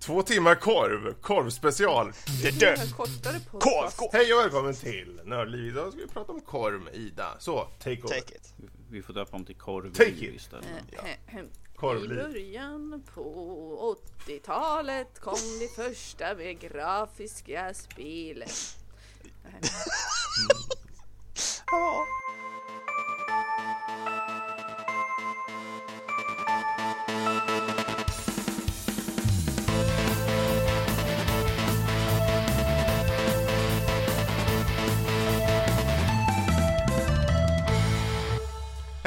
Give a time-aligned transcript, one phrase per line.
[0.00, 2.12] Två timmar korv, korvspecial.
[2.42, 4.08] Det är kortare Korv, korv.
[4.12, 5.66] Hej och välkommen till Nördliv.
[5.72, 7.36] Idag ska vi prata om korv med Ida.
[7.38, 8.08] Så, take over.
[8.20, 8.54] Take it.
[8.90, 10.34] Vi får döpa om till korv Take it.
[10.34, 10.66] istället.
[10.66, 12.18] I Korvliv.
[12.18, 18.44] början på 80-talet kom det första med grafiska spel.
[21.72, 22.06] Ja.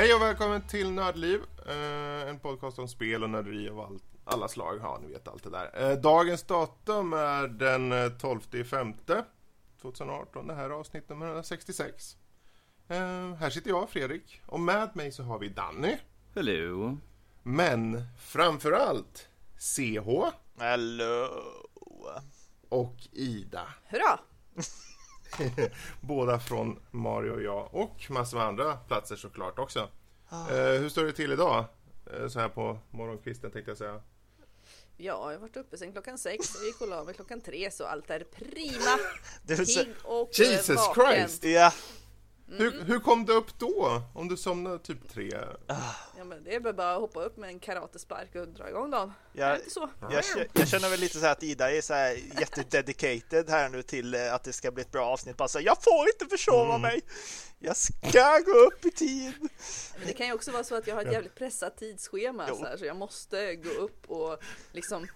[0.04, 1.42] Hej och välkommen till Nördliv.
[1.68, 4.80] Eh, en podcast om spel och nörderi av all, alla slag.
[4.82, 5.92] Ja, ni vet allt det där.
[5.92, 9.26] Eh, dagens datum är den eh, 12 femte
[9.82, 10.48] 2018.
[10.48, 12.18] Det här är avsnitt nummer 166.
[12.88, 14.42] Eh, här sitter jag, Fredrik.
[14.46, 15.98] Och med mig så har vi Danny.
[16.36, 16.98] Hello.
[17.44, 20.10] Men framförallt CH
[20.60, 21.28] Hello.
[22.70, 23.68] och Ida.
[23.86, 24.20] Hurra!
[26.02, 27.74] Båda från Mario och jag.
[27.76, 29.90] Och massor med andra platser såklart också.
[30.32, 31.66] Eh, hur står det till idag?
[32.14, 34.02] Eh, så här på morgonkvisten tänkte jag säga.
[34.98, 37.72] Ja, jag har varit uppe sedan klockan sex och gick och la mig klockan tre
[37.72, 39.00] så allt är prima.
[39.44, 41.16] Det säga, Pigg och Jesus vaken.
[41.16, 41.44] Christ!
[41.44, 41.74] ja,
[42.48, 44.02] Hur, hur kom det upp då?
[44.14, 45.32] Om du somnade typ tre?
[46.24, 48.92] Ja, men det är väl bara att hoppa upp med en karatespark och dra igång
[48.92, 49.14] dagen.
[49.34, 49.90] Är det jag, inte så?
[50.02, 53.82] jag, jag känner väl lite så här att Ida är så här jättededicated här nu
[53.82, 55.38] till eh, att det ska bli ett bra avsnitt.
[55.38, 57.02] Bara så här, jag får inte försova mig.
[57.60, 59.34] Jag ska gå upp i tid.
[59.98, 62.66] Men det kan ju också vara så att jag har ett jävligt pressat tidsschema så,
[62.66, 65.08] här, så jag måste gå upp och liksom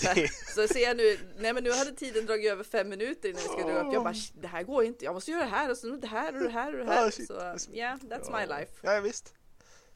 [0.00, 3.42] Det- Så ser jag nu, nej men nu hade tiden dragit över fem minuter innan
[3.42, 3.94] vi skulle gå upp.
[3.94, 6.06] Jag bara, "Shit, det här går inte, jag måste göra det här och så det
[6.06, 7.06] här och det här och det här.
[7.06, 7.10] Ah.
[7.10, 8.72] Så ja, yeah, that's my life.
[8.82, 9.34] Ja, visst.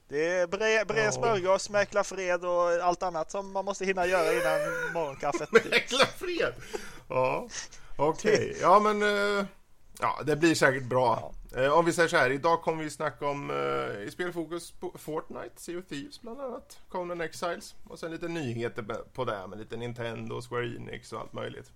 [0.08, 1.12] Det är bred, bred Ja.
[1.12, 5.48] smörgås, mäkla fred och allt annat som man måste hinna göra innan morgonkaffet.
[5.72, 6.54] Jäkla fred!
[7.08, 7.48] Ja,
[7.96, 8.56] okej.
[8.60, 9.02] Ja, men...
[9.02, 9.44] eh,
[10.00, 11.32] ja, det blir säkert bra.
[11.56, 14.92] Eh, om vi säger så här, idag kommer vi snacka om uh, i spelfokus på
[14.98, 18.82] Fortnite, Sea of Thieves bland annat, Conan Exiles och sen lite nyheter
[19.14, 21.70] på det med lite Nintendo, Square Enix och allt möjligt.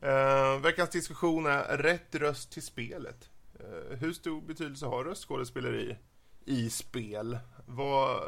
[0.00, 3.30] Eh, veckans diskussion är rätt röst till spelet.
[3.60, 5.96] Eh, hur stor betydelse har röstskådespeleri
[6.44, 7.38] i spel?
[7.66, 8.22] Vad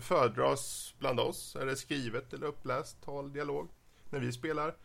[0.00, 1.56] föredras bland oss?
[1.56, 3.68] Är det skrivet eller uppläst tal, dialog
[4.10, 4.76] när vi spelar?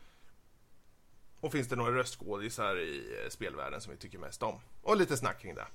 [1.39, 4.59] Och finns det några röstskådisar i eh, spelvärlden som vi tycker mest om?
[4.81, 5.67] Och lite snack kring det.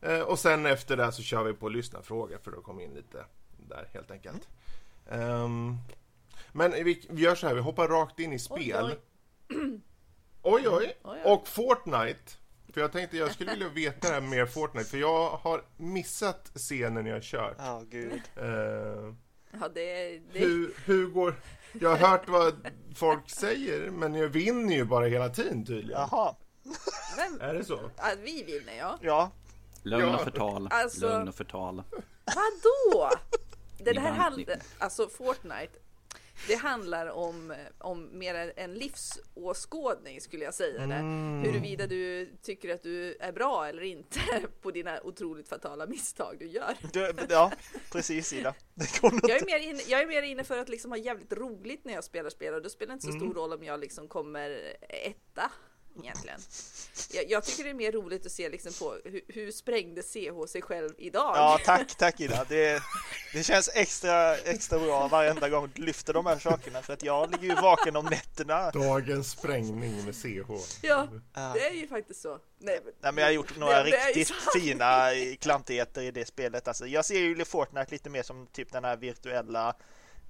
[0.00, 3.24] Eh, och sen efter det så kör vi på lyssnarfrågor för att komma in lite
[3.68, 4.48] där helt enkelt.
[5.10, 5.76] Ehm,
[6.52, 8.84] men vi, vi gör så här, vi hoppar rakt in i spel.
[8.84, 8.98] Oj,
[10.42, 10.68] Oj oj.
[10.68, 11.20] Oj, oj.
[11.24, 12.32] Och Fortnite.
[12.74, 14.90] För jag tänkte jag skulle vilja veta det här mer Fortnite.
[14.90, 17.54] För jag har missat scenen jag kört.
[17.58, 18.22] Ja, gud.
[18.36, 19.14] Eh,
[19.60, 21.34] Ja, det, det, hur, hur går...
[21.72, 22.54] Jag har hört vad
[22.94, 26.00] folk säger, men jag vinner ju bara hela tiden tydligen.
[26.10, 26.34] Jaha.
[27.16, 27.90] men, Är det så?
[27.96, 28.98] ja, vi vinner ja.
[29.02, 29.30] Ja,
[29.82, 30.14] Lögn Ja.
[30.16, 30.68] och förtal.
[30.70, 31.82] Alltså- Lögn och förtal.
[32.24, 33.10] Vadå?
[33.78, 35.72] Det Ni här handlar, alltså Fortnite,
[36.48, 40.86] det handlar om, om mer en livsåskådning skulle jag säga.
[40.86, 40.94] Det.
[41.48, 44.20] Huruvida du tycker att du är bra eller inte
[44.62, 46.76] på dina otroligt fatala misstag du gör.
[46.92, 47.52] du, ja
[47.92, 48.54] precis Ida.
[48.74, 51.84] Det Jag är, mer inne, jag är mer inne för att liksom ha jävligt roligt
[51.84, 54.76] när jag spelar spel och det spelar inte så stor roll om jag liksom kommer
[54.88, 55.50] etta
[56.02, 56.40] egentligen.
[57.12, 60.48] Jag, jag tycker det är mer roligt att se liksom på hur, hur sprängde CH
[60.48, 61.36] sig själv idag?
[61.36, 62.44] Ja, tack, tack Ida.
[62.48, 62.82] Det,
[63.32, 67.30] det känns extra, extra bra varenda gång du lyfter de här sakerna för att jag
[67.30, 68.70] ligger ju vaken om nätterna.
[68.70, 70.50] Dagens sprängning med CH.
[70.82, 72.38] Ja, det är ju faktiskt så.
[72.58, 76.68] Nej, men, Nej, men jag har gjort några ju riktigt fina klantigheter i det spelet.
[76.68, 79.76] Alltså, jag ser ju Fortnite lite mer som typ den här virtuella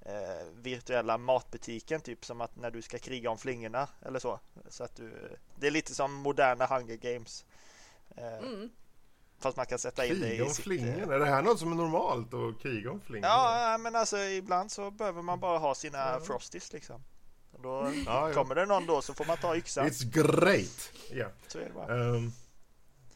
[0.05, 4.39] eh, virtuella matbutiken, typ som att när du ska kriga om flingorna eller så.
[4.69, 7.45] Så att du, det är lite som moderna Hunger Games.
[8.17, 8.69] Eh, Mm.
[9.39, 10.67] Fast man kan sätta in det i om sitt...
[10.67, 13.29] eh, Är det här något som är normalt att kriga om flingor?
[13.29, 16.19] Ja, men alltså ibland så behöver man bara ha sina Ja.
[16.23, 17.03] frosties liksom.
[17.51, 18.33] Och då Ja, ja.
[18.33, 19.87] kommer det någon då så får man ta yxan.
[19.87, 20.91] It's great!
[21.11, 21.27] Ja.
[21.47, 22.15] Så är det bara.
[22.15, 22.31] Ehm,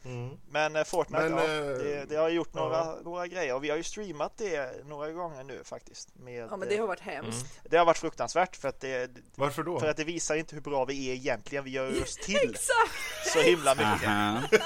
[0.04, 0.36] mm.
[0.50, 2.98] Men eh, Fortnite, Men, ja, eh, det, det har gjort några, ja.
[3.04, 6.08] några grejer och vi har ju streamat det några gånger nu faktiskt.
[6.18, 7.46] Med, Ja men det har eh, varit hemskt.
[7.70, 9.80] det har varit fruktansvärt för att det, Varför då?
[9.80, 11.64] för att det visar inte hur bra vi är egentligen.
[11.64, 13.32] Vi gör oss till Exakt!
[13.32, 14.00] så himla mycket.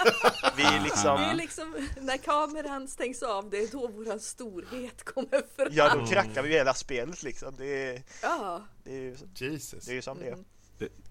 [0.56, 5.04] Vi är Det är liksom, liksom när kameran stängs av, det är då våran storhet
[5.04, 5.68] kommer fram.
[5.70, 7.54] ja då krackar vi hela spelet liksom.
[7.58, 8.62] Det är, Ja.
[8.84, 9.84] det är, ju- Jesus.
[9.84, 10.32] det är ju som det är.
[10.32, 10.44] Mm.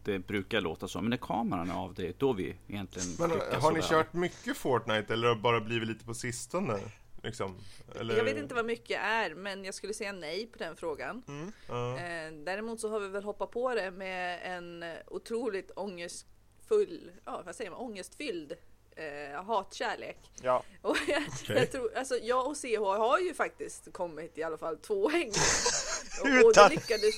[0.04, 3.08] Det, det brukar låta så, men när kameran är av, det är då vi egentligen
[3.20, 3.31] Men
[3.62, 3.90] har ni väl.
[3.90, 6.80] kört mycket Fortnite eller har det bara blivit lite på sistone?
[7.24, 7.56] Liksom?
[8.00, 8.18] Eller...
[8.18, 11.24] Jag vet inte vad mycket är, men jag skulle säga nej på den frågan.
[11.68, 11.98] Ja.
[11.98, 17.56] Eh, däremot så har vi väl hoppat på det med en otroligt ångestfull, ja vad
[17.56, 18.54] säger man, ångestfylld
[18.96, 20.18] eh, hatkärlek.
[20.42, 21.56] Ja, Och jag, Okej.
[21.58, 25.31] jag, tror, alltså jag och CH har ju faktiskt kommit i alla fall två häng.
[26.22, 27.16] och, och det lyckades,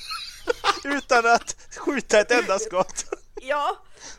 [0.83, 3.05] utan att skjuta ett enda skott.
[3.41, 3.77] ja.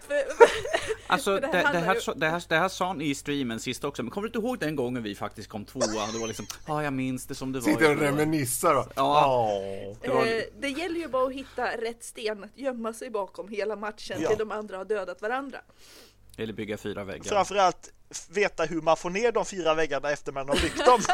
[0.09, 0.15] För,
[1.07, 3.15] Alltså För det, det det, här här, ju- det, här, det här sa ni i
[3.15, 6.07] streamen sist också, men kommer du inte ihåg den gången vi faktiskt kom tvåa?
[6.13, 7.65] Det var liksom, ja jag minns det som det var.
[7.73, 8.87] Sitter och igår." reminissar då.
[8.97, 9.47] Ja.
[9.89, 9.97] Åh.
[10.03, 13.49] Det var- eh, det gäller ju bara att hitta rätt sten att gömma sig bakom
[13.49, 14.29] hela matchen Ja.
[14.29, 15.59] till de andra har dödat varandra.
[16.37, 17.25] Eller bygga fyra väggar.
[17.25, 17.93] Framförallt
[18.31, 21.01] veta hur man får ner de fyra väggarna efter man har byggt dem.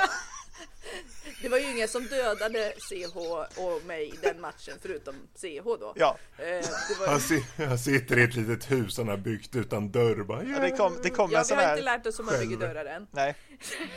[1.42, 3.16] Det var ju ingen som dödade CH
[3.60, 5.92] och mig i den matchen förutom CH då.
[5.96, 9.56] Ja, Eh, det var, Han, si- han sitter i ett litet hus han har byggt
[9.56, 10.22] utan dörr.
[10.24, 11.72] Bara, ja, det kom, det kom ja, en vi har här...
[11.72, 13.06] inte lärt oss hur man bygger dörrar än.
[13.10, 13.34] Nej,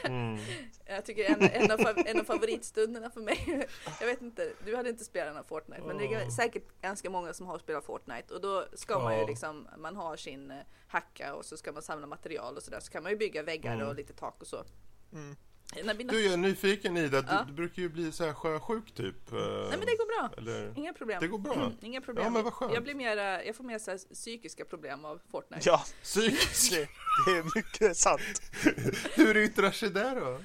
[0.85, 3.67] Jag tycker en, en, av, en av favoritstunderna för mig,
[3.99, 7.33] jag vet inte, du hade inte spelat någon Fortnite, men det är säkert ganska många
[7.33, 9.27] som har spelat Fortnite och då ska man ju Ja.
[9.27, 10.57] liksom, man har sin eh,
[10.87, 13.79] hacka och så ska man samla material och sådär, så kan man ju bygga väggar
[13.83, 14.63] och lite tak och så.
[15.09, 15.35] När
[15.73, 17.21] mina, Du, jag är nyfiken Ida.
[17.21, 17.45] Du, Ja.
[17.47, 19.31] du brukar ju bli så här sjösjuk typ.
[19.31, 20.29] eh, nej men det går bra.
[20.37, 20.73] Eller...
[20.77, 21.17] Inga problem.
[21.21, 21.53] Det går bra.
[21.53, 22.25] Mm, inga problem.
[22.25, 22.73] Ja, men vad skönt.
[22.73, 25.69] Jag blir mera, jag får mer så här psykiska problem av Fortnite.
[25.69, 26.71] ja, Psykiskt.
[27.25, 28.41] det, är mycket sant.
[29.15, 30.41] Hur yttrar sig det då?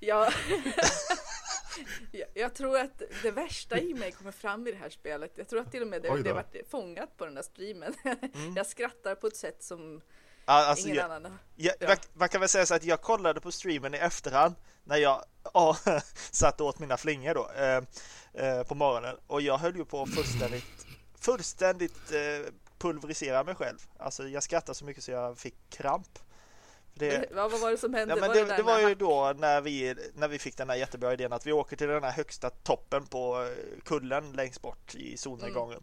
[0.00, 0.32] Ja.
[2.34, 5.32] jag, tror att det värsta i mig kommer fram i det här spelet.
[5.34, 7.94] Jag tror att till och med det, det varit fångat på den där streamen.
[8.56, 10.00] Jag skrattar på ett sätt som
[10.48, 11.88] Alltså, ingen jag, annan jag, Ja.
[11.88, 14.54] man, man kan väl säga så att jag kollade på streamen i efterhand
[14.84, 15.76] när jag ja,
[16.30, 17.82] satt åt mina flingor då eh,
[18.46, 20.86] eh, på morgonen och jag höll ju på fullständigt,
[21.20, 23.78] fullständigt eh, pulverisera mig själv.
[23.98, 26.18] Alltså jag skrattade så mycket så jag fick kramp.
[26.94, 28.14] Det, Vad, vad var det som hände?
[28.14, 30.76] Ja, var det, där det var ju då när vi, när vi fick den här
[30.76, 34.94] jättebra idén att vi åker till den här högsta toppen på eh, kullen längst bort
[34.94, 35.82] i solnedgången.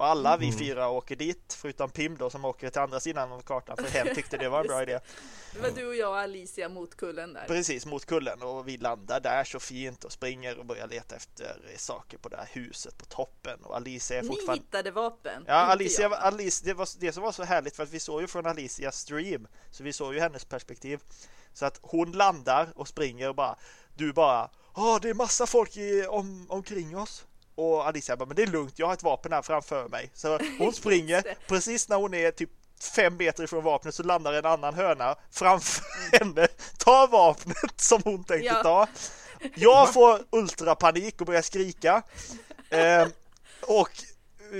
[0.00, 3.40] Och alla vi fyra åker dit, förutom Pim då som åker till andra sidan av
[3.40, 5.00] kartan för hen tyckte det var en bra idé.
[5.54, 7.44] Det var du och jag och Alicia mot kullen där.
[7.46, 11.56] Precis mot kullen och vi landar där så fint och springer och börjar leta efter
[11.76, 15.44] saker på det här huset på toppen och Alicia är Ni fortfarande hittade vapen.
[15.46, 16.12] Ja, Alicia, jag.
[16.12, 18.98] Alice, det var det som var så härligt för att vi såg ju från Alicias
[18.98, 21.00] stream så vi såg ju hennes perspektiv.
[21.52, 23.56] Så att hon landar och springer och bara
[23.96, 27.26] du bara Ja, det är massa folk i, om, omkring oss.
[27.60, 30.10] Och Alicia bara, men det är lugnt, jag har ett vapen här framför mig.
[30.14, 32.50] Så hon springer, precis när hon är typ
[32.94, 35.84] fem meter ifrån vapnet så landar en annan höna framför
[36.18, 36.48] henne,
[36.78, 38.62] tar vapnet som hon tänkte Ja.
[38.62, 38.86] ta.
[39.54, 42.02] Jag får ultrapanik och börjar skrika.
[42.70, 43.06] Eh,
[43.60, 43.90] och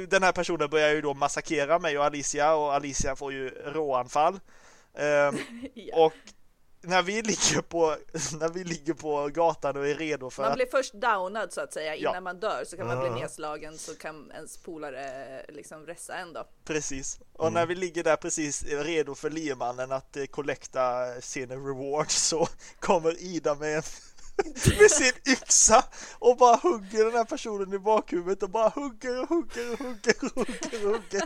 [0.08, 4.40] den här personen börjar ju då massakrera mig och Alicia och Alicia får ju råanfall.
[4.94, 5.04] Eh,
[5.74, 5.96] Ja.
[6.06, 6.12] och
[6.82, 7.96] när vi ligger på,
[8.40, 11.60] när vi ligger på gatan och är redo för Man att blir först downad så
[11.60, 12.20] att säga innan Ja.
[12.20, 16.46] man dör så kan man bli nedslagen så kan ens polare liksom ressa en då.
[16.64, 17.18] Precis.
[17.32, 22.48] Och när vi ligger där precis redo för liemannen att eh, kollekta sin reward så
[22.80, 23.82] kommer Ida med, en,
[24.80, 25.84] med sin yxa
[26.18, 30.14] och bara hugger den här personen i bakhuvudet och bara hugger och hugger och hugger
[30.24, 31.22] och hugger och hugger.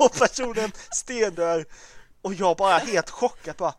[0.00, 1.66] Och personen stendör.
[2.22, 3.74] Och jag bara helt chockad bara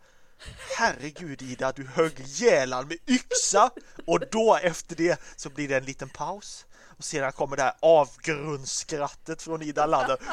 [0.76, 3.70] Herregud Ida, du högg ihjäl med yxa.
[4.06, 6.66] Och då efter det så blir det en liten paus.
[6.98, 10.18] Och sedan kommer det här avgrundsskrattet från Ida Lander.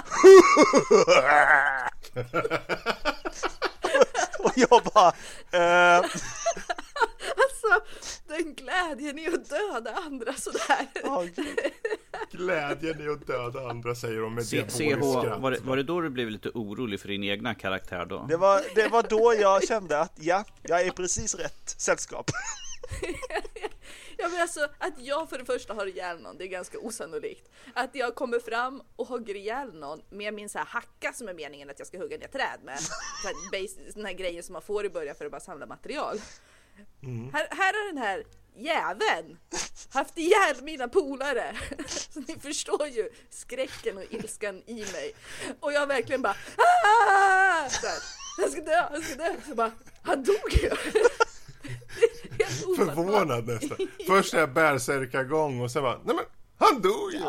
[4.39, 5.13] Och jag bara
[5.51, 6.05] eh,
[7.71, 7.85] Alltså
[8.27, 10.87] den glädjen i att döda andra sådär.
[11.35, 11.59] gud.
[12.31, 15.41] Glädjen i att döda andra säger de med diaboliskt skratt.
[15.41, 18.25] var det, var det då du blev lite orolig för din egna karaktär då?
[18.29, 22.31] det, var, det var då jag kände att ja, jag är precis rätt sällskap.
[24.17, 27.49] Ja men alltså att jag för det första har ihjäl någon, det är ganska osannolikt.
[27.73, 31.33] Att jag kommer fram och hugger ihjäl någon med min så här hacka som är
[31.33, 32.79] meningen att jag ska hugga ner träd med.
[32.79, 35.65] Så här base, den här grejen som man får i början för att bara samla
[35.65, 36.17] material.
[37.33, 38.23] Här, här har den här
[38.55, 39.37] jäveln
[39.89, 41.55] haft ihjäl mina polare.
[41.87, 45.13] Så ni förstår ju skräcken och ilskan i mig.
[45.59, 47.97] Och jag verkligen bara "Ah!" så här,
[48.41, 49.35] Han ska dö, han ska dö.
[49.47, 49.71] Så bara,
[50.03, 50.69] han dog ju.
[52.75, 53.77] Förvånad nästan.
[54.07, 56.25] Först är jag bärsärkagång och sen bara, nej men
[56.57, 57.19] han dog ju!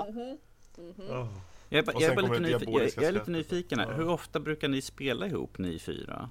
[1.68, 2.16] Jag bara- Och jag är,
[2.58, 3.92] lite, jag, jag är nyfiken här.
[3.94, 6.30] Hur ofta brukar ni spela ihop ni fyra?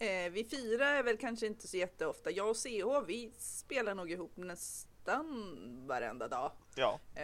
[0.00, 2.30] Eh, vi firar är väl kanske inte så jätteofta.
[2.30, 6.52] Jag och CH, vi spelar nog ihop nästan varenda dag.
[6.76, 7.22] Ja, Eh,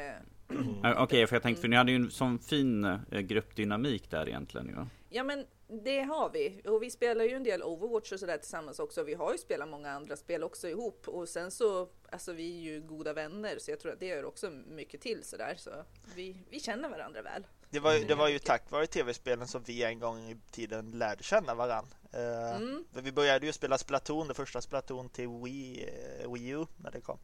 [0.85, 4.29] Eh, Okej, för jag tänkte, för ni hade ju en sån fin eh, gruppdynamik där
[4.29, 4.75] egentligen ju.
[5.09, 5.47] Ja men
[5.85, 9.03] det har vi och vi spelar ju en del Overwatch och sådär tillsammans också.
[9.03, 12.73] Vi har ju spelat många andra spel också ihop och sen så alltså vi är
[12.73, 15.71] ju goda vänner så jag tror att det gör också mycket till sådär så
[16.15, 17.47] vi, vi känner varandra väl.
[17.77, 20.91] Det var, ju- det var ju tack vare tv-spelen som vi en gång i tiden
[20.91, 21.87] lärde känna varann.
[22.13, 22.85] Eh, Mm.
[22.93, 25.89] Vi började ju spela Splatoon, det första Splatoon till Wii,
[26.23, 27.19] eh, Wii U när det kom.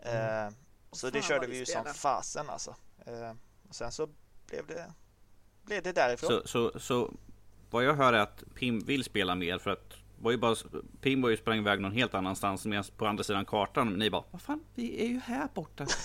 [0.00, 0.48] Eh,
[0.92, 1.88] så det körde vi vi ju spelade.
[1.90, 2.76] som fasen alltså.
[3.68, 4.08] Och sen så
[4.46, 4.92] blev det,
[5.62, 6.30] blev det därifrån.
[6.30, 7.10] Så, så, så
[7.70, 10.56] vad jag hör är att Pim vill spela mer för att var ju bara,
[11.00, 14.24] Pim var ju sprang iväg någon helt annanstans medan på andra sidan kartan ni bara
[14.30, 15.86] Vad fan, vi är ju här borta.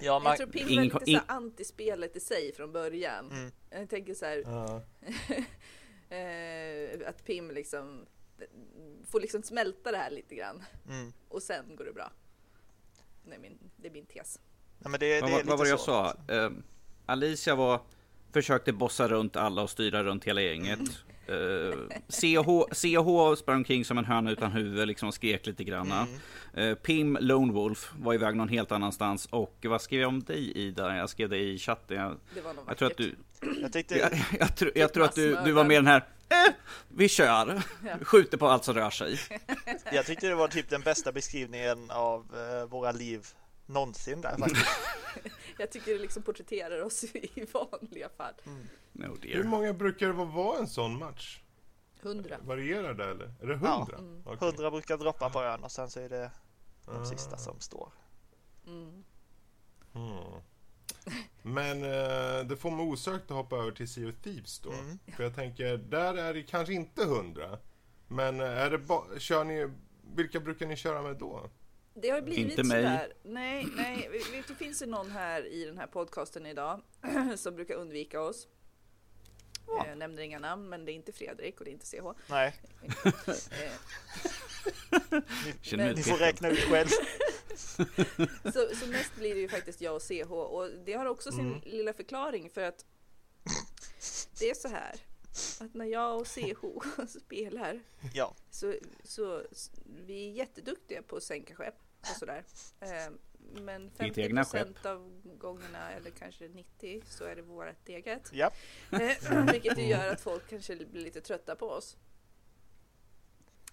[0.00, 3.30] Ja, man, Jag tror Pim var lite in- så anti-spelet i sig från början.
[3.30, 3.52] Mm.
[3.70, 4.82] Jag tänker så här Ja.
[6.16, 8.06] eh, att Pim liksom
[9.06, 11.12] får liksom smälta det här lite grann mm.
[11.28, 12.12] och sen går det bra.
[13.24, 14.40] Det är min, det är min tes.
[14.78, 15.84] Men det, det Vad, är vad, vad var det jag så.
[15.84, 16.34] sa?
[16.34, 16.50] Eh,
[17.06, 17.80] Alicia var
[18.32, 20.80] Försökte bossa runt alla och styra runt hela gänget.
[21.28, 26.06] Eh, CH, CH sprang omkring som en höna utan huvud liksom och skrek lite granna.
[26.54, 29.26] Eh, Pim Lone Wolf var iväg någon helt annanstans.
[29.26, 30.96] Och vad skrev jag om dig Ida?
[30.96, 31.96] Jag skrev det i chatten.
[31.96, 33.14] Jag, Det var jag tror att du,
[33.62, 36.52] Jag tyckte, jag, jag, tror- jag tror att du, du var med den här eh,
[36.88, 37.62] Vi kör!
[37.84, 37.92] Ja.
[38.04, 39.18] Skjuter på allt som rör sig.
[39.92, 43.26] jag tyckte det var typ den bästa beskrivningen av eh, våra liv
[43.66, 44.66] någonsin där faktiskt.
[45.58, 48.34] Jag tycker det liksom porträtterar oss i vanliga fall.
[48.92, 51.40] No Hur många brukar det vara en sån match?
[52.00, 52.38] Hundra.
[52.42, 53.34] Varierar det eller?
[53.42, 53.76] Är det Ja.
[53.78, 53.98] hundra?
[53.98, 54.38] Mm.
[54.40, 56.30] Hundra brukar droppa på ön och sen så är det
[56.84, 57.04] de Ah.
[57.04, 57.88] sista som står.
[58.66, 59.04] Mm.
[59.94, 60.40] Mm.
[61.42, 64.72] Men eh, det får mig osökt att hoppa över till Sea of Thieves då.
[64.72, 64.98] Mm.
[65.16, 67.58] För jag tänker, där är det kanske inte hundra.
[68.08, 69.70] Men eh, är det kör ni,
[70.16, 71.50] vilka brukar ni köra med då?
[71.94, 72.82] Det har ju blivit Inte mig.
[72.82, 73.12] sådär.
[73.22, 74.08] Nej, nej.
[74.32, 76.80] Vet du, finns det någon här i den här podcasten idag
[77.36, 78.48] som brukar undvika oss?
[79.66, 79.86] Ja.
[79.88, 82.04] Jag nämner inga namn, men det är inte Fredrik och det är inte CH.
[82.30, 83.72] Nej, Eh,
[85.62, 86.88] Känner mig ni får räkna ut själv.
[88.52, 91.40] Så, så mest blir det ju faktiskt jag och CH och det har också sin
[91.46, 91.60] Mm.
[91.64, 92.84] lilla förklaring för att
[94.38, 94.94] det är så här
[95.60, 96.64] att när jag och CH
[97.24, 97.80] spelar
[98.14, 98.74] Ja, så,
[99.04, 99.70] så s-
[100.06, 101.74] vi är jätteduktiga på att sänka skepp
[102.10, 102.44] och sådär.
[102.80, 102.88] Eh,
[103.62, 108.30] Men Ditt egna 50 av gångerna eller kanske 90 så är det vårat eget.
[108.32, 108.50] ja.
[108.90, 111.96] Eh, Vilket ju gör att folk kanske blir lite trötta på oss.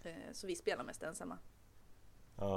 [0.04, 1.38] Eh, Så vi spelar mest ensamma.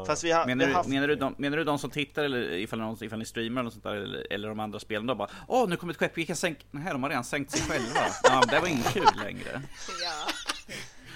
[0.06, 0.88] Fast vi har, Menar du, haft...
[0.88, 3.70] menar, du de, menar du de som tittar eller ifall, någon, ifall ni streamar eller,
[3.70, 5.06] sånt där, eller, eller de andra spelen?
[5.06, 6.66] De bara Åh, nu kommer ett skepp, vi kan sänka...
[6.70, 8.00] Nej, de har redan sänkt sig själva.
[8.22, 9.62] Ja, det var inte kul längre.
[10.02, 10.26] Ja,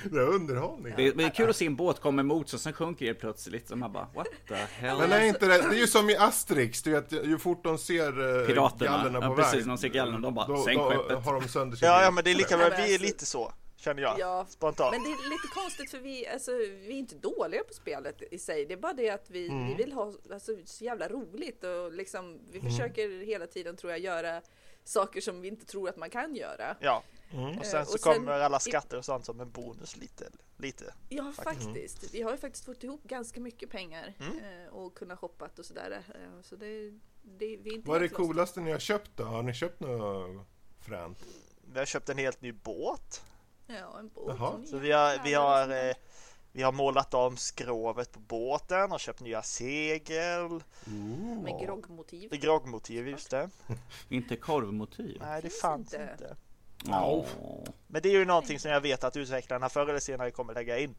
[0.05, 0.93] Det är underhållning.
[0.97, 3.14] Det är, det är kul att se en båt komma emot sig, sen sjunker det
[3.14, 3.69] plötsligt.
[3.69, 4.99] Så man bara What the hell?
[4.99, 7.78] Men är inte det, det är ju som i Asterix, du vet, ju fort de
[7.78, 8.90] ser eh, Piraterna.
[8.90, 9.45] gallerna på Ja, väg.
[9.45, 12.11] precis, de ser gallerna, de bara, då, "Sänk då skeppet." har de sönder Ja, ja,
[12.11, 14.14] men det är lika men vi är alltså- lite så, känner jag.
[14.19, 14.47] ja.
[14.49, 14.93] Spontant.
[14.95, 18.38] Men det är lite konstigt för vi, alltså, vi är inte dåliga på spelet i
[18.38, 18.64] sig.
[18.67, 22.38] Det är bara det att vi, vi vill ha alltså, så jävla roligt och liksom,
[22.52, 24.40] vi försöker hela tiden tror jag göra
[24.88, 26.76] saker som vi inte tror att man kan göra.
[26.80, 27.02] Ja,
[27.33, 27.59] Mm.
[27.59, 30.25] och sen Eh, så och sen- kommer alla skatter och sånt som en bonus lite.
[30.57, 30.95] lite.
[31.09, 32.14] Ja, faktiskt.
[32.14, 36.02] Vi har ju faktiskt fått ihop ganska mycket pengar eh, och kunnat shoppat och sådär.
[36.14, 36.90] Eh, Så det,
[37.23, 39.25] det, vi är inte Vad är det coolaste ni har köpt då?
[39.25, 40.47] Har ni köpt något
[40.80, 41.25] fränt?
[41.73, 43.23] Vi har köpt en helt ny båt.
[43.66, 44.37] Ja, en båt.
[44.38, 44.62] Jaha.
[44.66, 45.68] Så vi har, vi har,
[46.59, 50.62] vi har målat om skrovet på båten och köpt nya segel.
[51.45, 52.31] Med groggmotiv.
[52.31, 53.50] Med groggmotiv, just det.
[54.09, 55.19] Inte korvmotiv.
[55.21, 56.12] Nej, det fanns inte.
[56.12, 56.37] inte.
[56.88, 57.27] Åh.
[57.87, 60.79] Men det är ju någonting som jag vet att utvecklarna förr eller senare kommer lägga
[60.79, 60.95] in.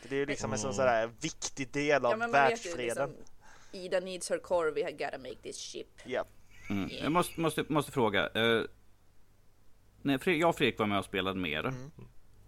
[0.00, 3.10] För det är ju liksom en sån sådär viktig del av Ja, ju världsfreden.
[3.10, 3.24] liksom,
[3.72, 6.00] Ida needs her core, we gotta make this ship.
[6.04, 6.24] Ja.
[6.70, 6.90] Mm.
[7.02, 8.28] Jag måste, måste, måste fråga.
[8.28, 8.62] Eh,
[10.02, 11.60] när jag och Fredrik var med och spelade mer.
[11.60, 11.90] Mm.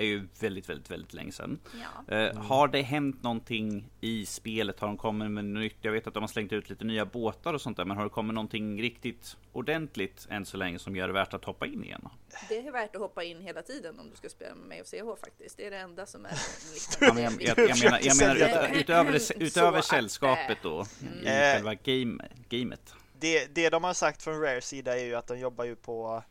[0.00, 1.61] Är ju väldigt, väldigt, väldigt länge sedan.
[2.09, 2.14] Ja.
[2.16, 4.80] Eh, Har det hänt någonting i spelet?
[4.80, 5.76] Har de kommit med nytt?
[5.80, 8.04] Jag vet att de har slängt ut lite nya båtar och sånt där, men har
[8.04, 11.85] det kommit någonting riktigt ordentligt än så länge som gör det värt att hoppa in
[11.85, 12.09] igen?
[12.49, 14.87] Det är värt att hoppa in hela tiden om du ska spela med mig och
[14.87, 15.57] CH faktiskt.
[15.57, 16.30] Det är det enda som är
[16.75, 18.35] liksom, Ja, men jag, jag, jag menar, jag menar
[18.71, 20.85] ut, utöver, utöver sällskapet då,
[21.23, 21.33] i Eh.
[21.33, 22.95] själva game, gamet.
[23.21, 26.23] Det, det de har sagt från Rare sida är ju att de jobbar ju på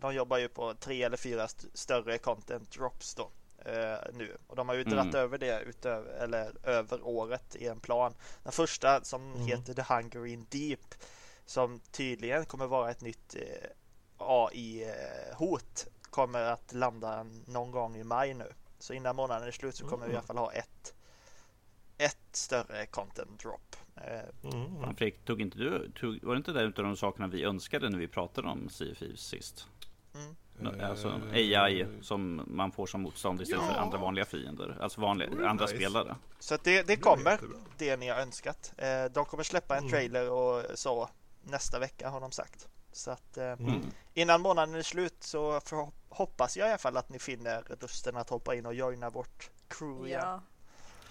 [0.00, 3.30] De jobbar ju på tre eller fyra st- större content drops då
[3.64, 5.14] eh, nu och de har ju Mm.
[5.14, 8.14] över det utöver, eller över året i en plan.
[8.42, 10.94] Den första som heter The Hunger in Deep
[11.46, 13.70] som tydligen kommer vara ett nytt eh,
[14.18, 18.52] AI-hot kommer att landa någon gång i maj nu.
[18.78, 20.94] Så innan månaden är slut så kommer vi i alla fall ha ett
[21.98, 23.76] ett större content drop.
[23.96, 24.20] Eh,
[24.52, 24.80] Mm.
[24.82, 27.88] Fan, Fredrik, tog inte du, tog, var det inte det utav de sakerna vi önskade
[27.90, 29.66] när vi pratade om Thieves sist?
[30.14, 30.80] Mm.
[30.80, 33.78] Alltså AI som man får som motstånd istället för Ja.
[33.80, 34.78] andra vanliga fiender.
[34.80, 35.76] Alltså vanliga, Det vore andra nice.
[35.76, 36.16] spelare.
[36.38, 37.56] Så det, det Det kommer, jättebra.
[37.78, 38.72] det ni har önskat.
[38.78, 39.90] Eh, de kommer släppa en Mm.
[39.90, 41.08] trailer och så
[41.42, 42.68] nästa vecka har de sagt.
[42.92, 43.80] Så att eh, Mm.
[44.14, 45.60] innan månaden är slut så
[46.08, 49.50] hoppas jag i alla fall att ni finner lusten att hoppa in och joina vårt
[49.68, 50.20] crew igen.
[50.24, 50.28] Ja.
[50.32, 50.44] Mm.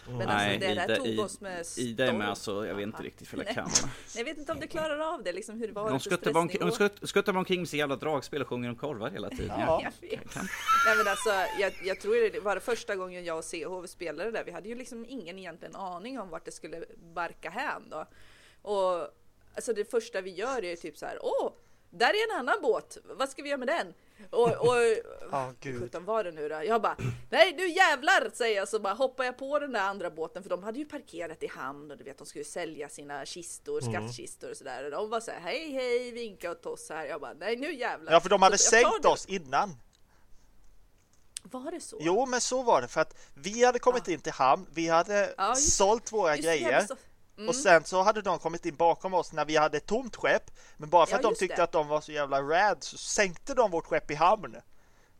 [0.07, 2.29] Men Nej, alltså det där Ida- tog oss med Ida är med storm.
[2.29, 3.55] alltså, jag vet inte riktigt vad jag Nej.
[3.55, 3.89] kan.
[4.15, 6.37] Jag vet inte om det klarar av det, liksom hur det var De för skuttar
[6.37, 6.61] omkring,
[6.99, 9.47] de skuttar omkring med så jävla dragspel och sjunger om korvar hela tiden.
[9.59, 9.81] Ja.
[9.83, 10.35] Jag vet.
[10.35, 11.29] Nej men alltså,
[11.59, 14.43] jag, jag tror det var det första gången jag och CH spelade där.
[14.43, 18.05] Vi hade ju liksom ingen egentligen aning om vart det skulle barka hän då.
[18.61, 19.07] Och
[19.55, 21.51] alltså det första vi gör är typ så här, åh,
[21.89, 22.97] där är en annan båt.
[23.03, 23.93] Vad ska vi göra med den?
[24.29, 24.75] Och, och
[25.31, 25.81] Ja, gud.
[25.81, 26.63] sjutton var det nu då?
[26.63, 26.97] Jag bara,
[27.29, 30.49] nej nu jävlar säger jag så bara hoppar jag på den där andra båten för
[30.49, 34.51] de hade ju parkerat i hamn och du vet de skulle sälja sina kistor, skattkistor
[34.51, 34.83] och sådär.
[34.85, 37.05] Och de var så här, hej hej, vinka åt oss här.
[37.05, 38.13] Jag bara, nej nu jävlar.
[38.13, 39.07] Ja, för de hade Så sänkt det.
[39.07, 39.75] oss innan.
[41.43, 41.97] Var det så?
[42.01, 44.65] Jo, men så var det för att vi hade kommit in till hamn.
[44.73, 46.81] Vi hade Ja, just- sålt våra Just det, grejer.
[46.87, 46.95] så-
[47.37, 47.49] Mm.
[47.49, 50.51] Och sen så hade de kommit in bakom oss när vi hade ett tomt skepp.
[50.77, 51.63] Men bara för Ja, att de tyckte det.
[51.63, 54.55] att de var så jävla rad så sänkte de vårt skepp i hamn.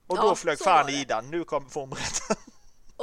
[0.08, 0.90] Och Ja, då flög fan.
[0.90, 2.36] Ida, nu kom fångrätten.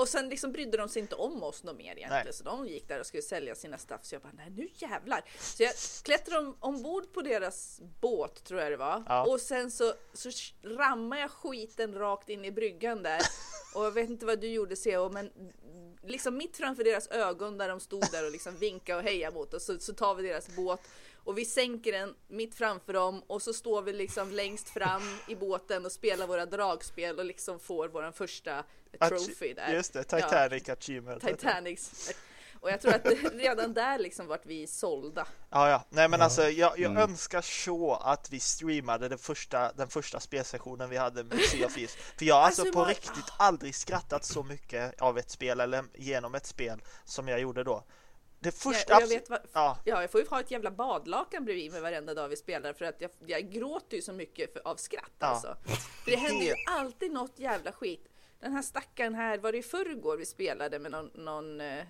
[0.00, 2.25] Och sen liksom brydde de sig inte om oss något mer egentligen.
[2.25, 2.33] Nej.
[2.33, 4.00] Så de gick där och skulle sälja sina stuff.
[4.02, 5.25] Så jag bara, nej nu jävlar.
[5.38, 5.73] Så jag
[6.04, 9.02] klättrade om, ombord på deras båt tror jag det var.
[9.07, 9.26] Ja.
[9.26, 10.30] Och sen så, så
[10.62, 13.21] rammade jag skiten rakt in i bryggan där.
[13.75, 15.30] Och jag vet inte vad du gjorde CO, men
[16.02, 19.54] liksom mitt framför deras ögon där de stod där och liksom vinkade och hejade mot
[19.54, 19.64] oss.
[19.64, 20.80] Så, så tar vi deras båt
[21.24, 25.34] och vi sänker den mitt framför dem och så står vi liksom längst fram i
[25.36, 28.64] båten och spelar våra dragspel och liksom får vår första
[29.08, 29.72] trophy där.
[29.72, 31.22] Just det, Titanic Achievement.
[31.26, 32.10] Titanics.
[32.60, 35.26] Och jag tror att redan där liksom vart vi sålda.
[35.50, 35.84] Ja, ja.
[35.88, 37.02] Nej, men alltså jag, jag Mm.
[37.10, 41.74] önskar så att vi streamade den första, den första spelsessionen vi hade med Sea of
[41.74, 41.94] Thieves.
[41.94, 45.60] För jag har alltså, Alltså, på vad- riktigt aldrig skrattat så mycket av ett spel
[45.60, 47.84] eller genom ett spel som jag gjorde då.
[48.40, 48.92] Det första...
[48.92, 51.80] Ja, jag vet vad, Ja, ja, jag får ju ha ett jävla badlakan bredvid mig
[51.80, 55.10] varenda dag vi spelar för att jag, jag gråter ju så mycket för, av skratt
[55.19, 55.26] Ja.
[55.26, 55.56] alltså.
[56.04, 58.06] För det händer ju alltid något jävla skit.
[58.41, 61.84] Den här stackaren här, var det i förrgår vi spelade med någon, någon, eh,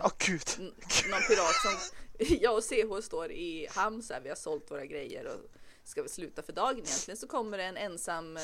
[0.00, 0.42] Åh gud.
[0.58, 1.96] någon pirat som
[2.40, 5.50] jag och CH står i hamn så här, vi har sålt våra grejer och
[5.84, 8.42] ska vi sluta för dagen egentligen så kommer det en ensam eh,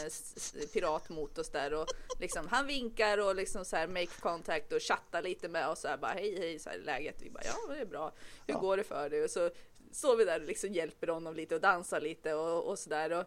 [0.72, 1.87] pirat mot oss där och
[2.20, 5.88] liksom han vinkar och liksom så här make contact och chattar lite med oss så
[5.88, 8.12] här bara hej hej så här är läget vi bara ja det är bra
[8.46, 9.50] hur går det för dig och så
[9.92, 13.26] står vi där och liksom hjälper honom lite och dansar lite och, och sådär och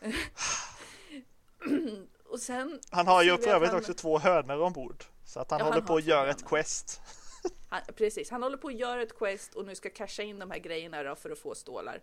[2.24, 5.04] och sen Han har ju för övrigt han- också två hönor ombord.
[5.24, 7.00] Så att han Ja, håller han på att göra ett quest.
[7.68, 10.50] Han, precis, han håller på att göra ett quest och nu ska casha in de
[10.50, 12.00] här grejerna då för att få stålar.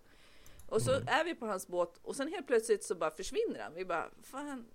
[0.69, 3.73] Och så är vi på hans båt och sen helt plötsligt så bara försvinner han.
[3.73, 4.65] Vi bara, fan,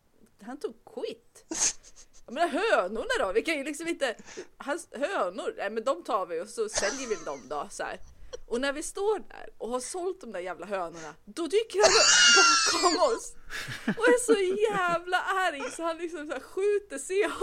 [0.42, 1.44] han tog quit.
[2.26, 3.32] Jag menar hönorna då?
[3.32, 4.14] Vi kan ju liksom inte,
[4.56, 7.98] hans hönor, nej men de tar vi och så säljer vi dem då så här.
[8.46, 11.92] Och när vi står där och har sålt de där jävla hönorna, då dyker han
[12.36, 13.32] bakom oss
[13.98, 17.42] och är så jävla arg så han liksom så här skjuter CH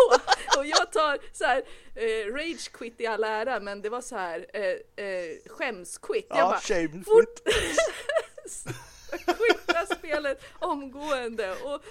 [0.58, 1.64] och jag tar så här
[1.96, 6.26] eh, rage quit i all ära men det var så här eh, eh, skämsquit.
[6.30, 7.40] Jag Ja, bara shame fort
[9.26, 11.82] skitta spelet omgående och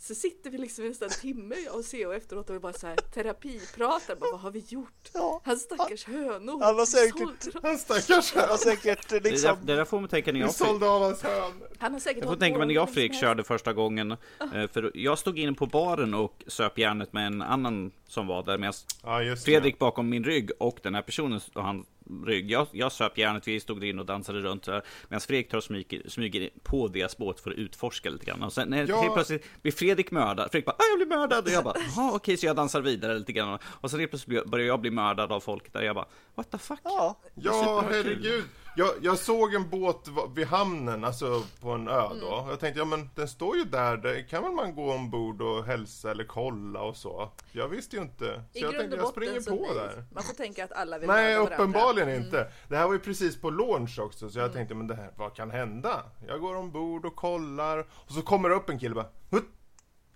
[0.00, 2.86] så sitter vi liksom nästan en timme jag och CO efteråt och vi bara så
[2.86, 4.16] här terapipratar.
[4.16, 5.08] Bara, vad har vi gjort?
[5.14, 5.40] Ja.
[5.44, 6.62] Hans stackars hönor.
[6.64, 7.62] Han har säkert-.
[7.62, 8.58] Han stackars Han har hön.
[8.58, 9.56] säkert Det, där, liksom...
[9.62, 11.68] det där får man tänka när jag fick, sålde av hans hönor.
[11.78, 14.10] Han har säkert jag får tänka mig när jag Fredrik körde första gången.
[14.12, 18.42] eh, För jag stod inne på baren och söp järnet med en annan som var
[18.42, 21.86] där medan Ja, Fredrik bakom min rygg och den här personen och han
[22.26, 22.50] rygg.
[22.50, 25.64] Jag, jag söp järnet, vi stod inne och dansade runt här, medan Fredrik tar och
[25.64, 28.42] smyger, smyger på deras båt för att utforska lite grann.
[28.42, 29.00] Och sen när Ja.
[29.00, 32.12] helt plötsligt blir Fredrik mördad, Fredrik bara ah, jag blir mördad och jag bara jaha
[32.14, 33.58] okej så jag dansar vidare lite grann.
[33.64, 36.58] Och sen helt plötsligt börjar jag bli mördad av folk där jag bara what the
[36.58, 36.80] fuck?
[36.84, 38.44] Ja, Ja, herregud.
[38.78, 42.34] Jag, jag såg en båt vid hamnen, alltså på en ö då.
[42.34, 42.48] Mm.
[42.50, 45.64] Jag tänkte, ja men den står ju där, det kan väl man gå ombord och
[45.64, 47.30] hälsa eller kolla och så.
[47.52, 48.44] Jag visste ju inte.
[48.52, 49.74] Så I jag tänkte, jag springer på nej.
[49.74, 50.04] där.
[50.12, 52.24] Man får tänka att alla vill Nej, uppenbarligen Mm.
[52.24, 52.52] inte.
[52.68, 55.34] Det här var ju precis på launch också, så jag tänkte, men det här, vad
[55.34, 56.02] kan hända?
[56.26, 59.48] Jag går ombord och kollar, och så kommer det upp en kille bara, Hutt!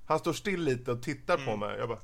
[0.06, 1.78] Han står still lite och tittar på mig.
[1.78, 1.98] Jag bara,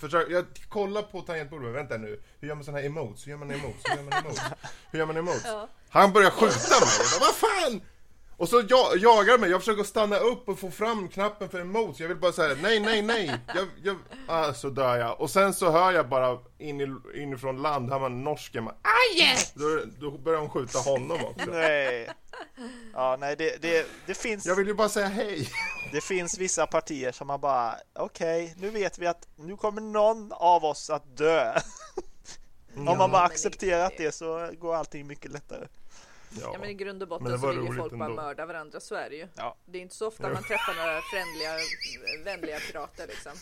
[0.00, 3.26] försök, jag kollar på tangentbordet, vänta nu, hur gör man såna här emotes?
[3.26, 3.82] Hur gör man emotes?
[3.84, 4.42] Hur gör man emotes?
[4.90, 5.44] Hur gör man emotes?
[5.46, 5.68] Ja.
[5.88, 6.46] Han börjar skjuta
[6.80, 7.80] mig, jag bara, vad fan?
[8.40, 12.00] Och så jag, jagar mig, jag försöker stanna upp och få fram knappen för emot.
[12.00, 13.40] Jag vill bara säga nej, nej, nej.
[13.54, 13.96] Jag, jag,
[14.28, 15.20] ah, så dör jag.
[15.20, 16.88] Och sen så hör jag bara in i,
[17.22, 18.64] inifrån land, hör man norsken.
[18.64, 19.36] Man, Aj!
[19.54, 21.50] Då, då börjar de skjuta honom också.
[21.50, 22.10] Nej.
[22.94, 24.46] Ja, nej, det, det, det finns...
[24.46, 25.48] Jag vill ju bara säga hej.
[25.92, 29.80] Det finns vissa partier som man bara, okej, okay, nu vet vi att nu kommer
[29.80, 31.54] någon av oss att dö.
[32.76, 35.66] Om man bara accepterat det så går allting mycket lättare.
[36.30, 36.50] Ja.
[36.52, 39.10] ja men i grund och botten så vill ju folk bara mörda varandra, så är
[39.10, 39.28] det ju.
[39.36, 39.56] Ja.
[39.66, 41.56] Det är inte så ofta man träffar några frändliga,
[42.24, 43.32] vänliga pirater liksom.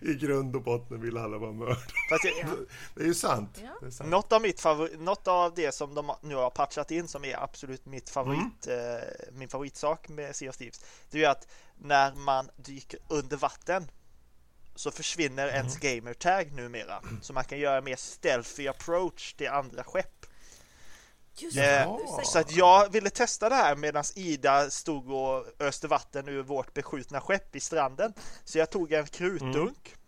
[0.10, 1.78] I grund och botten vill alla vara mördare.
[2.10, 2.18] Ja.
[2.94, 3.60] Det är ju sant.
[3.62, 3.76] Ja.
[3.80, 4.10] Det är sant.
[4.10, 4.64] Något, av mitt
[4.98, 8.96] något av det som de nu har patchat in som är absolut mitt favorit, mm.
[8.96, 10.84] eh, min favoritsak med Sea of Thieves.
[11.10, 13.90] Det är ju att när man dyker under vatten
[14.74, 15.56] så försvinner mm.
[15.56, 17.02] ens gamertag numera.
[17.22, 20.26] Så man kan göra mer stealthy approach till andra skepp.
[21.42, 26.28] Just eh, så att jag ville testa det här medan Ida stod och öste vatten
[26.28, 28.12] ur vårt beskjutna skepp i stranden.
[28.44, 29.98] Så jag tog en krutdunk mm.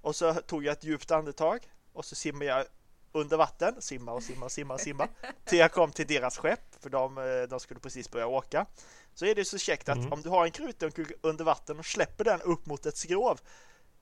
[0.00, 1.58] och så tog jag ett djupt andetag
[1.92, 2.64] och så simmade jag
[3.12, 5.08] under vatten, simma och simma och simma och simma
[5.44, 8.66] till jag kom till deras skepp för de, eh, de skulle precis börja åka.
[9.14, 10.12] Så är det så käckt att mm.
[10.12, 13.40] om du har en krutdunk under vatten och släpper den upp mot ett skrov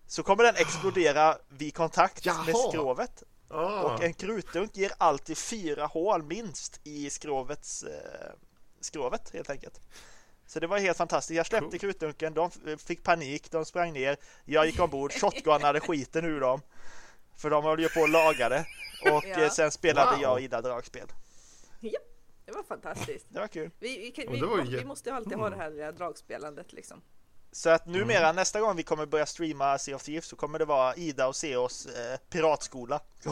[0.07, 2.45] så kommer den explodera vid kontakt Jaha.
[2.45, 3.83] med skrovet Ah.
[3.83, 8.33] Och en krutdunk ger alltid fyra hål minst i skrovets eh,
[8.81, 9.81] skrovet helt enkelt.
[10.47, 11.37] Så det var helt fantastiskt.
[11.37, 11.79] Jag släppte cool.
[11.79, 14.17] krutdunken, de fick panik, de sprang ner.
[14.45, 16.61] Jag gick ombord, shotgunade skiten ur dem.
[17.37, 18.67] För de höll ju på och lagade.
[19.03, 19.41] Och ja.
[19.41, 20.23] Eh, sen spelade wow.
[20.23, 21.09] jag och Ida dragspel.
[21.81, 22.01] Ja,
[22.45, 23.27] det var fantastiskt.
[23.29, 23.71] Det var kul.
[23.79, 27.03] Vi, vi, vi, vi måste alltid ha det här dragspelandet liksom.
[27.55, 28.37] Så att numera mm.
[28.37, 31.37] nästa gång vi kommer börja streama Sea of Thieves så kommer det vara Ida och
[31.37, 33.01] Seos eh, piratskola.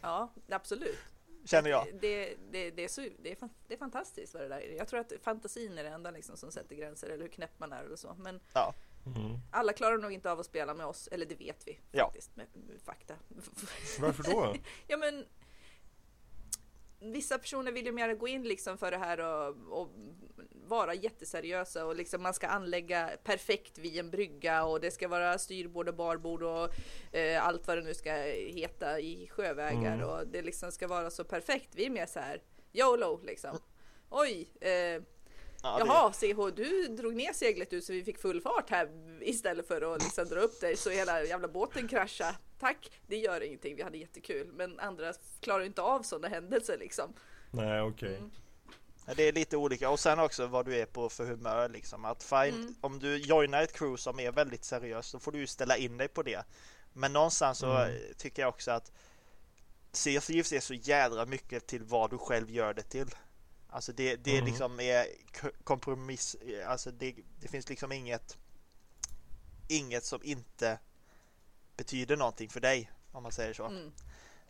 [0.00, 0.98] ja, absolut.
[1.44, 1.86] Känner jag.
[2.00, 4.76] Det, det, det, är, så, det, är, det är fantastiskt vad det där är.
[4.76, 7.72] Jag tror att fantasin är det enda liksom som sätter gränser eller hur knäpp man
[7.72, 8.14] är eller så.
[8.18, 8.74] Men ja.
[9.06, 9.38] mm.
[9.50, 12.42] alla klarar nog inte av att spela med oss, eller det vet vi faktiskt ja.
[12.42, 13.14] med, med fakta.
[14.00, 14.56] Varför då?
[14.86, 15.26] ja men
[17.00, 19.90] vissa personer vill ju mer gå in liksom för det här och, och
[20.66, 25.38] vara jätteseriösa och liksom man ska anlägga perfekt vid en brygga och det ska vara
[25.38, 26.70] styrbord och barbord och
[27.16, 28.12] eh, allt vad det nu ska
[28.54, 30.08] heta i sjövägar mm.
[30.08, 31.68] och det liksom ska vara så perfekt.
[31.74, 33.58] Vi är mer så här YOLO liksom.
[34.10, 35.02] Oj, eh,
[35.64, 38.88] Ja, Jaha, CH, du drog ner seglet ut så vi fick full fart här
[39.20, 42.34] istället för att liksom dra upp dig så hela jävla båten kraschade.
[42.60, 44.50] Tack, det gör ingenting, vi hade jättekul.
[44.52, 47.12] Men andra klarar inte av sådana händelser liksom.
[47.50, 48.08] Nej, okej.
[48.08, 48.18] Okay.
[48.18, 48.30] Mm.
[49.16, 52.04] Det är lite olika och sen också vad du är på för humör liksom.
[52.04, 52.74] Att fine, mm.
[52.80, 55.96] om du joinar ett crew som är väldigt seriöst så får du ju ställa in
[55.96, 56.44] dig på det.
[56.92, 57.98] Men någonstans så mm.
[58.16, 58.92] tycker jag också att
[59.92, 63.08] Sea Thieves är så jädra mycket till vad du själv gör det till.
[63.74, 64.44] Alltså det, det mm.
[64.44, 65.06] liksom är
[65.64, 68.38] kompromiss, alltså det, det finns liksom inget
[69.68, 70.78] inget som inte
[71.76, 73.66] betyder någonting för dig om man säger så.
[73.66, 73.92] Mm.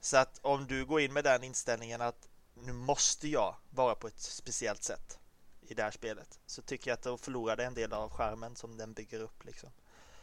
[0.00, 4.06] Så att om du går in med den inställningen att nu måste jag vara på
[4.06, 5.18] ett speciellt sätt
[5.60, 8.56] i det här spelet så tycker jag att då förlorar det en del av skärmen
[8.56, 9.70] som den bygger upp liksom.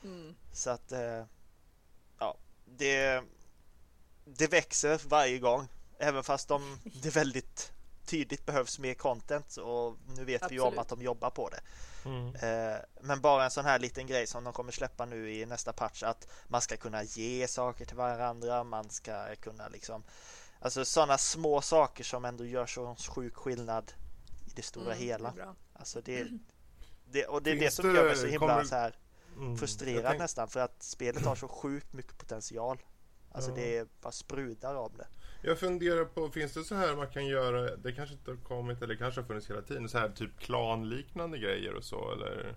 [0.04, 0.36] Mm.
[0.54, 1.26] Så att eh,
[2.20, 3.24] ja, det,
[4.26, 7.74] det växer varje gång även fast de, det är väldigt
[8.12, 10.52] tydligt behövs mer content och nu vet Absolut.
[10.52, 11.62] vi ju om att de jobbar på det.
[12.06, 12.36] Mm.
[12.36, 15.74] Eh, men bara en sån här liten grej som de kommer släppa nu i nästa
[15.74, 20.04] patch att man ska kunna ge saker till varandra, man ska kunna liksom
[20.64, 23.94] Alltså sådana små saker som ändå gör så sjuk skillnad
[24.46, 25.32] i det stora mm, hela.
[25.32, 26.28] Det alltså det,
[27.06, 28.64] det, och det är det som gör mig så himla kommer...
[28.64, 28.96] så här
[29.38, 30.20] mm, frustrerad tänk...
[30.20, 32.78] nästan för att spelet har så sjukt mycket potential.
[33.32, 33.56] Alltså ja.
[33.56, 35.08] det bara sprudlar av det.
[35.42, 38.82] Jag funderar på, finns det så här man kan göra, det kanske inte har kommit
[38.82, 42.56] eller kanske har funnits hela tiden, så här typ klanliknande grejer och så eller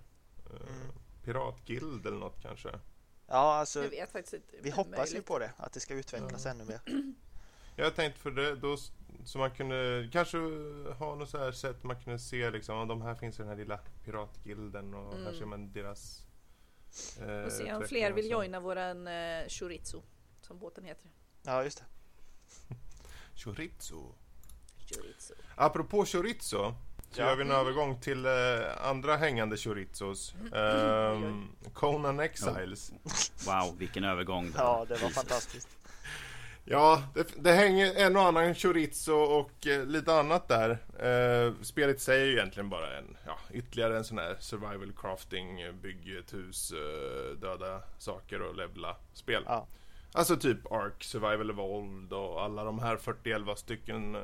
[0.51, 0.91] uh, mm.
[1.23, 2.69] piratguild eller något kanske?
[3.27, 5.15] Ja, alltså jag vet faktiskt inte, vi hoppas möjligt.
[5.15, 6.51] ju på det, att det ska utvecklas ja.
[6.51, 6.81] ännu mer.
[7.77, 8.77] Jag tänkte för det, då,
[9.25, 10.37] så man kunde kanske
[10.99, 13.57] ha något så här sätt man kunde se liksom, de här finns i den här
[13.57, 15.25] lilla piratgilden och mm.
[15.25, 16.25] här ser man deras
[17.21, 20.03] eh, och se om fler vill joina våran eh, chorizo,
[20.41, 21.09] som båten heter.
[21.43, 21.85] Ja, just det.
[23.35, 24.13] Chorizo.
[24.89, 25.33] Chorizo.
[25.55, 26.75] Apropå chorizo
[27.11, 27.27] så ja.
[27.29, 28.31] gör vi en övergång till eh,
[28.89, 30.35] andra hängande chorizos.
[30.53, 31.21] Eh,
[31.73, 32.91] Conan Exiles.
[33.45, 34.51] Wow, vilken övergång.
[34.57, 35.67] Ja, det var fantastiskt.
[36.67, 40.69] Ja, det, det, hänger en och annan chorizo och eh, lite annat där.
[40.99, 45.71] Eh, spelet säger ju egentligen bara en, ja, ytterligare en sån här survival crafting, eh,
[45.71, 49.43] bygg ett hus, eh, döda saker och levla spel.
[49.45, 49.67] Ja.
[50.15, 54.21] Alltså typ Ark, Survival Evolved och alla de här 40 stycken eh,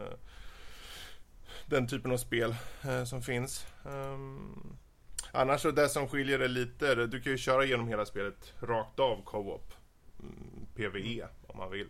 [1.65, 3.65] den typen av spel eh, som finns.
[3.83, 4.77] Um,
[5.31, 8.99] annars så det som skiljer det lite, du kan ju köra genom hela spelet rakt
[8.99, 9.73] av co-op.
[10.19, 11.89] Mm, PVE om man vill.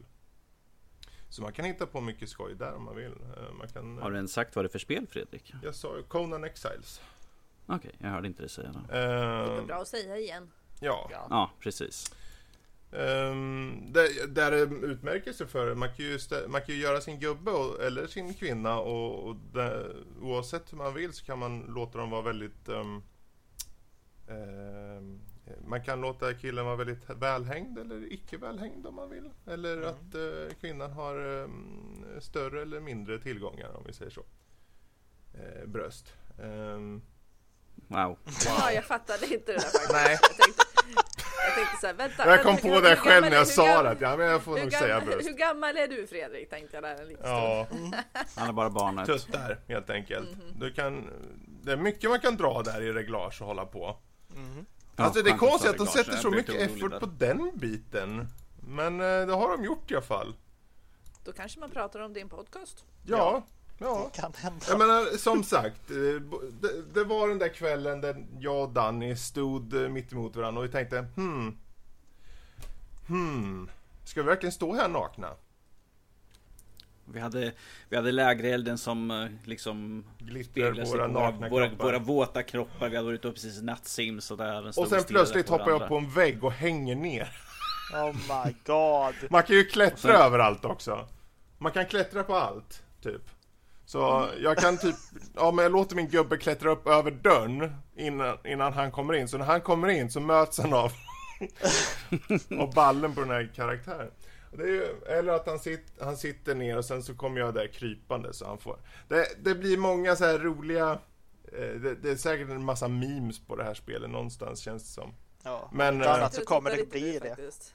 [1.29, 3.11] Så man kan hitta på mycket skoj där om man vill.
[3.11, 5.53] Eh, man kan, Har du ens sagt vad det är för spel Fredrik?
[5.63, 7.01] Jag sa ju Conan Exiles.
[7.65, 8.97] Okej, okay, jag hörde inte dig säga det.
[8.97, 10.51] Det går bra att säga igen.
[10.79, 11.09] Ja.
[11.29, 12.15] Ja, precis.
[12.93, 17.19] Um, där, där det utmärker sig för man kan ju, man kan ju göra sin
[17.19, 21.62] gubbe och, eller sin kvinna och, och det, oavsett hur man vill så kan man
[21.62, 23.04] låta dem vara väldigt um,
[24.27, 25.21] um,
[25.67, 29.30] man kan låta killen vara väldigt välhängd eller icke välhängd om man vill.
[29.45, 29.89] Eller mm.
[29.89, 31.49] att uh, kvinnan har
[32.19, 34.21] större eller mindre tillgångar om vi säger så.
[35.36, 36.13] Uh, bröst.
[36.38, 36.97] Wow.
[37.88, 38.17] wow.
[38.45, 39.91] Ja, jag fattade inte det där faktiskt.
[39.91, 40.70] Nej.
[41.45, 42.27] Jag tänkte, så här, vänta.
[42.30, 43.97] Jag kom vänta, på det själv när jag sa det.
[43.99, 45.27] Ja, men jag får nog gammal, säga bröst.
[45.30, 46.49] Hur gammal är du Fredrik?
[46.49, 47.65] Tänkte jag där en liten Ja.
[47.69, 47.95] stund.
[48.36, 49.06] Han är bara barnet.
[49.06, 50.30] Tuttar helt enkelt.
[50.32, 50.60] Mhm.
[50.60, 51.10] Du kan,
[51.63, 53.97] det är mycket man kan dra där i reglage och hålla på.
[54.95, 56.99] Ja, Alltså det är konstigt att de sätter så mycket effort där.
[56.99, 58.27] på den biten.
[58.67, 60.34] Men eh, det har de gjort i alla fall.
[61.25, 62.86] Då kanske man pratar om din podcast.
[63.06, 63.43] Ja, ja.
[64.13, 64.65] Kan hända.
[64.67, 66.21] Jag menar som sagt, eh,
[66.61, 70.59] det, det var den där kvällen där jag och Danny stod eh, mitt emot varandra
[70.59, 71.57] och vi tänkte hmm,
[73.07, 73.69] hmm,
[74.03, 75.29] ska vi verkligen stå här nakna?
[77.05, 77.51] Vi hade,
[77.89, 81.85] vi hade lägerelden som eh, liksom Glittrar våra våra, våra, kroppar.
[81.85, 82.89] våra våta kroppar.
[82.89, 84.67] Vi hade varit uppe precis nattsims och där.
[84.79, 87.35] Och sen plötsligt hoppar jag på en vägg och hänger ner.
[87.93, 89.31] Oh my god.
[89.31, 91.07] Man kan ju klättra sen- överallt också.
[91.57, 93.21] Man kan klättra på allt, typ.
[93.91, 94.95] Så jag kan typ,
[95.36, 99.27] ja men jag låter min gubbe klättra upp över dörren innan, innan han kommer in.
[99.27, 100.91] Så när han kommer in så möts han av,
[102.60, 104.12] av ballen på den här karaktären.
[104.51, 107.67] Det ju, eller att han, sit, han sitter ner och sen så kommer jag där
[107.67, 108.77] krypande så han får.
[109.08, 110.99] Det, det blir många så här roliga,
[111.54, 115.01] eh, det, det är säkert en massa memes på det här spelet någonstans känns det
[115.01, 115.13] som.
[115.43, 115.69] Ja.
[115.73, 117.30] Men, Men, eh, annat så kommer det bli det.
[117.30, 117.73] faktiskt,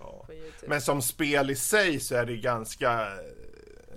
[0.00, 0.26] Ja.
[0.66, 3.08] Men som spel i sig så är det ganska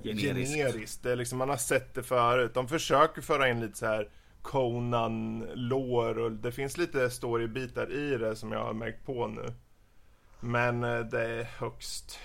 [0.04, 0.56] Generiskt.
[0.56, 1.04] generiskt.
[1.04, 2.54] Det är liksom, man har sett det förut.
[2.54, 4.10] De försöker föra in lite så här
[4.42, 9.54] conan lår och det finns lite storybitar i det som jag har märkt på nu.
[10.40, 12.20] Men eh, det är högst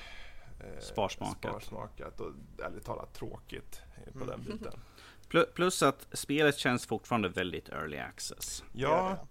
[0.61, 1.39] eh, Sparsmakat.
[1.41, 2.33] sparsmakat och
[2.65, 3.83] ärligt talat tråkigt
[4.19, 4.81] på den biten.
[5.31, 8.65] Plu- Plus att spelet känns fortfarande väldigt early access.
[8.73, 9.27] Ja,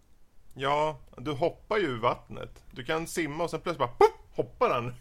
[0.53, 2.63] ja, du hoppar ju ur vattnet.
[2.71, 4.93] Du kan simma och sen plötsligt bara pop, hoppar han.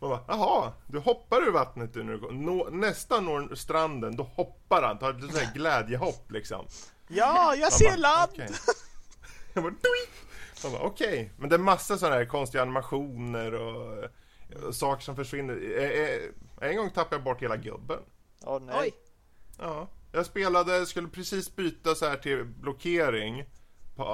[0.00, 2.32] Man bara, jaha, du hoppar ur vattnet du när du.
[2.32, 4.98] Nå, nästan når stranden, då hoppar han.
[4.98, 6.66] Tar ett sånt glädjehopp liksom.
[7.08, 8.30] Ja, jag Man ser bara, land!
[8.34, 8.48] okej.
[9.54, 10.06] Jag bara, "Dui!"
[10.62, 11.32] Man bara, okej.
[11.38, 14.04] Men det är massa sådana här konstiga animationer och,
[14.66, 15.58] och saker som försvinner.
[16.60, 17.98] En gång tappade jag bort hela gubben.
[18.44, 18.76] Åh nej.
[18.80, 18.92] Oj,
[19.58, 23.44] Ja, jag spelade, skulle precis byta så här till blockering.
[23.96, 24.04] På,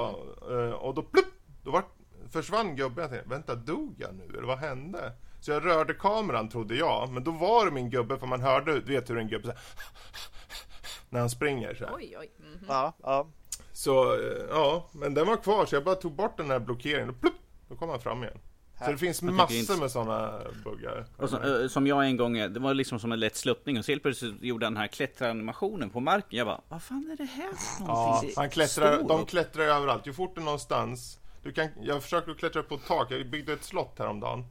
[0.50, 1.26] eh, och då plupp,
[1.62, 1.84] då var,
[2.30, 3.02] försvann gubben.
[3.02, 4.24] Jag tänkte, vänta, dog jag nu?
[4.24, 5.12] Eller vad hände?
[5.40, 8.80] Så jag rörde kameran trodde jag, men då var det min gubbe för man hörde,
[8.80, 9.60] du vet hur en gubbe så här,
[11.10, 11.94] när han springer så här.
[11.94, 12.30] oj, oj.
[12.38, 12.64] Mhm.
[12.68, 13.26] Ja, ja.
[13.72, 17.08] Så eh, ja, men den var kvar så jag bara tog bort den här blockeringen
[17.10, 17.34] och plupp,
[17.68, 18.38] då kom han fram igen.
[18.84, 21.06] Så det finns massor med sådana buggar.
[21.16, 23.84] Och så, eh, som jag en gång, det var liksom som en lätt sluttning och
[23.84, 26.38] så helt plötsligt gjorde han den här klättranimationen på marken.
[26.38, 28.30] Jag bara, vad fan är det här för Ja, någonting?
[28.36, 30.06] han klättrar, de klättrar överallt.
[30.06, 31.18] Ju fort det är någonstans.
[31.44, 33.10] Du kan, jag försökte klättra upp på ett tak.
[33.10, 34.44] Jag byggde ett slott häromdagen.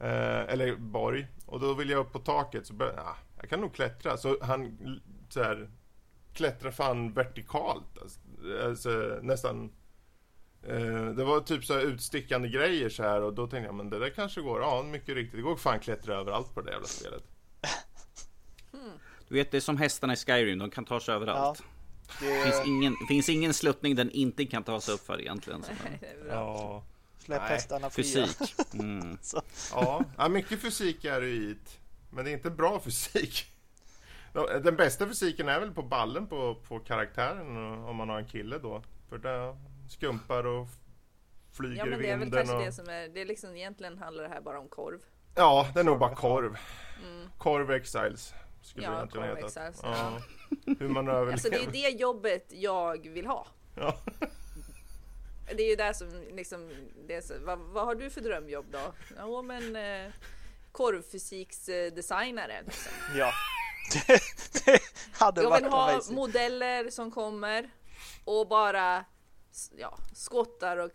[0.00, 1.26] Eh, eller borg.
[1.46, 2.66] Och då ville jag upp på taket.
[2.66, 4.16] Så började ja, jag kan nog klättra.
[4.16, 4.78] Så han
[5.28, 5.70] så här,
[6.32, 7.98] klättrar fan vertikalt.
[8.02, 8.20] Alltså,
[8.64, 9.72] alltså, nästan.
[10.62, 13.22] Eh, det var typ så här utstickande grejer så här.
[13.22, 14.60] Och då tänkte jag, men det där kanske går.
[14.60, 15.36] Ja, mycket riktigt.
[15.36, 17.24] Det går fan klättra överallt på det jävla spelet.
[19.28, 21.58] Du vet, det är som hästarna i Skyrim, de kan ta sig överallt.
[21.58, 21.64] Det
[22.20, 25.64] Det finns ingen, finns ingen sluttning den inte kan ta sig upp för egentligen.
[26.28, 26.82] Ja.
[27.18, 28.26] Släpp Nej, hästarna fria.
[28.26, 28.54] Fysik.
[28.74, 29.18] Mm.
[29.72, 31.70] Ja, ja, mycket fysik är det i det.
[32.10, 33.46] Men det är inte bra fysik.
[34.62, 38.58] Den bästa fysiken är väl på ballen på, på karaktären om man har en kille
[38.58, 38.82] då.
[39.08, 39.56] För det
[39.88, 40.68] skumpar och
[41.52, 42.62] flyger Ja men i det är väl kanske och...
[42.62, 45.00] det som är, det är liksom egentligen handlar det här bara om korv.
[45.34, 46.56] Ja, det är nog bara korv.
[47.04, 47.28] Mm.
[47.38, 48.34] Korv Exiles.
[48.66, 49.66] Skulle Ja, det egentligen Korv heta.
[49.66, 50.20] Exiles, Ja.
[50.78, 51.32] Hur man överlever.
[51.32, 53.46] Alltså det är det jobbet jag vill ha.
[53.76, 53.98] Ja.
[55.56, 56.70] Det är ju det som liksom,
[57.08, 58.92] det så, vad, vad har du för drömjobb då?
[59.16, 60.12] Ja men eh,
[60.72, 62.62] korvfysiksdesignare.
[62.64, 62.92] Liksom.
[63.16, 63.32] Ja.
[64.06, 64.20] Det,
[64.64, 64.80] det
[65.12, 66.16] hade Jag varit vill ha amazing.
[66.16, 67.70] modeller som kommer
[68.24, 69.04] och bara
[69.76, 70.90] ja, skottar och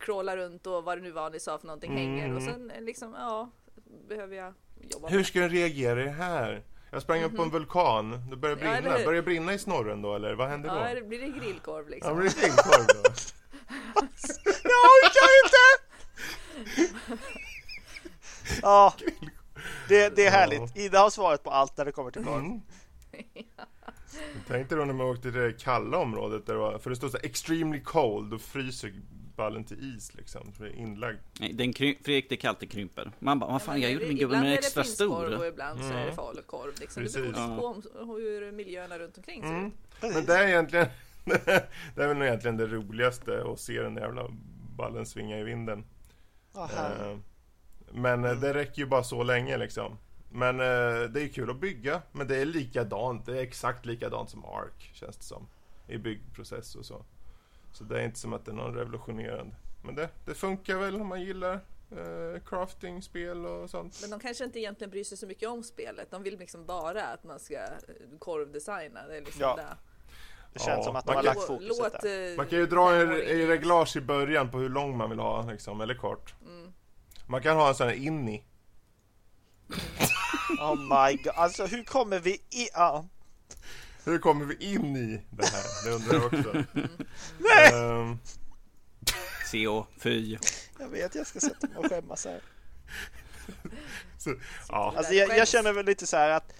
[0.00, 2.80] crawlar runt och vad det nu var ni sa för någonting hänger och sen eh,
[2.82, 3.50] liksom ja
[4.08, 4.54] behöver jag
[4.92, 6.62] jobba Hur ska den reagera i det här?
[6.90, 8.74] Jag sprang upp på en vulkan, det började Mhm.
[8.74, 8.96] Ja, brinna.
[8.96, 9.04] hur?
[9.04, 10.74] Började det brinna i snorren då eller vad hände då?
[10.74, 12.16] Ja, det blir det grillkorv Ja, liksom.
[12.16, 13.10] men det är grillkorv då.
[14.62, 15.58] Jag orkar inte!
[18.62, 18.94] Ja,
[19.88, 20.76] det, det är härligt.
[20.76, 22.38] Ida har svaret på allt när det kommer till korv.
[22.38, 22.60] Mm.
[24.34, 26.96] Jag tänkte då när man åkte till det kalla området där det var, för det
[26.96, 28.92] stod så här, extremely cold, då fryser
[29.40, 31.18] ballen till is liksom, för det är inlagd.
[31.40, 33.12] Nej, den kry- Fredrik, det är kallt, det krymper.
[33.18, 35.08] Man bara, vad fan, jag det- gjorde min gubbe ibland med är det extra finskorv
[35.26, 35.38] stor.
[35.38, 36.14] Och ibland så är det Mm.
[36.16, 36.72] falukorv.
[36.80, 37.02] Liksom.
[37.02, 37.32] Det Precis.
[37.34, 37.56] beror Ja.
[37.60, 37.82] på om,
[38.16, 39.66] hur miljöerna runt omkring ser Mm.
[39.66, 39.72] ut.
[40.00, 40.26] Men Precis.
[40.26, 40.86] det är egentligen,
[41.94, 44.28] det är väl egentligen det roligaste att se den jävla
[44.76, 45.84] ballen svinga i vinden.
[46.56, 47.16] Eh,
[47.92, 49.96] Men eh, det räcker ju bara så länge liksom.
[50.32, 53.26] Men eh, det är kul att bygga, men det är likadant.
[53.26, 55.46] Det är exakt likadant som Ark, känns det som.
[55.88, 57.04] I byggprocess och så.
[57.72, 59.54] Så det är inte som att det är någon revolutionerande.
[59.82, 61.54] Men det, det funkar väl om man gillar
[61.90, 63.98] eh, crafting-spel och sånt.
[64.00, 66.10] Men de kanske inte egentligen bryr sig så mycket om spelet.
[66.10, 67.68] De vill liksom bara att man ska eh,
[68.18, 69.06] korvdesigna.
[69.06, 69.56] Det är liksom Ja.
[69.56, 69.76] det.
[70.52, 72.30] Det känns Ja, som att de man har kan- lagt fokuset Låt, där.
[72.30, 75.18] eh, Man kan ju dra en, en reglage i början på hur lång man vill
[75.18, 76.34] ha, liksom, eller kort.
[76.46, 76.72] Mm.
[77.26, 78.44] Man kan ha en sån här inni.
[80.60, 82.68] Oh my god, alltså hur kommer vi i...
[82.74, 83.04] Ja.
[84.04, 85.84] Hur kommer vi in i det här?
[85.84, 86.52] Det undrar jag också.
[87.38, 87.72] Nej!
[87.72, 88.18] Ehm,
[89.50, 90.38] CO, fy.
[90.78, 92.40] Jag vet, jag ska sätta mig och skämmas här.
[94.18, 94.34] så,
[94.68, 94.94] ja.
[94.96, 96.52] Alltså jag, jag känner väl lite så här att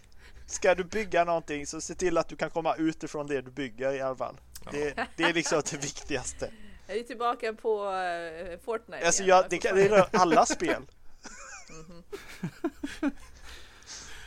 [0.47, 3.93] ska du bygga någonting så se till att du kan komma utifrån det du bygger
[3.93, 4.41] i alla fall.
[4.71, 6.51] Det, det är liksom det viktigaste.
[6.87, 9.37] Är vi tillbaka på uh, Fortnite Alltså igen?
[9.37, 10.83] jag, det, kan, det rör alla spel.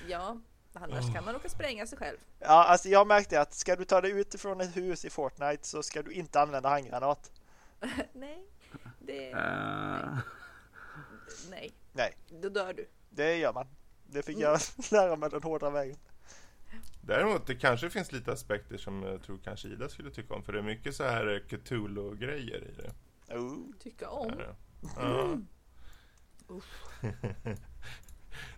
[0.08, 0.38] Ja,
[0.84, 2.18] annars kan man råka spränga sig själv.
[2.40, 5.84] Ja, alltså jag märkte att ska du ta dig utifrån ett hus i Fortnite så
[5.84, 7.32] ska du inte använda handgranat.
[8.14, 8.48] Nej,
[9.00, 9.32] det...
[9.32, 10.18] Eh,
[11.50, 12.88] Nej, Nej, då dör du.
[13.10, 13.68] det gör man.
[14.08, 14.60] Det fick jag
[14.92, 15.98] lära mig den hårda vägen.
[17.02, 20.44] Däremot det kanske finns lite aspekter som jag tror kanske Ida skulle tycka om.
[20.44, 22.94] För det är mycket så här Cthulhu-grejer i det.
[23.36, 23.58] Oh.
[23.80, 24.32] Tycka om.
[24.98, 25.38] Ja.
[26.56, 26.84] Uff.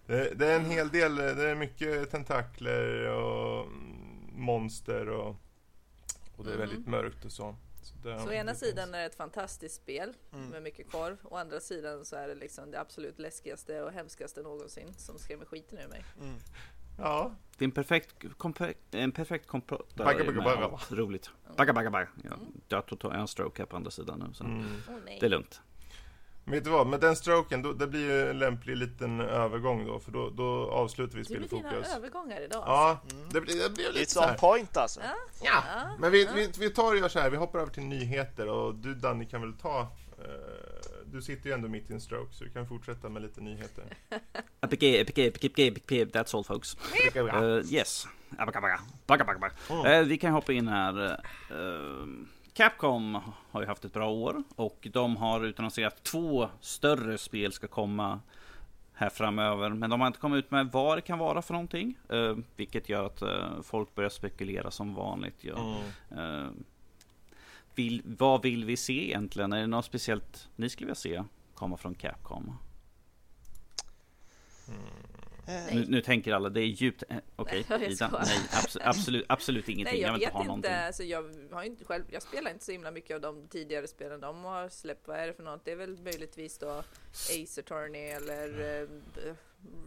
[0.06, 5.36] Det, det är en hel del, det är mycket tentakler och mm, monster och,
[6.38, 6.60] och det är Mhm.
[6.70, 7.56] väldigt mörkt och så.
[7.84, 10.50] Så, Så å ena sidan är det ett fantastiskt spel Mm.
[10.50, 11.18] med mycket korv.
[11.24, 15.46] Å andra sidan så är det liksom det absolut läskigaste och hemskaste någonsin som skrämmer
[15.46, 16.06] skiten ur mig.
[16.22, 16.36] Mm.
[16.98, 18.16] Ja, det är en perfekt,
[18.92, 19.96] en perfekt kompott.
[19.96, 20.80] Bagga, bagga, bagga.
[20.92, 21.30] Roligt.
[21.58, 22.08] Bagga, bagga, bagga.
[22.68, 24.34] Jag har en stroke här på andra sidan nu.
[24.34, 24.66] Så mm.
[25.06, 25.62] Det är lugnt.
[26.48, 30.00] Vet du vad, med den stroken, då, det blir ju en lämplig liten övergång då.
[30.00, 31.96] För då, då avslutar vi Det blir dina Spelfokus.
[31.96, 32.64] övergångar idag.
[32.68, 34.38] Ja, det blir, det blir lite så It's on här.
[34.38, 35.00] point alltså.
[35.04, 35.16] Ja.
[35.44, 36.32] Ja, Ja, men vi, ja.
[36.36, 39.26] vi, vi tar och gör så här, vi hoppar över till nyheter och du Danny
[39.26, 40.26] kan väl ta eh,
[41.06, 43.84] Du sitter ju ändå mitt i en stroke så du kan fortsätta med lite nyheter.
[44.62, 46.78] Epic, epic, epic, epic, that's all folks.
[47.34, 48.08] Uh, yes.
[49.70, 49.86] Mm.
[49.86, 51.12] Eh, vi kan hoppa in här.
[51.52, 52.06] Eh,
[52.56, 53.18] Capcom
[53.52, 58.20] har ju haft ett bra år och de har utannonserat två större spel ska komma
[58.94, 59.70] här framöver.
[59.70, 61.98] Men de har inte kommit ut med vad det kan vara för någonting.
[62.10, 65.36] eh, vilket gör att eh, folk börjar spekulera som vanligt.
[65.42, 65.78] Ja.
[66.12, 66.46] Mm.
[66.46, 66.52] Eh,
[67.76, 69.54] vill, vad vill vi se egentligen?
[69.54, 72.58] Är det något speciellt ni skulle vilja se komma från Capcom?
[74.68, 75.15] Eh,
[75.48, 77.04] Nu, nu tänker alla, det är djupt...
[77.10, 78.10] eh, Okej, Nej, jag Ida.
[78.26, 79.94] Nej, abso- absolut, absolut ingenting.
[79.94, 80.48] Nej, jag, jag vill inte ha inte.
[80.48, 80.72] någonting.
[80.74, 84.20] Alltså, jag, har inte själv, jag spelar inte så himla mycket av de tidigare spelen
[84.22, 85.08] de har släppt.
[85.08, 85.66] Vad är det för något?
[85.66, 86.84] Det är väl möjligtvis då
[87.44, 88.88] Ace Attorney eller eh,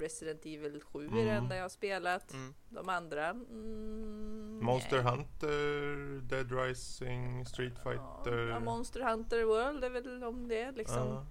[0.01, 1.37] Resident Evil 7 är det Mm.
[1.45, 2.33] enda jag har spelat.
[2.33, 2.55] Mm.
[2.69, 3.27] De andra?
[3.29, 5.13] Mm, Monster nej.
[5.13, 8.49] Hunter, Dead Rising, Street Fighter.
[8.49, 11.09] Ja, Monster Hunter World är väl om det liksom.
[11.09, 11.27] Ja.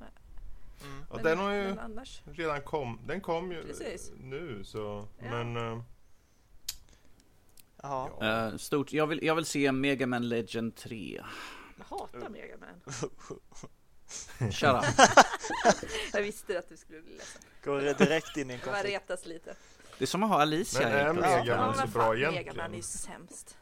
[0.83, 1.03] Mm.
[1.09, 1.75] Ja, Men- den har ju
[2.33, 4.11] redan kom, den kom ju Precis.
[4.17, 5.25] nu så, Ja.
[5.43, 5.55] men
[7.81, 8.09] Jaha.
[8.19, 8.47] ja.
[8.51, 11.23] Eh, stort, jag vill, jag vill se Mega Man Legend 3.
[11.77, 12.93] Jag hatar Mega Man.
[14.51, 14.83] Shut up.
[16.13, 17.41] Jag visste att du skulle bli ledsen.
[17.63, 18.93] Går det direkt in i en Jag konflikt.
[18.93, 19.55] retas lite.
[19.97, 21.45] Det är som att ha Alicia Men är helt plötsligt.
[21.45, 22.45] Mega Man Ja, så bra egentligen?
[22.45, 23.57] Mega Man är ju sämst.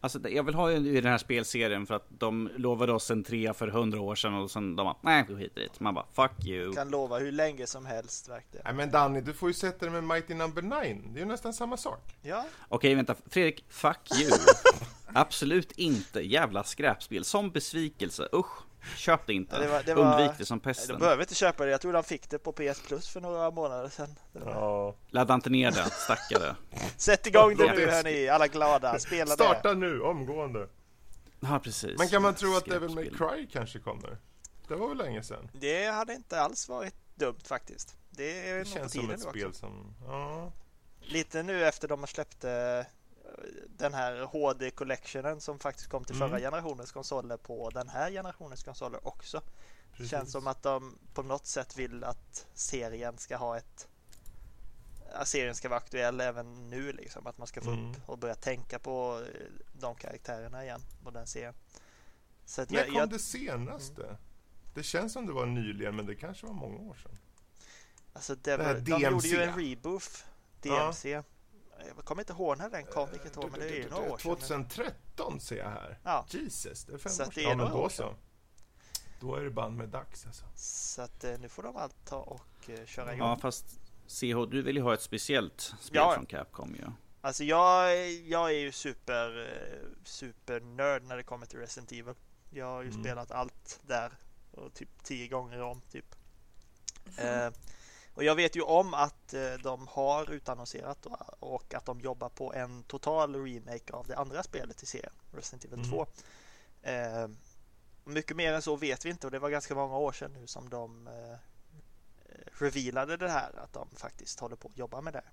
[0.00, 3.10] Alltså, det- jag vill ha ju i den här spelserien för att de lovade oss
[3.10, 5.80] en trea för hundra år sedan och sen de bara, nej, vi skiter i det.
[5.80, 6.72] Man bara, fuck you.
[6.72, 8.62] Kan lova hur länge som helst verkligen.
[8.64, 10.70] Nej men Danny, du får ju sätta dig med Mighty Number 9.
[10.80, 12.16] Det är ju nästan samma sak.
[12.22, 13.14] Ja, Okej, vänta.
[13.30, 14.30] Fredrik, fuck you.
[15.12, 16.20] Absolut inte.
[16.20, 17.24] Jävla skräpspel.
[17.24, 18.28] Som besvikelse.
[18.32, 18.62] Usch.
[18.96, 19.54] Köp det inte.
[19.56, 20.98] Ja, det var- det var- Undvik det som pesten.
[20.98, 21.70] behöver inte köpa det.
[21.70, 24.14] Jag tror de fick det på PS Plus för några månader sedan.
[24.32, 24.94] Ja.
[25.10, 26.56] Ladda inte ner det, stackare.
[26.96, 28.98] Sätt igång det nu hörni, alla glada.
[28.98, 29.44] Spela det.
[29.44, 30.68] Starta nu, omgående.
[31.40, 31.98] Ja, precis.
[31.98, 33.10] Men kan man tro att Devil May.
[33.10, 34.18] Cry kanske kommer?
[34.68, 35.50] Det var väl länge sedan?
[35.52, 37.96] Det hade inte alls varit dumt faktiskt.
[38.10, 39.60] Det är Det nog på känns som tiden ett nu spel också.
[39.60, 39.94] som...
[40.06, 40.52] Ja.
[41.00, 42.50] lite nu efter de har släppt eh,
[43.76, 46.28] den här HD Collectionen som faktiskt kom till Mm.
[46.28, 49.42] förra generationens konsoler på den här generationens konsoler också.
[49.92, 50.10] Precis.
[50.10, 53.88] Känns som att de på något sätt vill att serien ska ha ett
[55.12, 57.26] att serien ska vara aktuell även nu liksom.
[57.26, 57.90] Att man ska få Mm.
[57.90, 61.54] upp och börja tänka på eh, de karaktärerna igen och den serien.
[62.44, 64.16] Så När kom jag, det senaste?
[64.74, 67.18] Det känns som det var nyligen, men det kanske var många år sedan.
[68.12, 70.24] alltså det det var, de gjorde ju en reboof.
[70.62, 71.22] DMC.
[71.96, 74.18] Jag kommer inte ihåg när den kom, vilket år, men det är ju några år
[74.18, 74.68] sedan.
[74.68, 75.98] 2013 ser jag här.
[76.04, 77.44] Ja, Jesus, det är fem Så år sedan.
[77.44, 78.14] är Ja, men då så.
[79.20, 80.44] Då är det band med dags alltså.
[80.56, 83.28] så att eh, nu får de allt ta och eh, köra igång.
[83.28, 83.64] Ja, fast
[84.06, 86.12] CH, du vill ju ha ett speciellt spel Ja.
[86.14, 86.84] från Capcom ju.
[87.20, 92.14] Alltså jag, jag är ju super, eh, super nörd när det kommer till Resident Evil.
[92.50, 93.02] Jag har ju Mm.
[93.02, 94.12] spelat allt där
[94.50, 96.14] och typ tio gånger om typ.
[97.16, 97.48] Eh,
[98.18, 101.06] och jag vet ju om att eh, de har utannonserat
[101.40, 105.64] och, att de jobbar på en total remake av det andra spelet i serien, Resident
[105.64, 105.90] Evil Mm.
[105.90, 106.06] 2.
[106.82, 107.28] Eh,
[108.04, 110.46] mycket mer än så vet vi inte och det var ganska många år sedan nu
[110.46, 111.38] som de eh,
[112.58, 115.24] revealade det här att de faktiskt håller på att jobba med det.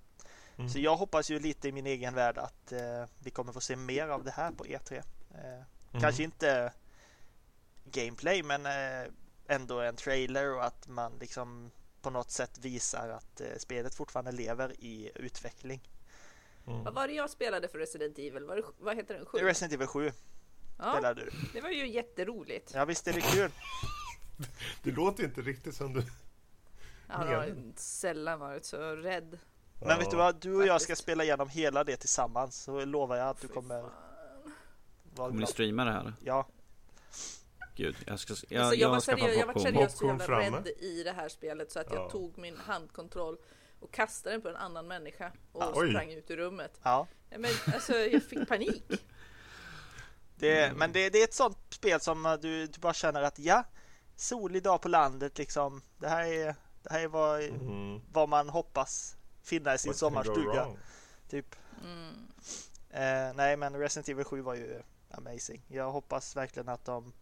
[0.56, 0.70] Mm.
[0.70, 3.76] Så jag hoppas ju lite i min egen värld att eh, vi kommer få se
[3.76, 5.02] mer av det här på E3.
[5.34, 6.02] Eh, Mm.
[6.02, 6.72] Kanske inte
[7.84, 9.12] gameplay men eh,
[9.48, 11.70] ändå en trailer och att man liksom
[12.06, 15.80] på något sätt visar att eh, spelet fortfarande lever i utveckling.
[16.66, 16.84] Mm.
[16.84, 18.44] Vad var det jag spelade för Resident Evil?
[18.44, 19.26] Var det, vad heter den?
[19.26, 19.38] Sju?
[19.38, 20.12] Resident Evil 7
[20.78, 21.30] Ja, spelade du.
[21.52, 22.72] det var ju jätteroligt.
[22.74, 23.50] Ja visst är det kul.
[24.82, 26.02] Det låter inte riktigt som du...
[27.08, 29.38] Jag har sällan varit så rädd.
[29.80, 30.40] Men vet du vad?
[30.40, 33.80] Du och jag ska spela igenom hela det tillsammans så lovar jag att du kommer
[35.16, 35.48] Kommer ni glad.
[35.48, 36.12] streama det här?
[36.24, 36.46] Ja,
[37.76, 38.34] Gud, jag ska...
[38.48, 41.72] Jag, Alltså, jag, var seriös, jag var seriöst så jävla rädd i det här spelet
[41.72, 41.96] så att Ja.
[41.96, 43.36] jag tog min handkontroll
[43.80, 45.90] och kastade den på en annan människa och Oj.
[45.90, 46.80] sprang ut ur rummet.
[46.82, 47.06] ja.
[47.30, 48.84] Ja, Men alltså jag fick panik.
[50.38, 50.78] Det, Mm.
[50.78, 53.64] Men det, det är ett sånt spel som eh, du, du bara känner att ja,
[54.16, 55.82] solig dag på landet liksom.
[55.98, 58.00] Det här är, det här är vad, Mm.
[58.12, 60.66] vad man hoppas finna i sin What sommarstuga.
[61.28, 61.56] Typ.
[61.84, 62.14] Mm.
[62.90, 65.62] Eh, nej, men Resident Evil 7 var ju amazing.
[65.68, 67.12] Jag hoppas verkligen att de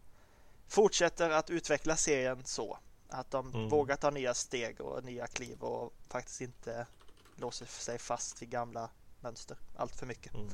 [0.67, 2.77] fortsätter att utveckla serien så.
[3.09, 3.69] Att de Mm.
[3.69, 6.87] vågar ta nya steg och nya kliv och faktiskt inte
[7.35, 8.89] låser sig fast vid gamla
[9.19, 10.33] mönster allt för mycket.
[10.33, 10.49] Mm.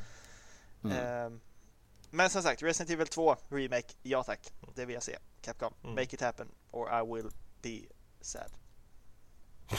[0.84, 0.98] Mm.
[1.34, 1.40] Eh,
[2.10, 4.54] men som sagt, Resident Evil 2 Remake, ja tack.
[4.76, 5.18] Det vill jag se.
[5.42, 5.96] Capcom, Mm.
[5.96, 7.32] make it happen or I will
[7.62, 7.80] be
[8.22, 8.52] sad.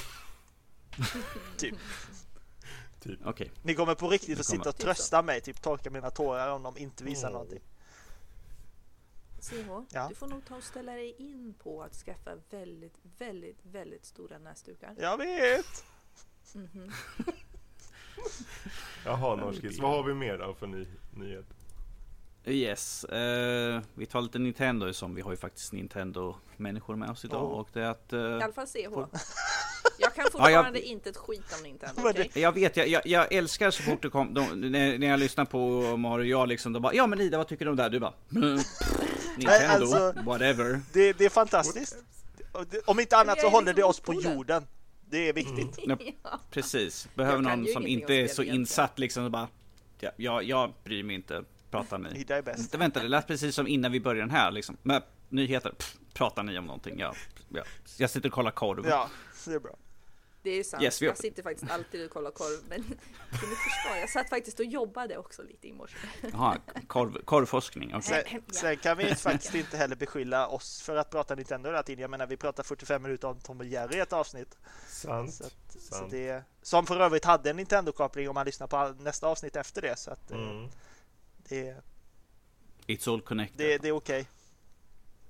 [1.58, 1.74] typ.
[3.00, 3.20] Typ.
[3.26, 3.52] Okej.
[3.62, 6.78] Ni kommer på riktigt att sitta och trösta mig, typ torka mina tårar om de
[6.78, 7.32] inte visar Mm.
[7.32, 7.60] någonting.
[9.42, 10.06] CH, Ja.
[10.08, 14.38] du får nog ta och ställa dig in på att skaffa väldigt, väldigt, väldigt stora
[14.38, 14.94] näsdukar.
[14.98, 15.84] Jag vet!
[16.54, 16.92] Mhm.
[19.04, 19.78] Jaha, Norskis.
[19.78, 20.86] Vad har vi mer då för ny,
[21.16, 21.44] nyhet?
[22.44, 27.44] Yes, eh, vi tar lite Nintendo som vi har ju faktiskt Nintendo-människor med oss idag
[27.52, 27.58] Oh.
[27.58, 28.12] och det är att...
[28.12, 29.18] I Eh, alla fall CH.
[29.98, 32.30] Jag kan fortfarande inte ett skit om Nintendo, okej?
[32.34, 35.44] jag vet, jag, jag, jag älskar så fort det kom, de, när, när jag lyssnar
[35.44, 37.82] på Mario och jag liksom, de bara Ja men Ida, vad tycker du om det
[37.82, 37.90] här?
[37.90, 38.58] Du bara "Mm,
[39.36, 41.96] Nintendo, alltså- whatever Det, det är fantastiskt.
[42.84, 44.66] Om inte annat så håller det oss på jorden.
[45.10, 45.78] Det är viktigt.
[45.86, 46.40] Ja, Ja.
[46.50, 48.54] Precis, behöver någon som inte är så egentligen.
[48.60, 49.48] insatt liksom bara
[50.00, 52.20] ja, jag, jag bryr mig inte, pratar ni?
[52.20, 52.74] Ida är bäst.
[52.74, 54.76] Vänta, det lät precis som innan vi började den här liksom.
[54.82, 56.98] Men, nyheter, pff, pratar ni om någonting?
[56.98, 57.14] Ja,
[57.48, 57.62] ja.
[57.96, 58.86] Jag sitter och kollar korv.
[58.88, 59.10] Ja,
[59.44, 59.76] det är bra.
[60.42, 60.82] Det är sant.
[60.82, 62.58] Yes, vi- Jag sitter faktiskt alltid och kollar korv.
[62.68, 65.96] Men till mitt försvar, jag satt faktiskt och jobbade också lite i morse.
[66.32, 68.24] Jaha, korv, korvforskning, okej.
[68.30, 72.02] Sen, sen kan vi faktiskt inte heller beskylla oss för att prata Nintendo hela tiden.
[72.02, 74.56] Jag menar, vi pratar 45 minuter om Tom och Jerry i ett avsnitt.
[74.88, 75.34] Sant.
[75.34, 76.10] Så, att, så sant.
[76.10, 79.98] det, som för övrigt hade en Nintendo-koppling om man lyssnar på nästa avsnitt efter det.
[79.98, 80.68] Så att eh, Mm.
[81.48, 81.76] det,
[82.86, 83.58] It's all connected.
[83.58, 84.28] det, det är okej.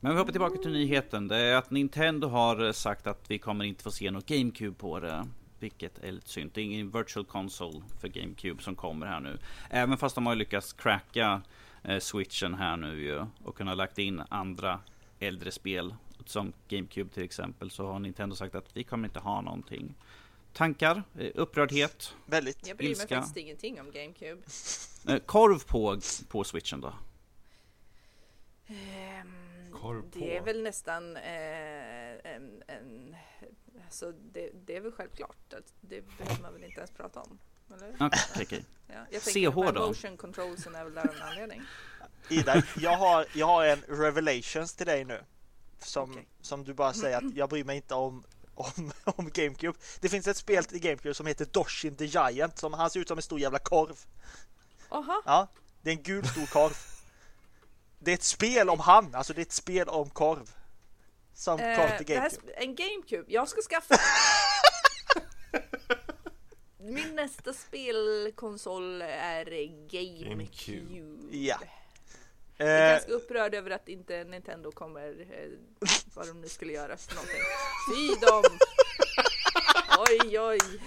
[0.04, 1.28] Men vi hoppar tillbaka till nyheten.
[1.28, 4.76] Det är att Nintendo har eh, sagt att vi kommer inte få se något GameCube
[4.76, 5.28] på det.
[5.58, 6.50] Vilket är lite synd.
[6.54, 9.38] Det är ingen virtual console för GameCube som kommer här nu.
[9.70, 11.42] Även fast de har lyckats cracka
[11.82, 13.26] eh, switchen här nu ju.
[13.44, 14.80] Och kunnat lagt in andra
[15.18, 15.94] äldre spel.
[16.26, 17.70] Som GameCube till exempel.
[17.70, 19.94] Så har Nintendo sagt att vi kommer inte ha någonting.
[20.52, 21.02] Tankar?
[21.18, 22.14] Eh, upprördhet?
[22.26, 22.68] Väldigt.
[22.68, 23.16] Jag bryr mig Ilska.
[23.16, 24.42] faktiskt ingenting om GameCube.
[25.26, 26.94] Korv på, på switchen då?
[28.66, 29.41] Ehm,
[29.72, 30.18] Korv på.
[30.18, 33.16] det är väl nästan eh, en, en
[33.84, 37.38] alltså det, det är väl självklart att det behöver man väl inte ens prata om.
[37.74, 37.94] Eller?
[38.00, 38.64] Okej, okej.
[38.86, 39.86] Ja, jag CH att då?
[39.86, 41.62] motion controlsen är väl där av en anledning.
[42.28, 45.20] Ida, jag har, jag har en revelations till dig nu.
[45.78, 46.28] Som, Okej.
[46.40, 49.78] som du bara säger att jag bryr mig inte om om, om GameCube.
[50.00, 53.08] Det finns ett spel i GameCube som heter Doshin the Giant som han ser ut
[53.08, 53.96] som en stor jävla korv.
[54.88, 55.22] Aha.
[55.24, 55.48] Ja,
[55.82, 56.91] det är en gul stor korv.
[58.04, 60.50] Det är ett spel om han, alltså det är ett spel om korv.
[61.34, 62.52] Som Eh, korv till GameCube.
[62.52, 63.24] en GameCube.
[63.32, 63.94] Jag ska skaffa.
[66.78, 69.44] Min nästa spelkonsol är
[69.88, 70.28] GameCube.
[70.30, 71.36] GameCube.
[71.36, 71.58] Ja.
[72.56, 76.72] Jag är Eh, ganska upprörd över att inte Nintendo kommer, eh, vad de nu skulle
[76.72, 77.40] göra för någonting.
[77.94, 78.44] Fy dem!
[80.08, 80.80] Oj, oj.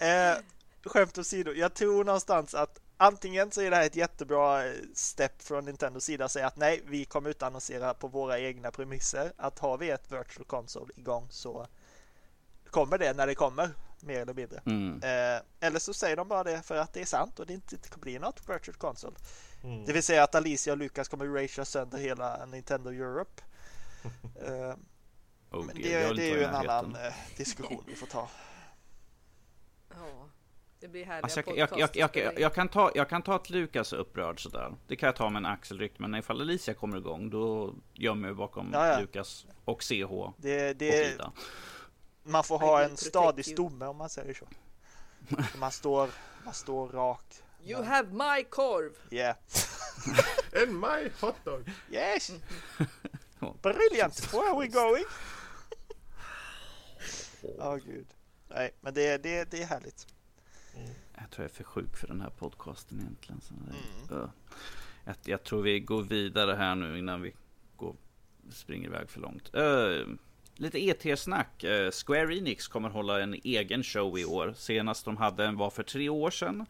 [0.00, 0.36] Eh,
[0.84, 5.42] skämt åsido, jag tror någonstans att antingen så är det här ett jättebra eh, step
[5.42, 9.32] från Nintendos sida att säga att nej, vi kommer utannonsera på våra egna premisser.
[9.36, 11.66] Att har vi ett virtual console igång så
[12.70, 13.70] kommer det när det kommer,
[14.00, 14.62] mer eller mindre.
[14.66, 15.02] Mm.
[15.02, 17.74] Eh, eller så säger de bara det för att det är sant och det inte
[17.74, 19.16] inte blir något virtual console.
[19.64, 19.84] Mm.
[19.84, 23.42] Det vill säga att Alicia och Lucas kommer erasera sönder hela Nintendo Europe.
[24.46, 24.74] Eh,
[25.50, 28.28] Oh men det, vill det är ju en annan eh, diskussion vi får ta.
[29.88, 30.28] Ja,
[30.80, 33.34] det blir härliga Alltså, jag, jag, jag, jag, jag, jag, kan ta, jag kan ta
[33.34, 34.74] att Lukas är upprörd sådär.
[34.86, 35.98] Det kan jag ta med en axelryck.
[35.98, 39.00] Men ifall Alicia kommer igång, då gömmer jag bakom Ja, ja.
[39.00, 41.32] Lukas och CH och Det, det, Ida.
[42.22, 44.46] man får ha en stadig stomme om man säger så.
[45.58, 46.08] Man står,
[46.44, 47.42] man står rak.
[47.64, 48.92] You have my korv!
[49.10, 49.36] Yeah.
[50.62, 51.70] And my hotdog.
[51.90, 52.30] Yes!
[53.40, 53.54] Ja.
[53.62, 54.34] Brilliant!
[54.34, 55.04] Where are we going?
[57.58, 58.06] Åh gud.
[58.48, 60.06] Nej, men det, det, det är härligt.
[61.20, 63.40] Jag tror jag är för sjuk för den här podcasten egentligen.
[63.40, 64.22] Så Mm.
[64.22, 64.28] Öh.
[65.04, 67.34] jag, jag tror vi går vidare här nu innan vi
[67.76, 67.96] går,
[68.50, 69.54] springer iväg för långt.
[69.54, 70.06] Öh,
[70.54, 71.64] lite ET-snack.
[71.64, 74.54] Eh, Square Enix kommer hålla en egen show i år.
[74.56, 76.66] Senast de hade en var för tre år sedan.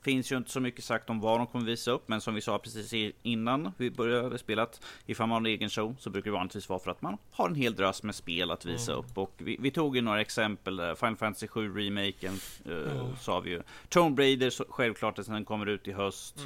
[0.00, 2.34] Eh, Finns ju inte så mycket sagt om vad de kommer visa upp, men som
[2.34, 6.10] vi sa precis innan vi började spela att ifall man har en egen show så
[6.10, 8.92] brukar det vanligtvis vara för att man har en hel drös med spel att visa
[8.92, 9.18] upp.
[9.18, 10.94] Och vi, vi tog ju några exempel där.
[10.94, 13.62] Final Fantasy 7 remaken eh, sa vi ju.
[13.88, 16.36] Tomb Raider så, självklart att den kommer ut i höst.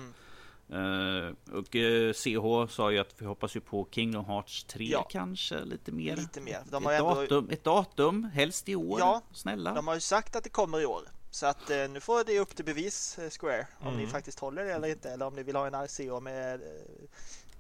[0.71, 5.07] Eh, och eh, CH sa ju att vi hoppas ju på Kingdom Hearts 3 Ja.
[5.11, 6.17] kanske lite mer.
[6.17, 6.59] Lite mer.
[6.71, 9.01] De ett, har ändå- datum, ett datum, helst i år.
[9.01, 9.75] Ja, Snälla.
[9.75, 11.03] De har ju sagt att det kommer i år.
[11.35, 14.01] Så att eh, nu får det upp till bevis, eh, Square, om Mm.
[14.01, 15.11] ni faktiskt håller det eller inte.
[15.11, 16.69] Eller om ni vill ha en RCO med eh,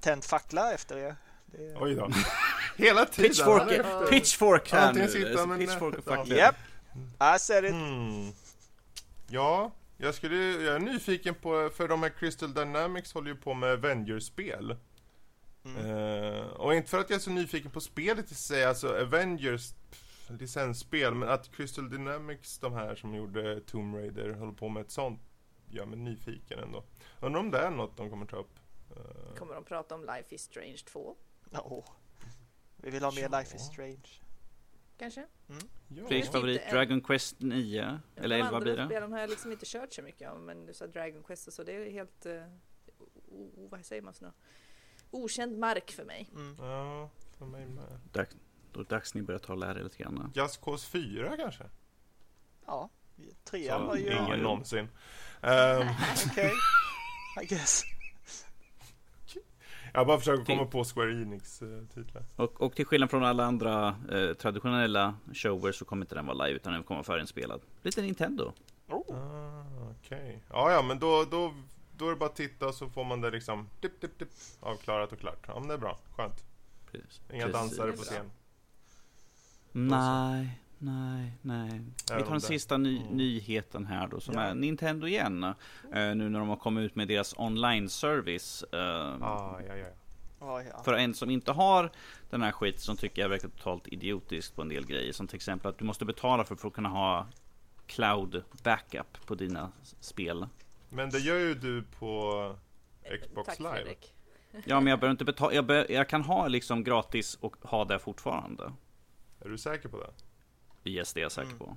[0.01, 1.17] tänd fackla efter er.
[1.47, 1.77] Det...
[1.77, 2.11] Oj då.
[2.77, 3.31] Hela tiden.
[3.31, 4.07] Pitchfork, efter.
[4.07, 6.37] pitchfork här Antingen han med Pitchfork och fackla.
[6.37, 6.57] Japp,
[7.37, 7.71] I said it.
[7.71, 8.33] Mm.
[9.29, 13.55] Ja, jag, skulle, jag är nyfiken på, för de här Crystal Dynamics håller ju på
[13.55, 14.77] med Avengers-spel.
[15.65, 15.87] Mm.
[15.87, 19.73] Eh, och inte för att jag är så nyfiken på spelet i sig, alltså Avengers
[19.91, 20.04] pff,
[20.41, 24.91] licensspel, men att Crystal Dynamics, de här som gjorde Tomb Raider, håller på med ett
[24.91, 25.21] sånt,
[25.71, 26.85] gör mig nyfiken ändå.
[27.21, 28.59] Undrar om det är något de kommer ta upp.
[28.97, 31.17] Eh, Kommer de prata om Life is Strange 2?
[31.53, 31.85] Åh.
[32.77, 33.39] Vi vill ha mer Ja.
[33.39, 34.21] Life is Strange.
[34.99, 35.27] Kanske?
[35.89, 36.07] ja.
[36.07, 36.63] Fredriks favorit.
[36.71, 38.01] Dragon Quest 9.
[38.17, 38.87] Eller De 11 blir det.
[38.87, 41.53] spelen har jag liksom inte kört så mycket av, men du sa Dragon Quest och
[41.53, 42.43] så, det är helt, uh,
[43.29, 44.33] o, vad säger man så nu?
[45.11, 46.29] Okänd mark för mig.
[46.35, 46.57] Mm.
[46.59, 48.01] Ja, för mig med.
[48.75, 50.33] Då är det dags ni börjar ta och lära er lite grann.
[50.35, 51.65] Just Cause 4 kanske?
[52.67, 52.91] Ja,
[53.45, 54.03] trean var ju...
[54.13, 54.89] ingen- Ingen någonsin.
[55.41, 55.89] Ehm,
[56.31, 56.53] Okej,
[57.43, 57.83] I guess.
[59.93, 62.23] jag bara försöker komma på Square Enix-titlar.
[62.37, 66.47] Och, och till skillnad från alla andra eh, traditionella shower så kommer inte den vara
[66.47, 67.61] live utan den kommer vara förinspelad.
[67.83, 68.53] Lite Nintendo.
[68.89, 69.17] Oh.
[69.17, 70.43] Ah, okej.
[70.51, 71.55] Ja, ja, men då, då,
[71.97, 74.29] då är det bara att titta så får man det liksom dipp, dipp, dipp,
[74.61, 75.45] avklarat och klart.
[75.49, 75.99] Ja, men det är bra.
[76.17, 76.45] Skönt.
[76.91, 77.21] Precis.
[77.33, 77.53] Inga Precis.
[77.61, 78.31] dansare på scen.
[79.77, 81.81] Nej, nej, nej.
[82.17, 83.17] Vi tar den sista ny Mm.
[83.17, 84.41] nyheten här då som Ja.
[84.41, 85.45] är Nintendo igen.
[85.45, 85.55] Eh,
[85.93, 88.65] nu när de har kommit ut med deras online-service.
[88.73, 88.79] Eh,
[89.23, 89.87] Ah, ja, ja,
[90.63, 90.83] ja.
[90.85, 91.91] För en som inte har
[92.31, 95.13] den här skiten som tycker jag verkar totalt idiotiskt på en del grejer.
[95.13, 97.27] Som till exempel att du måste betala för, för att kunna ha
[97.87, 100.47] cloud backup på dina spel.
[100.89, 102.55] Men det gör ju du på
[103.23, 103.73] Xbox Tack Live.
[103.75, 104.15] Fredrik.
[104.67, 107.99] Ja men jag behöver inte betala, jag, jag kan ha liksom gratis och ha det
[107.99, 108.73] fortfarande.
[109.45, 110.91] Är du säker på det?
[110.91, 111.59] Yes, det är jag säker Mm.
[111.59, 111.77] på.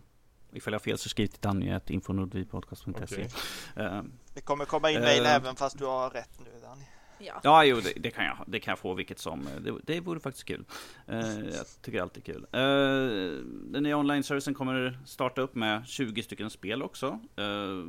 [0.51, 3.29] Ifall jag har fel så skriv till danny.infonordvipodcast.se Okej.
[3.75, 4.01] Eh,
[4.33, 5.35] Det kommer komma in mail Eh.
[5.35, 6.83] även fast du har rätt nu Danny.
[7.19, 7.39] Ja.
[7.43, 9.47] Ja, jo, det, det, kan jag, det kan jag få vilket som.
[9.61, 10.65] Det, det vore faktiskt kul.
[11.07, 12.41] Eh, jag tycker alltid kul.
[12.55, 17.19] Uh, den nya online-servicen kommer starta upp med 20 stycken spel också.
[17.35, 17.83] Eh,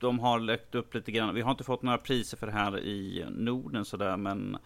[0.00, 1.34] de har läckt upp lite grann.
[1.34, 4.56] Vi har inte fått några priser för det här i Norden sådär, men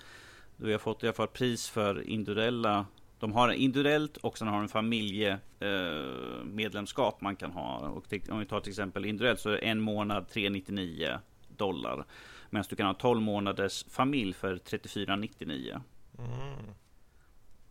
[0.56, 2.86] vi har fått i alla fall pris för individuella
[3.18, 7.78] de har individuellt och sen har de en familjemedlemskap eh, medlemskap man kan ha.
[7.78, 12.04] Och till, om vi tar till exempel individuellt så är det en månad 399 dollar.
[12.50, 15.80] Medan du kan ha 12 månaders familj för 34,99.
[16.18, 16.74] Mm.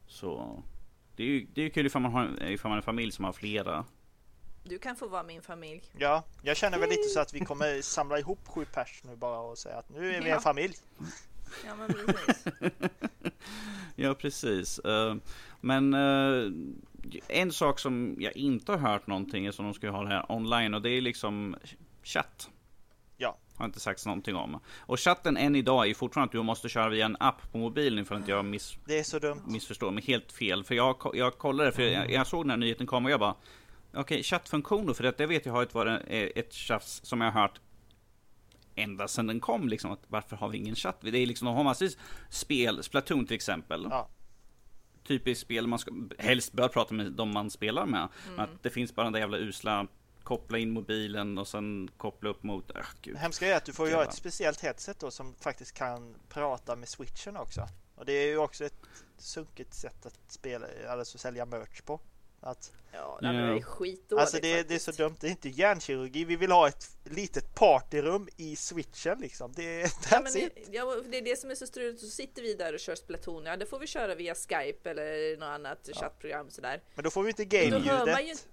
[0.07, 0.63] Så
[1.15, 3.25] Det är ju, det är kul ifall man, har, ifall man är en familj som
[3.25, 3.85] har flera.
[4.63, 5.81] Du kan få vara min familj.
[5.97, 9.39] Ja, jag känner väl lite så att vi kommer samla ihop sju pers nu bara
[9.39, 10.35] och säga att nu är vi Ja.
[10.35, 10.75] en familj.
[11.65, 12.45] Ja, men precis.
[13.99, 14.79] Ja, precis.
[14.79, 15.15] Eh,
[15.61, 16.51] Men eh,
[17.27, 20.31] en sak som jag inte har hört någonting är som de ska ha det här
[20.31, 21.55] online och det är liksom
[22.03, 22.49] chatt.
[23.17, 23.37] Ja.
[23.55, 24.59] Har inte sagts någonting om.
[24.77, 28.05] Och chatten än idag är fortfarande att du måste köra via en app på mobilen
[28.05, 29.41] för att jag miss, Det är så dumt.
[29.47, 30.63] missförstår mig helt fel.
[30.63, 33.35] För jag, jag kollade, för jag, jag såg när nyheten kom och jag bara
[33.93, 37.41] Okej, chattfunktioner, för det, det vet jag har ett, varit ett tjafs som jag har
[37.41, 37.59] hört
[38.77, 39.91] ända sedan den kom liksom.
[39.91, 40.97] Att varför har vi ingen chatt?
[41.01, 41.97] Det är liksom, de har massvis
[42.29, 43.87] spel, Splatoon till exempel.
[43.89, 44.09] Ja.
[45.03, 48.07] Typiskt spel man ska, helst bör prata med de man spelar med.
[48.29, 49.87] Men att det finns bara den där jävla usla
[50.27, 53.15] koppla in mobilen och sen koppla upp mot, äh, gud.
[53.15, 54.03] Det hemska är att du får Jävlar.
[54.03, 57.67] ett speciellt headset då som faktiskt kan prata med switchen också.
[57.95, 58.79] Och det är ju också ett
[59.17, 61.99] sunkigt sätt att spela, alltså sälja merch på.
[62.39, 63.61] Att, Ja, det är Ja.
[63.61, 66.25] skitdåligt alltså det, är- det är så dumt, det är inte hjärnkirurgi.
[66.25, 69.51] Vi vill ha ett litet partyrum i switchen liksom.
[69.55, 72.01] Det är Ja, men det, ja, det är det som är så struligt.
[72.01, 73.45] Så sitter vi där och kör Splatoon.
[73.45, 76.83] Ja, det får vi köra via Skype eller något annat chattprogram sådär.
[76.95, 78.05] Men då får vi inte man ju game-ljudet.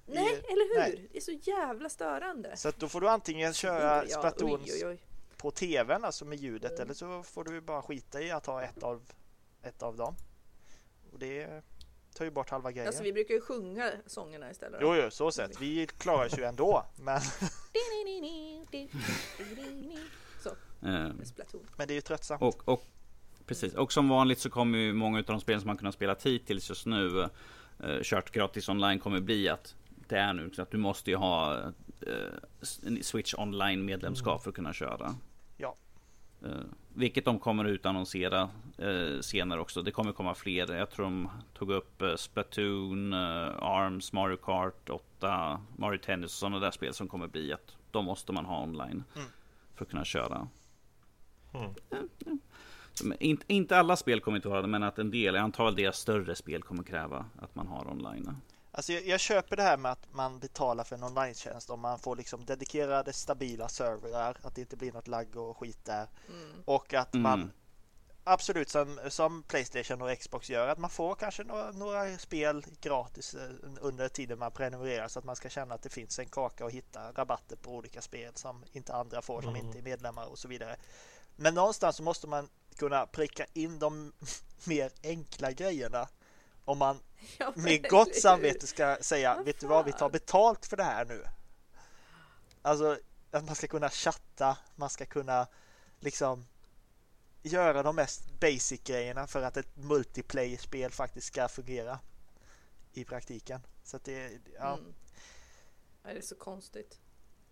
[0.07, 0.79] Nej, i- eller hur?
[0.81, 1.09] nej.
[1.13, 2.57] Det är så jävla störande.
[2.57, 4.99] Så att då får du antingen köra Ja, Splatoon oj, oj, oj.
[5.37, 6.83] på tvn, alltså med ljudet, Mm.
[6.83, 9.03] eller så får du bara skita i att ha ett av,
[9.63, 10.15] ett av dem.
[11.13, 11.63] Och det
[12.15, 12.87] tar ju bort halva grejen.
[12.87, 14.79] Alltså vi brukar ju sjunga sångerna istället.
[14.83, 15.61] Jo, jo, så sett.
[15.61, 16.87] Vi klarar oss ju ändå.
[16.97, 17.21] Men,
[20.43, 20.51] Så,
[20.89, 21.67] Eh, Splatoon.
[21.77, 22.43] men det är ju tröttsamt.
[22.43, 22.85] Och, och
[23.47, 26.17] precis, och som vanligt så kommer ju många av de spel som man kunnat spela
[26.25, 29.75] hittills just nu eh, kört gratis online kommer bli att
[30.09, 31.61] det är nu så att du måste ju ha
[32.01, 35.15] eh, Switch online medlemskap för att kunna köra.
[35.57, 35.77] Ja.
[36.45, 36.51] Eh,
[36.95, 39.83] vilket de kommer utannonsera eh, senare också.
[39.83, 40.75] Det kommer komma fler.
[40.75, 43.19] Jag tror de tog upp eh, Splatoon, eh,
[43.63, 48.05] Arms, Mario Kart 8, Mario Tennis och sådana där spel som kommer bli att de
[48.05, 49.29] måste man ha online Mm.
[49.75, 50.49] för att kunna köra.
[51.55, 51.71] Mm.
[53.05, 55.67] Men inte, inte alla spel kommer inte vara det, men att en del, jag antar
[55.69, 58.37] att deras större spel kommer kräva att man har online.
[58.77, 61.99] Alltså jag, jag köper det här med att man betalar för en online-tjänst om man
[61.99, 66.07] får liksom dedikerade stabila servrar, att det inte blir något lagg och skit där.
[66.29, 66.63] Mm.
[66.65, 67.23] Och att Mm.
[67.23, 67.53] man
[68.25, 73.35] absolut som, som Playstation och Xbox gör, att man får kanske några, några spel gratis
[73.35, 73.51] eh,
[73.81, 76.71] under tiden man prenumererar så att man ska känna att det finns en kaka och
[76.71, 79.67] hitta rabatter på olika spel som inte andra får som Mm.
[79.67, 80.77] inte är medlemmar och så vidare.
[81.37, 84.13] Men någonstans så måste man kunna pricka in de
[84.65, 86.09] mer enkla grejerna
[86.65, 87.01] om man
[87.39, 90.83] Ja, med gott samvete ska säga, Vad vet du vad, vi tar betalt för det
[90.85, 91.25] här nu.
[92.63, 92.99] Alltså
[93.31, 95.47] att man ska kunna chatta, man ska kunna
[96.01, 96.47] liksom
[97.43, 101.99] göra de mest basic grejerna för att ett multiplayer-spel faktiskt ska fungera
[102.93, 103.61] i praktiken.
[103.85, 104.95] Så att det, ja, Mm.
[106.03, 106.99] Ja, Det är så konstigt.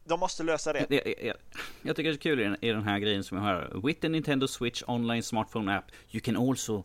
[0.04, 0.86] de måste lösa det.
[0.90, 1.36] Jag, jag,
[1.82, 3.80] jag, tycker det är kul i den, i den här grejen som jag har.
[3.86, 6.84] With the Nintendo Switch online smartphone app you can also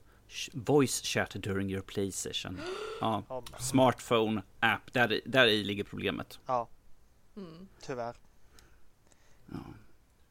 [0.53, 2.61] voice chat during your play session.
[3.01, 6.39] Ja, Ja, smartphone app, där, där i ligger problemet.
[6.45, 6.67] ja
[7.35, 7.67] Mm.
[7.81, 8.15] tyvärr.
[9.45, 9.57] Ja.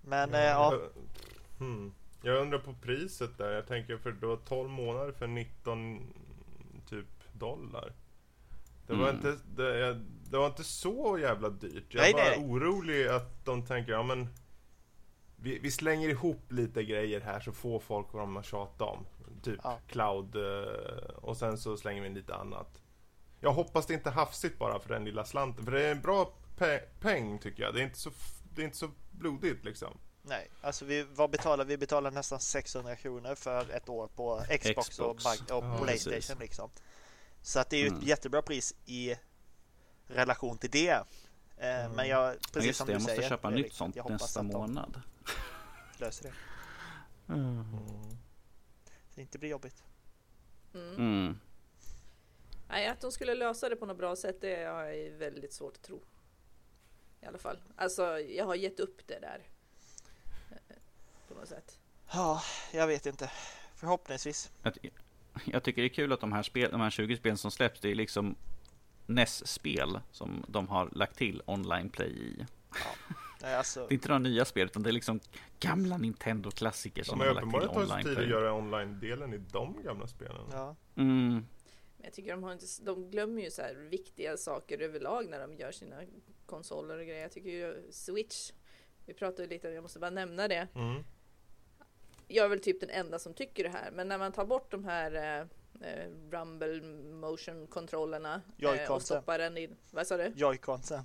[0.01, 0.91] Men eh, ja, Jag,
[1.59, 1.95] hmm.
[2.23, 3.51] jag undrar på priset där.
[3.51, 6.13] Jag tänker för det var 12 månader för 19
[6.89, 7.93] typ dollar.
[8.87, 9.17] Det var, Mm.
[9.17, 9.95] inte, det,
[10.31, 11.85] det var inte så jävla dyrt.
[11.95, 12.47] Jag Nej, nej, nej.
[12.51, 14.29] orolig att de tänker, ja men
[15.37, 19.07] vi, vi slänger ihop lite grejer här så får folk vad de har tjatat om.
[19.43, 19.79] Typ Ja.
[19.87, 22.81] cloud eh, och sen så slänger vi in lite annat.
[23.41, 25.65] Jag hoppas det inte är hafsigt bara för den lilla slanten.
[25.65, 27.75] För det är en bra pe- peng tycker jag.
[27.75, 28.11] Det är inte så,
[28.55, 29.99] det är inte så blodigt liksom.
[30.23, 31.77] nej, alltså vi, vad betalar vi?
[31.77, 34.99] betalar nästan 600 kronor för ett år på Xbox, Xbox.
[34.99, 36.39] och, och Ja, Playstation precis.
[36.41, 36.71] liksom.
[37.43, 38.01] Så att det är ju Mm.
[38.01, 39.15] ett jättebra pris i
[40.07, 40.89] relation till det.
[40.91, 41.05] Eh,
[41.59, 41.93] Mm.
[41.93, 44.09] Men jag, Ja, precis just som det, du jag måste säger, köpa Erik, nytt sånt
[44.09, 45.01] nästa månad.
[45.99, 46.33] löser det.
[47.35, 47.65] Mm.
[49.17, 49.85] Det inte blir jobbigt.
[50.75, 50.95] Mm.
[50.95, 51.39] Mm.
[52.69, 55.83] Nej, att de skulle lösa det på något bra sätt, det är väldigt svårt att
[55.83, 56.03] tro.
[57.21, 57.59] I alla fall.
[57.77, 59.43] Alltså, jag har gett upp det där.
[61.29, 61.79] På något sätt.
[62.13, 62.43] Ja,
[62.73, 63.31] jag vet inte.
[63.75, 64.51] Förhoppningsvis.
[64.63, 64.91] Jag, ty-
[65.45, 67.81] jag tycker det är kul att de här, spel, de här 20 spelen som släpps,
[67.81, 68.37] det är liksom
[69.07, 72.47] NES-spel som de har lagt till online play i.
[73.43, 75.21] Nej, alltså, Det är inte några nya spel, utan det är liksom
[75.61, 78.31] gamla Nintendo-klassiker som De de har har lagt till uppenbarligen tagit sig online tid att
[78.31, 80.43] göra online-delen i de gamla spelen.
[80.53, 80.77] ja.
[80.97, 81.47] Mm.
[81.97, 85.41] Men jag tycker de, har inte, de glömmer ju så här viktiga saker överlag när
[85.41, 85.97] de gör sina
[86.47, 87.23] konsoler och grejer.
[87.23, 88.53] Jag tycker ju Switch,
[89.07, 90.69] vi pratade lite, jag måste bara nämna det.
[90.75, 91.05] Mm.
[92.29, 94.71] Jag är väl typ den enda som tycker det här, men när man tar bort
[94.71, 95.47] de här, eh,
[95.89, 96.83] eh, rumble
[97.13, 99.77] motion kontrollerna eh, och stoppar den in.
[99.91, 100.25] Vad sa du?
[100.25, 101.03] Joy-Consen.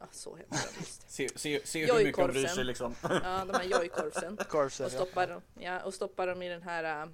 [0.00, 1.10] Ja, så just.
[1.10, 2.54] Se, se, se hur mycket de bryr Jojkorvsen.
[2.54, 2.94] sig liksom.
[3.02, 4.36] Ja, de här joykorvsen.
[4.48, 4.96] Corvsen, Och ja.
[4.96, 7.08] stoppar, dem- ja, och stoppar dem i den här äh,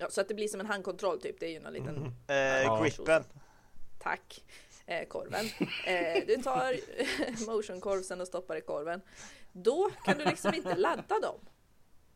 [0.00, 1.40] Ja, så att det blir som en handkontroll typ.
[1.40, 2.12] Det är ju någon liten Mm.
[2.26, 2.82] Eh, Ja.
[2.82, 3.24] grippen.
[3.98, 4.44] tack.
[4.86, 5.46] Eh, korven.
[5.86, 6.76] Eh, du tar
[7.46, 9.00] motionkorvsen och stoppar i korven.
[9.52, 11.40] Då kan du liksom inte ladda dem.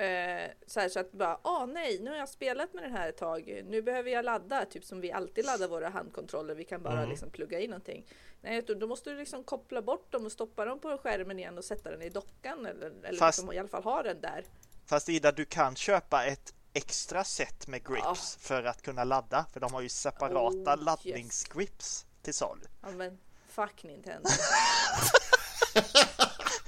[0.02, 3.08] Eh, så, här, så att bara, ah nej, nu har jag spelat med den här
[3.08, 3.62] ett tag.
[3.68, 6.54] Nu behöver jag ladda, typ som vi alltid laddar våra handkontroller.
[6.54, 7.10] Vi kan bara Mm.
[7.10, 8.06] liksom plugga in någonting.
[8.40, 11.64] Nej, då, måste du liksom koppla bort dem och stoppa dem på skärmen igen och
[11.64, 14.44] sätta den i dockan eller, eller Fast- liksom, i alla fall ha den där.
[14.86, 18.14] Fast Ida, du kan köpa ett extra set med grips Ja.
[18.38, 19.46] för att kunna ladda.
[19.52, 20.84] För de har ju separata Oh, yes.
[20.84, 22.60] laddningsgrips till salu.
[22.82, 24.28] Ja men fuck Nintendo.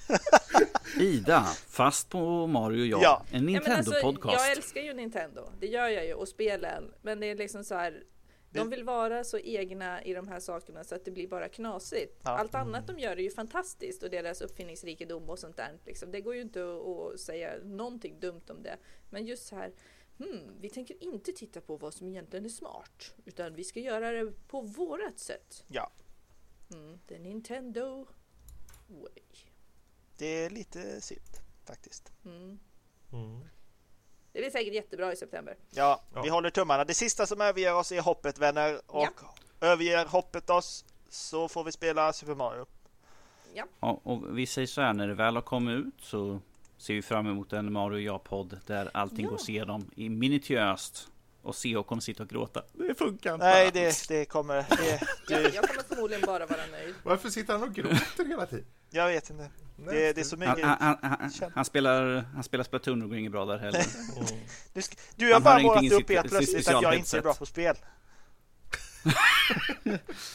[0.99, 3.03] Ida, fast på Mario och jag.
[3.03, 3.25] Ja.
[3.31, 4.33] En Ja, men alltså, Nintendo-podcast.
[4.33, 6.95] jag älskar ju Nintendo, det gör jag ju och spelen.
[7.03, 8.05] Men det är liksom så här.
[8.51, 12.21] De vill vara så egna i de här sakerna så att det blir bara knasigt.
[12.25, 12.31] Ja.
[12.31, 15.79] Allt annat de gör är ju fantastiskt och deras uppfinningsrikedom och sånt där.
[15.87, 16.11] Liksom.
[16.11, 18.77] Det går ju inte att, att säga någonting dumt om det.
[19.11, 19.73] Men just så här,
[20.19, 23.15] hmm, vi tänker inte titta på vad som egentligen är smart.
[23.25, 25.65] Utan vi ska göra det på vårat sätt.
[25.69, 25.93] Ja,
[26.73, 28.07] Mm, the Nintendo
[28.89, 29.23] way.
[30.17, 31.21] Det är lite synd
[31.67, 32.13] faktiskt.
[32.25, 32.59] Mm.
[33.13, 33.41] Mm.
[34.33, 35.57] Det blir säkert jättebra i september.
[35.71, 36.23] Ja, Ja.
[36.23, 36.85] vi håller tummarna.
[36.85, 38.81] Det sista som överger oss är hoppet vänner.
[38.87, 39.09] Och
[39.61, 42.67] överger hoppet oss så får vi spela Super Mario.
[43.55, 46.41] Ja, Ja, och vi säger så här, när det väl har kommit ut så
[46.79, 49.29] ser vi fram emot en Mario och jag-podd där allting Ja.
[49.29, 51.09] går att se dem i minutiöst.
[51.45, 52.63] Och CH kommer sitta och gråta.
[52.73, 53.47] Det funkar inte.
[53.47, 54.55] Nej, det, det kommer...
[54.55, 56.95] Det, jag, du, jag kommer förmodligen bara vara nöjd.
[57.03, 58.67] Varför sitter han och gråter hela tiden?
[58.91, 59.51] jag vet inte.
[59.77, 60.65] Det, det är så Han, mycket...
[60.65, 63.85] han, han, han, han, spelar, han spelar Splatoon och går inget bra där heller.
[64.17, 64.27] Mm.
[64.73, 64.83] Du,
[65.17, 67.47] du har Han bara har målat upp helt plötsligt att jag inte är bra på
[67.47, 67.77] spel.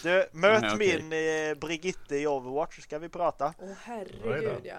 [0.04, 1.02] Du, möt Nej, okej.
[1.02, 1.14] min
[1.52, 3.54] eh, Brigitte i Overwatch så ska vi prata.
[3.58, 4.76] Åh Oj herregud ja.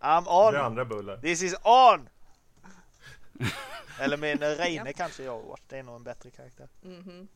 [0.00, 0.66] I'm Det är on!
[0.66, 1.16] andra bullar.
[1.16, 2.08] This is on!
[4.00, 5.60] Eller min Reine kanske i Overwatch.
[5.68, 6.68] Det är nog en bättre karaktär.
[6.82, 7.28] Mhm.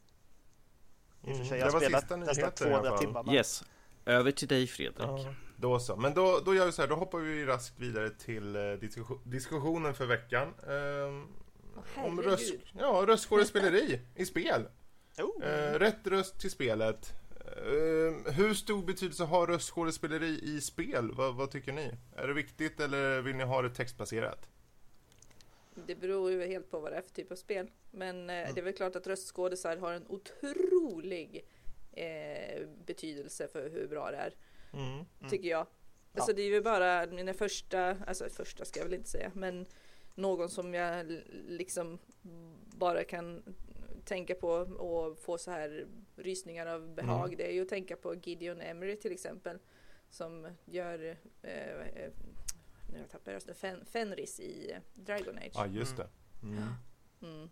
[1.23, 2.99] I och för Mm, sig, det jag har spelat nästan nyheten i alla 200 fall.
[2.99, 3.23] timmar.
[3.23, 3.35] med.
[3.35, 3.65] Yes.
[4.07, 4.99] Över till dig Fredrik.
[5.01, 5.97] Ja, då så.
[5.97, 9.21] Men då, då gör vi så här, då hoppar vi raskt vidare till eh, diskussion,
[9.25, 10.49] diskussionen för veckan.
[10.69, 11.27] Ehm,
[11.97, 14.69] Åh, om röst, ja, röstskådespeleri i spel.
[15.19, 15.45] Oh.
[15.45, 17.13] Eh, rätt röst till spelet.
[17.47, 21.13] Eh, hur stor betydelse har röstskådespeleri i spel?
[21.15, 21.95] Vad, vad tycker ni?
[22.17, 24.49] Är det viktigt eller vill ni ha det textbaserat?
[25.75, 27.71] Det beror ju helt på vad det är för typ av spel.
[27.91, 28.55] Men eh, Mm.
[28.55, 31.47] det är väl klart att röstskådisar har en otrolig
[31.93, 34.35] eh, betydelse för hur bra det är.
[34.73, 35.05] Mm.
[35.31, 35.67] Tycker jag.
[36.15, 39.67] Alltså det är ju bara mina första, alltså första ska jag väl inte säga, men
[40.15, 41.99] någon som jag liksom
[42.79, 43.43] bara kan
[44.05, 47.25] tänka på och få så här rysningar av behag.
[47.27, 47.37] Mm.
[47.37, 49.59] Det är ju att tänka på Gideon Emery till exempel.
[50.11, 52.11] Som gör, eh, eh,
[52.91, 55.51] nu har jag tappat rösten, Fen, Fenris i Dragon Age.
[55.55, 56.09] Ja, just det.
[56.43, 56.63] Mm.
[57.23, 57.51] Mm.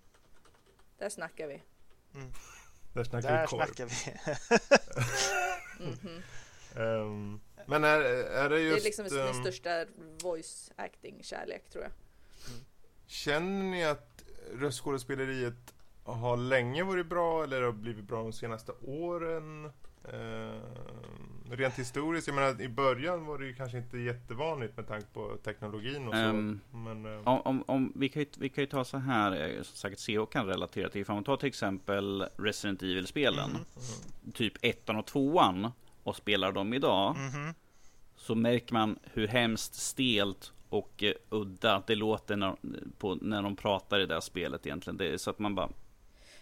[0.98, 1.62] Där snackar vi.
[2.92, 3.64] Där snackar Där vi korv.
[3.64, 4.18] snackar vi.
[5.84, 6.22] Mhm.
[6.76, 8.76] Ehm, men är, är det just...
[8.76, 9.84] det är liksom min ehm, största
[10.22, 11.92] voice acting kärlek tror jag.
[13.06, 15.74] Känner ni att röstskådespeleriet
[16.04, 19.64] har länge varit bra eller har blivit bra de senaste åren?
[20.04, 20.62] Eh,
[21.50, 25.36] rent historiskt, jag menar i början var det ju kanske inte jättevanligt med tanke på
[25.44, 26.20] teknologin och så.
[26.20, 29.32] Ehm, men, eh, Om, om, om, vi, kan ju, vi kan ju ta så här,
[29.56, 31.00] eh, som säkert CO kan relatera till.
[31.00, 35.70] Ifall man tar till exempel Resident Evil-spelen, mm, typ ettan och tvåan,
[36.02, 37.54] och spelar dem idag, Mhm.
[38.16, 42.56] så märker man hur hemskt stelt och eh, udda det låter när,
[42.98, 44.96] på, när de pratar i det här spelet egentligen.
[44.96, 45.68] Det är så att man bara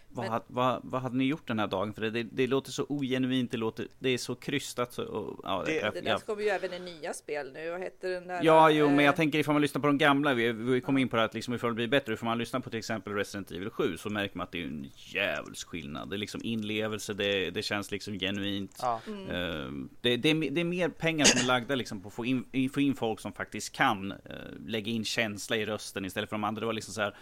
[0.09, 1.93] Men- vad, vad hade ni gjort den här dagen?
[1.93, 4.93] För det, det, det låter så ogenuint, det, låter, det är så krystat.
[4.93, 7.69] Så, och, ja, Det- jag- Det där jag- kommer ju även i nya spel nu.
[7.71, 8.39] Vad heter den där?
[8.43, 10.97] Ja, jo, men eh, jag tänker ifall man lyssnar på de gamla, vi, vi kom
[10.97, 13.13] in på det att liksom ifall det blir bättre, ifall man lyssnar på till exempel
[13.13, 16.09] Resident Evil 7 så märker man att det är en djävulsk skillnad.
[16.09, 18.79] Det är liksom inlevelse, det, det känns liksom genuint.
[18.81, 19.01] Ja.
[19.07, 19.21] Mm.
[19.29, 22.25] Eh, det, det, är, det är mer pengar som är lagda liksom på att få
[22.25, 24.17] in, få in folk som faktiskt kan eh,
[24.65, 26.59] lägga in känsla i rösten istället för de andra.
[26.59, 27.15] Det var liksom så här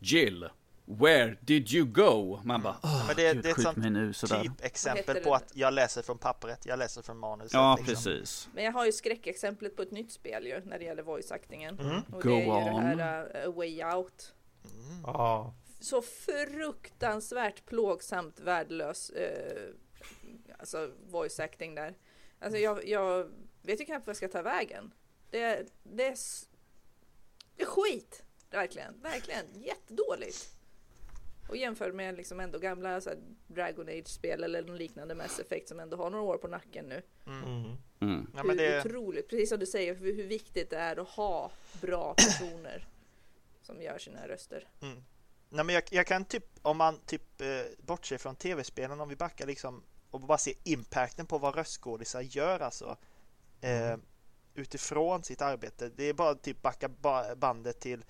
[0.00, 0.48] Jill,
[0.88, 2.40] where did you go?
[2.44, 4.42] Man bara, åh, Men det, Gud, det är ett sånt nu sådär.
[4.42, 7.52] typ exempel heter på att jag läser från pappret, jag läser från manuset.
[7.52, 7.94] Ja, liksom.
[7.94, 8.48] precis.
[8.54, 11.78] Men jag har ju skräckexemplet på ett nytt spel ju när det gäller voice actingen.
[11.78, 12.02] Mm.
[12.12, 12.96] Och Go det är ju on.
[12.96, 14.34] det här uh, A Way Out.
[14.64, 15.02] Mm.
[15.06, 15.54] ja.
[15.80, 19.70] Så fruktansvärt plågsamt värdelös eh,
[20.58, 21.94] alltså voice acting där.
[22.38, 23.30] Alltså jag, jag
[23.62, 24.94] vet ju knappt vad jag ska ta vägen.
[25.30, 26.16] Det, det, är,
[27.56, 28.22] det är skit.
[28.50, 30.57] Verkligen, verkligen jättedåligt.
[31.48, 35.68] Och jämför med liksom ändå gamla så här, Dragon Age-spel eller någon liknande Mass Effect
[35.68, 37.02] som ändå har några år på nacken nu.
[37.26, 37.76] Mm.
[38.00, 38.30] Mm.
[38.34, 41.08] Ja, hur men det, otroligt, precis som du säger, hur, hur viktigt det är att
[41.08, 42.88] ha bra personer
[43.62, 44.68] som gör sina röster.
[44.82, 45.02] mm.
[45.50, 47.46] Nej, men jag, jag kan typ, om man typ eh,
[47.78, 52.60] bortser från tv-spelen, om vi backar liksom och bara ser impacten på vad röstskådisar gör
[52.60, 52.96] alltså.
[53.60, 53.96] Eh,
[54.54, 55.90] utifrån sitt arbete.
[55.96, 58.04] Det är bara typ backa ba- bandet till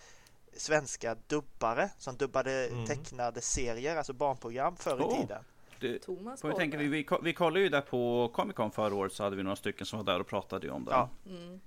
[0.59, 2.87] svenska dubbare som dubbade Mm.
[2.87, 5.21] tecknade serier, alltså barnprogram förr i Oh.
[5.21, 5.45] tiden.
[5.81, 9.13] Det, Thomas vi, tänka, vi, vi, vi kollade ju där på Comic Con förra året
[9.13, 10.91] så hade vi några stycken som var där och pratade ju om det.
[10.91, 11.09] Ja.
[11.27, 11.61] Mm.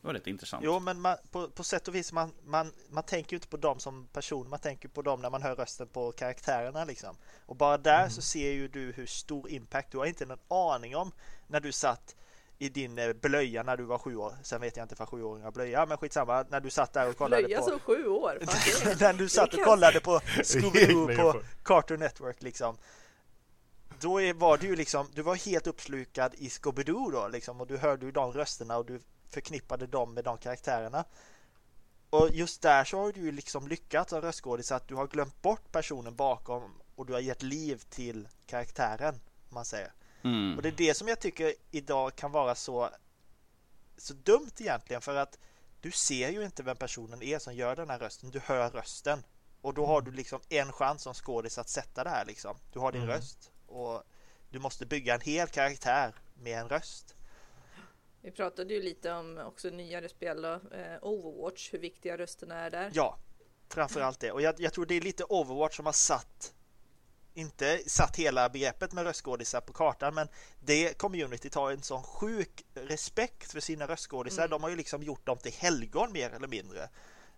[0.00, 0.64] Det var rätt intressant.
[0.64, 3.56] Jo, men man, på, på sätt och vis, man, man, man tänker ju inte på
[3.56, 7.16] dem som person, man tänker på dem när man hör rösten på karaktärerna liksom.
[7.46, 10.96] Och bara där så ser ju du hur stor impact, du har inte en aning
[10.96, 11.12] om
[11.46, 12.16] när du satt
[12.62, 14.36] i din eh, blöja när du var sju år.
[14.42, 16.44] Sen vet jag inte för sjuåringar blöja, men skitsamma.
[16.48, 17.64] När du satt där och kollade Blöja på...
[17.64, 18.38] som sju år.
[19.00, 21.42] När du satt och kollade på Scooby-Doo på.
[21.64, 22.76] Cartoon Network liksom.
[24.00, 27.76] Då var du ju liksom, du var helt uppslukad i Scooby-Doo då liksom och du
[27.76, 29.00] hörde ju de rösterna och du
[29.30, 31.04] förknippade dem med de karaktärerna.
[32.10, 35.42] Och just där så har du ju liksom lyckats som röstskådis att du har glömt
[35.42, 36.62] bort personen bakom
[36.94, 39.14] och du har gett liv till karaktären,
[39.48, 39.92] om man säger.
[40.24, 40.56] Mm.
[40.56, 42.90] Och det är det som jag tycker idag kan vara så,
[43.96, 45.38] så dumt egentligen för att
[45.80, 49.22] du ser ju inte vem personen är som gör den här rösten, du hör rösten.
[49.60, 52.56] Och då har du liksom en chans som skådis att sätta det här liksom.
[52.72, 53.14] Du har din Mm.
[53.14, 54.02] röst och
[54.50, 57.14] du måste bygga en hel karaktär med en röst.
[58.20, 62.70] Vi pratade ju lite om också nyare spel då, eh, Overwatch, hur viktiga rösterna är
[62.70, 62.90] där.
[62.94, 63.18] Ja,
[63.68, 64.32] framförallt det.
[64.32, 66.54] Och jag, jag tror det är lite Overwatch som har satt
[67.34, 70.28] inte satt hela begreppet med röstskådisar på kartan men
[70.60, 74.42] det communityt har en sån sjuk respekt för sina röstskådisar.
[74.42, 74.50] Mm.
[74.50, 76.88] De har ju liksom gjort dem till helgon mer eller mindre.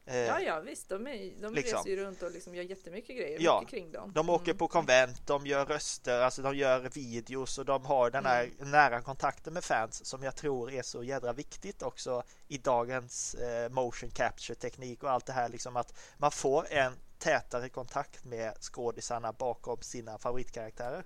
[0.06, 1.78] Eh, Ja, ja visst, de, är, de Liksom.
[1.78, 4.12] reser ju runt och liksom gör jättemycket grejer Ja, mycket kring dem.
[4.14, 4.58] De åker Mm.
[4.58, 9.00] på konvent, de gör röster, alltså de gör videos och de har den här nära
[9.00, 14.10] kontakten med fans som jag tror är så jädra viktigt också i dagens eh, motion
[14.10, 16.92] capture teknik och allt det här liksom att man får en
[17.24, 21.04] tätare kontakt med skådisarna bakom sina favoritkaraktärer.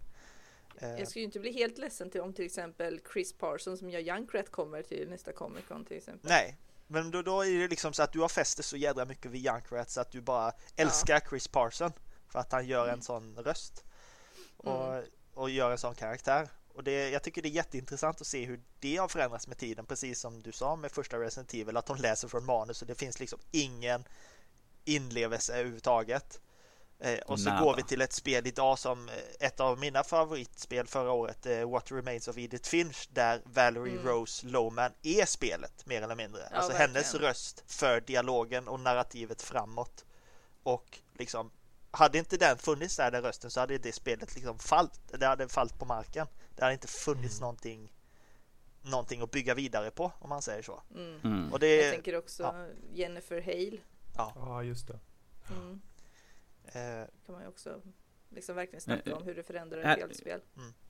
[0.78, 3.90] Eh, Jag skulle ju inte bli helt ledsen till om till exempel Chris Parson som
[3.90, 6.30] gör Junkrat kommer till nästa Comic Con till exempel.
[6.30, 6.56] nej,
[6.86, 9.40] men då, då är det liksom så att du har fäst så jädra mycket vid
[9.42, 11.92] Junkrat att du bara älskar Chris Parson
[12.28, 13.84] för att han gör en sån röst
[14.56, 15.02] och,
[15.34, 16.48] och gör en sån karaktär.
[16.74, 19.86] Och det, jag tycker det är jätteintressant att se hur det har förändrats med tiden,
[19.86, 22.94] precis som du sa med första Resident Evil, att de läser från manus och det
[22.94, 24.04] finns liksom ingen
[24.88, 26.40] inlevelse överhuvudtaget.
[27.00, 27.60] Eh, och så Nada.
[27.64, 29.14] går vi till ett spel idag som eh,
[29.46, 34.06] ett av mina favoritspel förra året, eh, What Remains of Edith Finch, där Valerie Mm.
[34.06, 36.40] Rose Lowman är spelet mer eller mindre.
[36.50, 36.90] Ja, alltså verkligen.
[36.90, 40.04] hennes röst för dialogen och narrativet framåt.
[40.62, 41.50] Och liksom
[41.90, 45.00] hade inte den funnits där, den rösten, så hade det spelet liksom fallit.
[45.18, 46.26] Det hade fallit på marken.
[46.56, 47.92] Det hade inte funnits någonting,
[48.82, 50.82] någonting att bygga vidare på, om man säger så.
[50.94, 51.20] Mm.
[51.24, 51.52] Mm.
[51.52, 52.66] Och det, Jag tänker också ja.
[52.94, 53.78] Jennifer Hale.
[54.18, 54.98] Ja, just det.
[55.50, 55.80] Mm.
[56.64, 57.80] eh, kan man ju också
[58.30, 60.40] liksom verkligen snacka Eh, om hur det förändrar eh, ett tv-spel.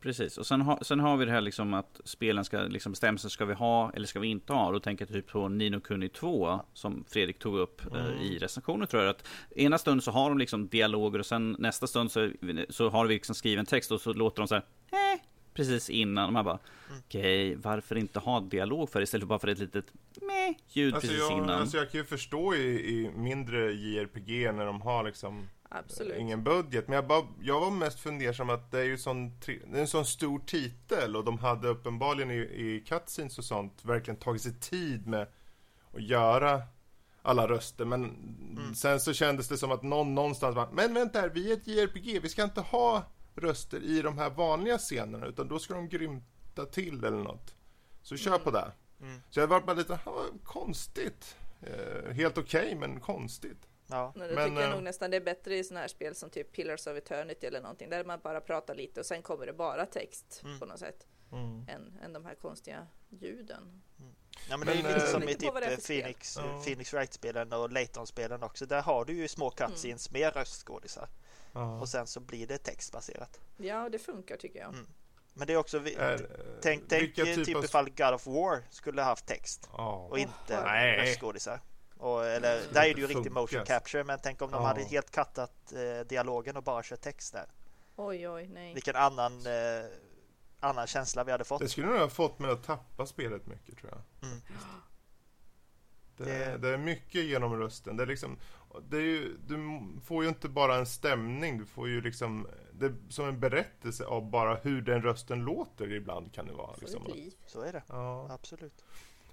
[0.01, 3.18] Precis, och sen, ha, sen har vi det här liksom att spelen ska liksom bestämma
[3.18, 4.72] sig, ska vi ha eller ska vi inte ha?
[4.72, 8.89] Då tänker jag typ på Nino Kuni 2 som Fredrik tog upp eh, i recensionen
[8.89, 9.11] tror jag.
[9.11, 12.31] Att ena stund så har de liksom dialoger och sen nästa stund så,
[12.68, 15.20] så har vi liksom skriven text och så låter de så här eh,
[15.59, 16.26] precis innan.
[16.26, 16.59] Och man bara
[17.06, 19.84] okej, varför inte ha dialog för istället för bara för ett litet
[20.22, 21.50] meh ljud Alltså precis jag, innan.
[21.50, 22.59] alltså jag kan ju förstå i,
[22.90, 26.16] i mindre JRPG när de har liksom Absolut.
[26.18, 26.88] ingen budget.
[26.88, 29.80] Men jag, bara, jag var mest fundersam att det är ju sån, tri- det är
[29.80, 34.42] en sån stor titel och de hade uppenbarligen i, i cutscenes och sånt verkligen tagit
[34.42, 35.22] sig tid med
[35.94, 36.62] att göra
[37.22, 37.84] alla röster.
[37.84, 38.16] Men
[38.74, 41.66] sen så kändes det som att någon någonstans bara, men vänta här, vi är ett
[41.66, 43.02] JRPG, vi ska inte ha
[43.41, 47.55] röster i de här vanliga scenerna utan då ska de grymta till eller något.
[48.03, 48.72] Så kör på det.
[49.01, 49.20] Mm.
[49.30, 51.36] Så jag var bara lite, "Ha, vad konstigt.
[51.61, 53.68] Eh, helt okej, men konstigt.
[53.86, 54.12] ja.
[54.14, 56.30] Det Men, tycker jag eh, nog nästan det är bättre i sådana här spel som
[56.30, 59.53] typ Pillars of Eternity eller någonting där man bara pratar lite och sen kommer det
[59.53, 60.59] bara text Mm.
[60.59, 61.07] på något sätt
[61.68, 63.82] än, än de här konstiga ljuden.
[64.51, 65.76] Ja men, det är ju Men, lite eh, som i typ eh.
[65.86, 66.62] Phoenix, Ja.
[66.64, 68.66] Phoenix Wright-spelen och Layton-spelen också.
[68.66, 71.09] Där har du ju små cutscenes med röstskådisar
[71.53, 71.80] Ja.
[71.80, 73.40] och sen så blir det textbaserat.
[73.57, 74.68] Ja, det funkar tycker jag.
[74.74, 74.86] Mm.
[75.34, 76.26] Men det är också, vi, Är,
[76.62, 80.07] tänk, tänk eh, typ av- ifall God of War skulle ha haft text Ja.
[80.11, 80.96] och inte nej.
[81.01, 81.61] röstskådisar.
[81.96, 85.11] Och, eller, där är det ju riktig motion capture men tänk om de hade helt
[85.11, 87.46] kattat eh, dialogen och bara kört text där.
[87.96, 88.74] Oj, oj, nej.
[88.74, 89.84] Vilken annan, eh,
[90.61, 91.61] annan känsla vi hade fått.
[91.61, 94.01] Det skulle nog ha fått mig att tappa spelet mycket tror jag.
[96.16, 97.96] Det, Det- det är mycket genom rösten.
[97.96, 98.36] Det är liksom,
[98.92, 103.40] ju, du får ju inte bara en stämning, du får ju liksom, det som en
[103.40, 106.74] berättelse av bara hur den rösten låter ibland kan det vara.
[106.74, 107.04] Får Liksom.
[107.06, 107.32] liv.
[107.46, 107.82] Så är det.
[107.88, 108.28] Ja.
[108.30, 108.84] Absolut.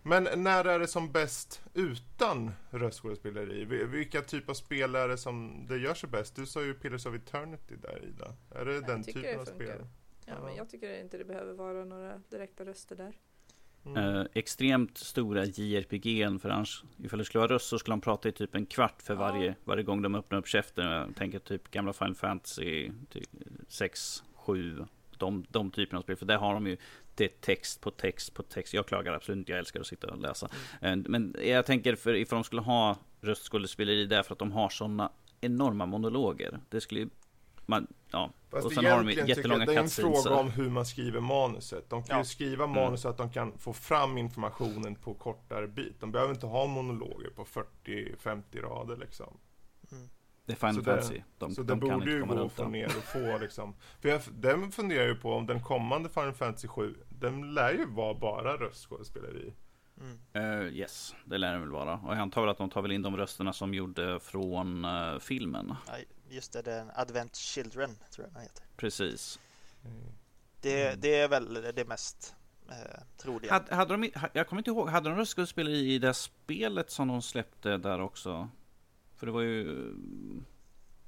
[0.03, 3.65] Men när är det som bäst utan röstskådespeleri?
[3.65, 6.35] Vi- Vilka typ av spel är det som det gör sig bäst?
[6.35, 8.33] Du sa ju Pillars of Eternity där Ida.
[8.51, 9.79] Är det jag den typen det av spel?
[9.79, 10.43] Ja, Ja.
[10.45, 13.17] men jag tycker inte det behöver vara några direkta röster där.
[13.85, 14.15] Mm.
[14.15, 18.29] Eh, extremt stora JRPG för annars ifall det skulle vara röst så skulle de prata
[18.29, 20.91] i typ en kvart för varje, varje gång de öppnar upp käften.
[20.91, 22.91] Jag tänker typ gamla Final Fantasy
[23.67, 24.85] 6, 7,
[25.17, 26.15] de, de typerna av spel.
[26.15, 26.77] För där har de ju
[27.15, 28.73] det text på text på text.
[28.73, 30.49] Jag klagar absolut inte, jag älskar att sitta och läsa.
[30.81, 35.11] Eh, Men jag tänker för ifall de skulle ha röstskådespeleri därför att de har sådana
[35.41, 36.59] enorma monologer.
[36.69, 37.09] Det skulle ju,
[37.65, 38.29] man, ja.
[38.51, 41.19] Fast och sen har de jättelånga jag det är en fråga om hur man skriver
[41.21, 41.89] manuset.
[41.89, 42.21] De kan Ja.
[42.21, 45.99] ju skriva manus så att de kan få fram informationen på kortare bit.
[45.99, 49.37] De behöver inte ha monologer på 40-50 rader liksom.
[50.45, 51.21] Det är Final Så det- Fantasy.
[51.37, 52.67] De, så det de kan borde ju gå det.
[52.69, 53.75] ner och få liksom.
[54.01, 57.85] För jag, den funderar ju på om den kommande Final Fantasy 7, den lär ju
[57.85, 59.53] vara bara röstskådespeleri.
[59.99, 60.19] Mm.
[60.33, 61.93] Eh, yes, det lär det väl vara.
[61.93, 65.19] Och jag antar väl att de tar väl in de rösterna som gjorde från eh,
[65.19, 65.75] filmen.
[65.87, 65.93] Ja,
[66.29, 68.63] just det, det är en Advent Children tror jag den heter.
[68.77, 69.39] Precis.
[70.61, 70.99] Det, Mm.
[71.01, 72.35] det är väl det mest
[72.69, 72.75] eh,
[73.17, 73.53] troliga.
[73.53, 77.21] Hade, hade de, jag kommer inte ihåg, hade de röstskådespeleri i det spelet som de
[77.21, 78.49] släppte där också?
[79.15, 79.93] För det var ju...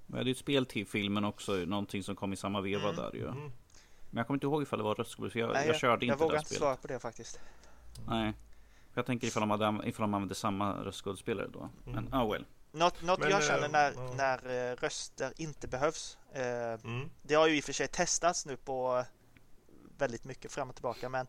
[0.10, 2.96] Vi hade ju ett spel till filmen också, någonting som kom i samma veva Mm.
[2.96, 3.28] där ju.
[3.28, 3.52] Mm.
[4.10, 6.14] Men jag kommer inte ihåg ifall det var röstskådespeleri, för jag, Nej, jag körde jag
[6.14, 6.60] inte vågar det inte spelet.
[6.62, 7.40] svara på det faktiskt.
[8.08, 8.34] Nej.
[8.94, 11.70] Jag tänker ifall de, hade, ifall de använde samma röstskådespelare då.
[11.84, 12.14] Men, Mm.
[12.14, 12.46] ah well.
[12.78, 14.14] Något, något Men, jag eh, känner när, ja.
[14.14, 16.18] när eh, röster inte behövs.
[16.34, 17.10] Eh, Mm.
[17.22, 19.06] det har ju i och för sig testats nu på
[19.98, 21.28] väldigt mycket fram och tillbaka men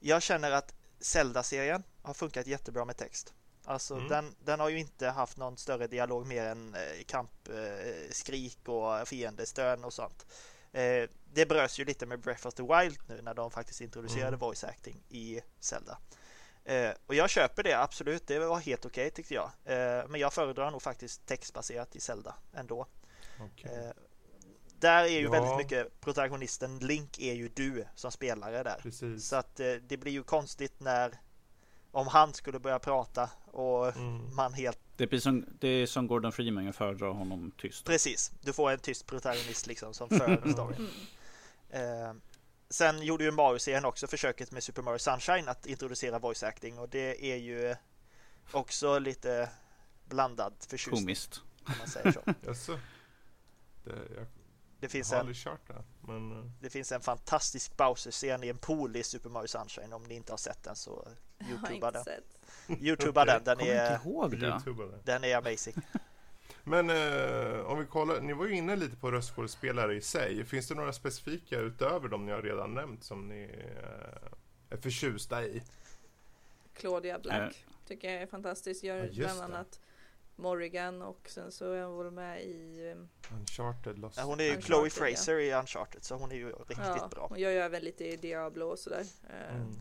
[0.00, 3.34] jag känner att Zelda-serien har funkat jättebra med text.
[3.64, 4.08] Alltså Mm.
[4.08, 8.58] den, den har ju inte haft någon större dialog mer än eh, kampskrik eh, skrik
[8.68, 10.26] och fiendestön och sånt.
[10.72, 14.26] Eh, det bröts ju lite med Breath of the Wild nu när de faktiskt introducerade
[14.28, 14.38] Mm.
[14.38, 15.98] voice acting i Zelda.
[16.74, 19.50] Eh, och jag köper det absolut, det var helt okej tyckte jag.
[19.64, 22.86] Eh, men jag föredrar nog faktiskt textbaserat i Zelda ändå.
[23.40, 23.70] Okej.
[23.74, 23.90] Eh,
[24.78, 25.30] där är ju Ja.
[25.30, 28.78] väldigt mycket protagonisten Link är ju du som spelare där.
[28.82, 29.26] Precis.
[29.28, 31.20] Så att eh, det blir ju konstigt när
[31.92, 34.34] om han skulle börja prata och Mm.
[34.34, 37.84] man helt Det är precis som, det är som Gordon Freeman, jag föredrar honom tyst.
[37.86, 38.32] precis.
[38.40, 40.88] Du får en tyst protagonist liksom som för storyn.
[41.70, 42.20] Mm.
[42.70, 46.88] Sen gjorde ju Mario-serien också försöket med Super Mario Sunshine att introducera voice acting och
[46.88, 47.76] det är ju
[48.52, 49.50] också lite
[50.04, 51.40] blandad förtjusning Komiskt.
[51.66, 52.20] om man säger så.
[52.46, 52.78] Jaså?
[53.84, 54.26] Det, jag
[54.80, 55.84] Det finns en det.
[56.00, 59.92] Men eh, Det finns en fantastisk Bowser-scen i en pool i Super Mario Sunshine.
[59.92, 61.08] Om ni inte har sett den så
[61.38, 62.04] Jag youtuba inte
[62.66, 62.82] den.
[62.82, 64.46] Youtuba den, den Kommer är, inte ihåg det.
[64.46, 64.98] Youtuba det.
[65.04, 65.74] den är amazing.
[66.64, 70.44] Men eh, om vi kollar, ni var ju inne lite på röstskådespelare i sig.
[70.44, 74.28] Finns det några specifika utöver de ni har redan nämnt som ni eh,
[74.70, 75.62] är förtjusta i?
[76.74, 77.72] Claudia Black Eh.
[77.86, 78.84] tycker jag är fantastisk.
[78.84, 79.44] Gör Ja, bland det.
[79.44, 79.80] annat
[80.36, 84.16] Morrigan och sen så är hon väl med i um, Uncharted Lost.
[84.16, 84.90] Ja, Hon är ju Uncharted, Chloe ja.
[84.90, 87.26] Fraser i Uncharted så hon är ju riktigt ja, bra.
[87.28, 89.04] hon gör ju även lite i Diablo och sådär.
[89.30, 89.72] Eh, Mm.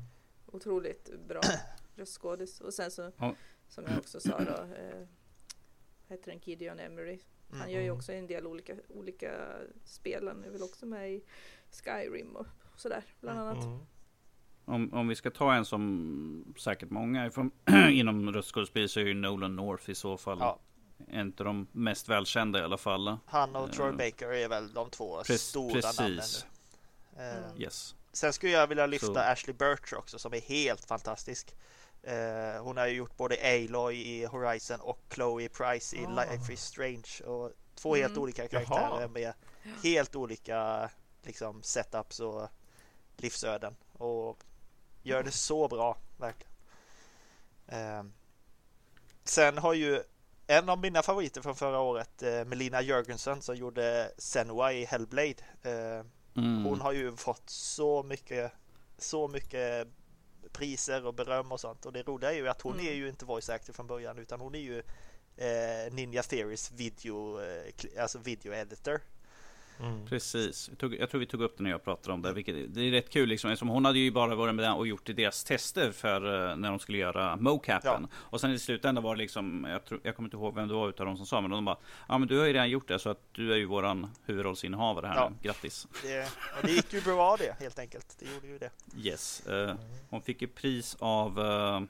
[0.52, 1.42] Otroligt bra
[1.96, 2.62] röstskådis.
[2.62, 3.36] Och sen så Ja.
[3.68, 5.08] som jag också sa då eh,
[6.10, 7.20] heter den Gideon Emery.
[7.52, 7.72] Han Mm.
[7.72, 7.98] gör ju Mm.
[7.98, 9.32] också en del olika, olika
[9.86, 10.28] spel.
[10.28, 11.24] Han är väl också med i
[11.72, 12.46] Skyrim och
[12.76, 13.64] sådär bland annat.
[13.64, 13.80] Mm.
[14.66, 17.52] Om, om vi ska ta en som säkert många ifrån,
[17.92, 20.38] inom röstskådespel så är ju Nolan North i så fall.
[20.42, 20.60] Ja.
[21.08, 23.18] En av de mest välkända i alla fall.
[23.26, 25.68] Han och Troy Eh, Baker är väl de två Pre- stora
[26.00, 26.46] namnen precis.
[27.18, 27.24] nu.
[27.24, 27.62] Eh, Mm.
[27.62, 27.96] Yes.
[28.14, 31.56] Sen skulle jag vilja lyfta Så- Ashley Birch också som är helt fantastisk.
[32.04, 36.10] Eh, hon har ju gjort både Aloy i Horizon och Chloe Price i Ah.
[36.24, 37.22] Life is Strange.
[37.26, 38.24] Och två helt Mm.
[38.24, 38.50] olika Jaha.
[38.50, 39.34] karaktärer med
[39.84, 40.90] helt olika
[41.24, 42.48] liksom, setups och
[43.18, 43.76] livsöden.
[43.94, 44.38] Och
[45.04, 46.54] gör det så bra, verkligen.
[47.68, 48.04] Eh,
[49.24, 50.04] sen har ju
[50.48, 55.36] en av mina favoriter från förra året, eh, Melina Jörgensen som gjorde Senua i Hellblade.
[55.64, 56.64] Eh, Mm.
[56.66, 58.52] hon har ju fått så mycket,
[58.98, 59.88] så mycket
[60.52, 61.86] priser och beröm och sånt.
[61.86, 62.88] Och det roliga är ju att hon Mm.
[62.88, 64.80] är ju inte voice actor från början utan hon är ju
[65.38, 69.02] eh, Ninja Theories video, eh, alltså video editor.
[69.80, 70.06] Mm.
[70.06, 70.70] Precis.
[70.80, 72.34] Jag, tror vi tog upp det när jag pratade om det.
[72.34, 73.50] Vilket, det är rätt kul liksom.
[73.50, 76.80] Eftersom hon hade ju bara varit med och gjort deras tester för eh, när de
[76.80, 78.08] skulle göra mocapen.
[78.14, 80.74] Och sen i slutändan var det liksom, jag, tror, jag kommer inte ihåg vem det
[80.74, 81.78] var utav de som sa, men de bara
[82.08, 85.08] Ja men du har ju redan gjort det så att du är ju våran huvudrollsinnehavare
[85.08, 85.30] här Ja.
[85.30, 85.36] nu.
[85.42, 85.88] Grattis!
[86.04, 86.30] Det,
[86.64, 88.16] det gick ju bra det helt enkelt.
[88.20, 88.70] Det gjorde ju det.
[89.10, 89.48] Yes.
[89.48, 89.76] Eh,
[90.10, 91.82] hon fick ju pris av eh,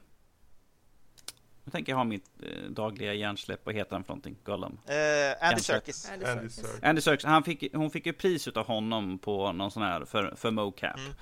[1.64, 3.60] Nu tänker jag ha mitt eh, dagliga hjärnsläpp.
[3.64, 4.36] Vad heter han för någonting?
[4.44, 4.78] Gollum?
[4.86, 5.60] Eh, Andy.
[5.60, 6.10] Serkis.
[6.12, 6.82] Andy Andy Serkis.
[6.82, 10.34] Andy Serkis, han fick, hon fick ju pris utav honom på någon sån här för,
[10.36, 10.98] för mocap.
[10.98, 11.12] Mm.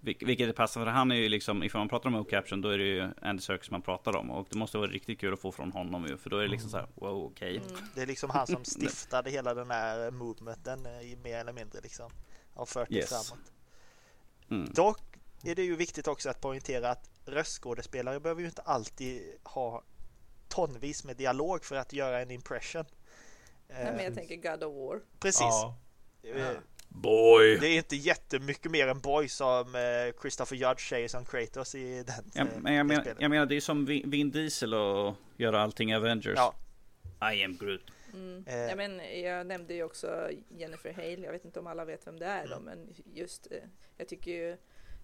[0.00, 2.68] Vil- Vilket är passande för han är ju liksom, ifall man pratar om mocaption då
[2.68, 4.30] är det ju Andy Serkis man pratar om.
[4.30, 6.16] Och det måste vara riktigt kul att få från honom ju.
[6.16, 7.56] För då är det liksom så här, wow okej.
[7.56, 7.68] Mm.
[7.94, 11.80] Det är liksom han som stiftade hela den här movementen eh, i mer eller mindre
[11.82, 12.10] liksom.
[12.66, 13.08] Fört det Yes.
[13.08, 13.52] framåt.
[14.50, 14.72] Mm.
[14.74, 15.00] Dock
[15.44, 19.82] är det ju viktigt också att poängtera att röstskådespelare behöver ju inte alltid ha
[20.48, 22.84] tonvis med dialog för att göra en impression.
[23.68, 25.00] Nej, men jag tänker God of War.
[25.20, 25.40] precis.
[25.40, 25.76] Ja.
[26.22, 26.46] Eh,
[26.88, 27.58] Boy!
[27.60, 32.02] Det är inte jättemycket mer än Boy som eh, Christopher Judge säger som Kratos i
[32.02, 33.16] den Ja, eh, men jag, spelet.
[33.20, 36.36] jag menar det är som Vin Diesel och göra allting Avengers.
[36.36, 36.54] Ja.
[37.34, 37.82] I am Groot.
[38.14, 38.44] Mm.
[38.68, 41.08] Ja, men jag nämnde ju också Jennifer Hale.
[41.24, 42.64] Jag vet inte om alla vet vem det är då, Mm.
[42.64, 43.46] men just
[43.96, 44.56] jag tycker ju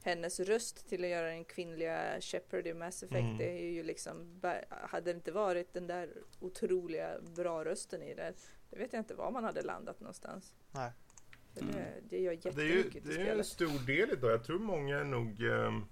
[0.03, 3.38] hennes röst till att göra den kvinnliga Shepard i Mass Effect, Mm.
[3.38, 4.40] det är ju liksom,
[4.70, 6.09] hade det inte varit den där
[6.40, 8.32] otroliga bra rösten i det,
[8.70, 10.53] det vet jag inte var man hade landat någonstans.
[10.70, 10.90] Nej.
[11.55, 11.62] Det,
[12.11, 14.30] det gör Det är ju, jättemycket det är ju en stor del idag.
[14.30, 15.42] Jag tror många är nog...
[15.42, 15.84] ehm,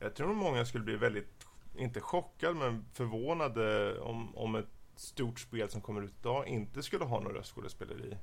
[0.00, 4.66] jag tror många skulle bli väldigt, inte chockade, men förvånade om, om ett
[4.96, 8.16] stort spel som kommer ut idag inte skulle ha någon röstskådespeleri.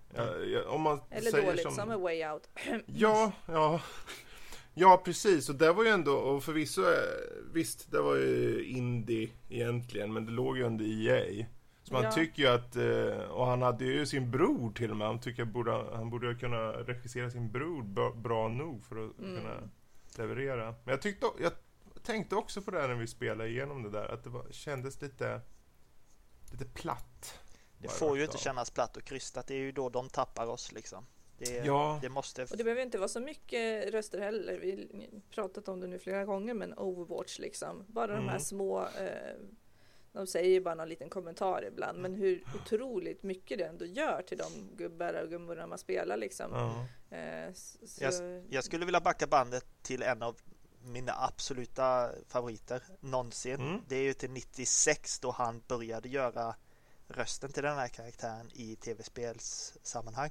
[0.67, 1.71] Om man Eller säger dåligt, som...
[1.71, 2.49] som A Way Out.
[2.85, 3.81] Ja, ja.
[4.73, 5.49] Ja, precis.
[5.49, 6.97] Och det var ju ändå, och förvisso, eh,
[7.53, 11.45] visst, det var ju indie egentligen, men det låg ju under EA.
[11.83, 12.11] Så man Ja.
[12.11, 15.45] tycker ju att, eh, och han hade ju sin bror till och med, han tycker
[15.45, 17.83] borde, han borde ju kunna regissera sin bror
[18.15, 19.35] bra, nog för att Mm.
[19.41, 19.69] kunna
[20.17, 20.65] leverera.
[20.65, 21.51] Men jag tyckte, jag
[22.03, 25.01] tänkte också på det här när vi spelade igenom det där, att det var, kändes
[25.01, 25.41] lite,
[26.51, 27.39] lite platt.
[27.77, 28.39] Det får ju inte av.
[28.39, 29.47] kännas platt och krystat.
[29.47, 31.05] Det är ju då de tappar oss liksom.
[31.37, 31.99] Det, Ja.
[32.01, 32.43] det måste...
[32.43, 34.57] Och det behöver inte vara så mycket röster heller.
[34.57, 37.83] Vi har pratat om det nu flera gånger, men Overwatch liksom.
[37.87, 38.39] Bara de här Mm.
[38.39, 39.35] små, eh,
[40.11, 44.21] de säger ju bara någon liten kommentar ibland, men hur otroligt mycket det ändå gör
[44.21, 46.51] till de gubbar och gummorna man spelar liksom.
[46.51, 46.85] Ja.
[47.17, 50.37] Eh, så, Jag skulle vilja backa bandet till en av
[50.85, 53.61] mina absoluta favoriter någonsin.
[53.61, 53.81] Mm.
[53.87, 56.55] Det är ju till 96 då han började göra
[57.07, 60.29] rösten till den här karaktären i tv-spelssammanhang.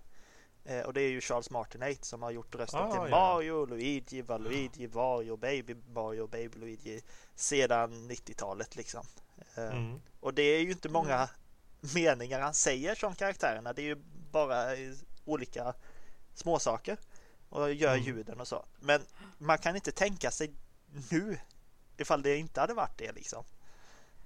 [0.64, 3.18] Eh, och det är ju Charles Martinet som har gjort rösten Ah, till ja.
[3.34, 7.02] Mario, Luigi, Valuigi, Wario, Baby Mario, Baby Luigi
[7.34, 9.06] sedan 90-talet liksom.
[9.54, 10.00] Eh, Mm.
[10.20, 11.28] och det är ju inte många
[11.94, 13.72] meningar han säger som karaktärerna.
[13.72, 13.96] Det är ju
[14.32, 14.92] bara eh,
[15.24, 15.74] olika
[16.34, 16.96] småsaker
[17.48, 18.04] och gör Mm.
[18.04, 18.64] ljuden och så.
[18.80, 19.00] Men
[19.38, 20.52] man kan inte tänka sig
[21.10, 21.38] nu
[21.96, 23.44] ifall det inte hade varit det liksom.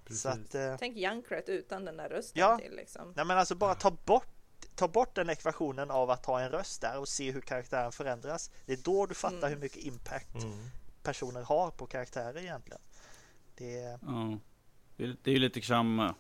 [0.05, 0.23] Precis.
[0.23, 2.59] Så att, eh, Tänk Junkrat utan den där rösten Ja.
[2.59, 3.13] till liksom.
[3.17, 4.36] nej men alltså bara ta bort
[4.75, 8.51] Ta bort den ekvationen av att ha en röst där och se hur karaktären förändras.
[8.67, 9.51] Det är då du fattar Mm.
[9.51, 10.57] hur mycket impact Mm.
[11.03, 12.81] personer har på karaktärer egentligen.
[13.57, 14.39] Det är, Ja.
[14.97, 16.11] Det är, ju lite som, eh,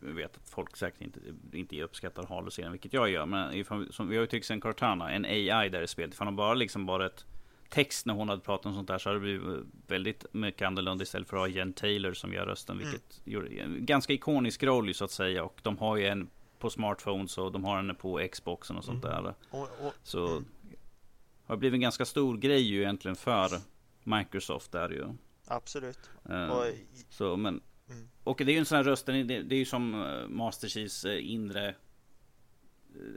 [0.00, 1.20] jag vet att folk säkert inte,
[1.52, 3.26] inte uppskattar Halo-serien, vilket jag gör.
[3.26, 6.14] Men ifall, som, vi har ju till exempel Cortana, en AI där i spelet.
[6.14, 7.24] Ifall de bara liksom bara ett
[7.68, 11.02] text när hon hade pratat om sånt där så hade det blivit väldigt mycket annorlunda
[11.02, 12.78] istället för att ha Jen Taylor som gör rösten.
[12.78, 15.44] Vilket gjorde en ganska ikonisk roll så att säga.
[15.44, 16.30] Och de har ju en
[16.62, 19.34] på smartphones och de har en på Xboxen och sånt där.
[19.50, 20.44] och, och, Så Mm.
[21.46, 23.48] har blivit en ganska stor grej ju egentligen för
[24.04, 25.04] Microsoft där ju.
[25.46, 25.98] absolut.
[26.28, 26.64] Eh, Och,
[27.10, 27.60] så, men,
[27.90, 28.08] Mm.
[28.24, 31.04] Och det är ju en sån här röst, det, är ju som eh, Master Chiefs
[31.04, 31.74] eh, inre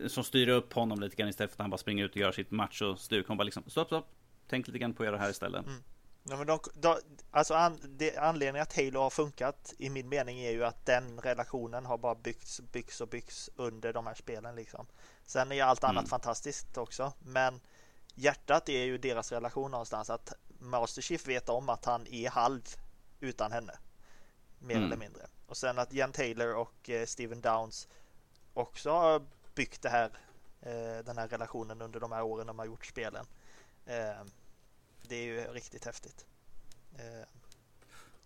[0.08, 2.32] Som styr upp honom lite grann istället för att han bara springer ut och gör
[2.32, 3.28] sitt macho-stuk.
[3.28, 4.08] Hon bara liksom, stopp, stopp.
[4.48, 5.66] Tänk lite grann på att göra det här istället.
[5.66, 5.80] Mm.
[6.30, 6.98] Ja, men de, de,
[7.32, 11.20] alltså an, det, anledningen att Halo har funkat i min mening är ju att den
[11.22, 14.88] relationen har bara byggts, byggts och byggts under de här spelen liksom.
[15.26, 16.10] Sen är allt annat Mm.
[16.10, 17.62] fantastiskt också, men
[18.16, 22.62] hjärtat är ju deras relation någonstans att Master Chief vet om att han är halv
[23.20, 23.74] utan henne.
[24.60, 24.86] Mer Mm.
[24.86, 25.28] eller mindre.
[25.48, 27.88] Och sen att Jen Taylor och eh, Steven Downs
[28.54, 29.22] också har
[29.56, 30.10] byggt det här,
[30.62, 33.26] eh, den här relationen under de här åren de har gjort spelen.
[33.86, 34.22] Eh,
[35.10, 36.26] det är ju riktigt häftigt.
[37.00, 37.28] Eh,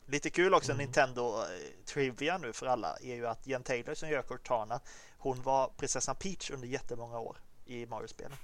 [0.05, 0.85] lite kul också Mm.
[0.85, 4.79] Nintendo eh, Trivia nu för alla är ju att Jen Taylor som gör Cortana
[5.17, 8.37] hon var prinsessan Peach under jättemånga år i Mario-spelen.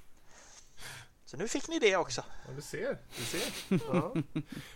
[1.26, 2.24] Så nu fick ni det också.
[2.48, 2.98] Ja, du ser.
[3.18, 3.54] Du ser.
[3.94, 4.16] Ja.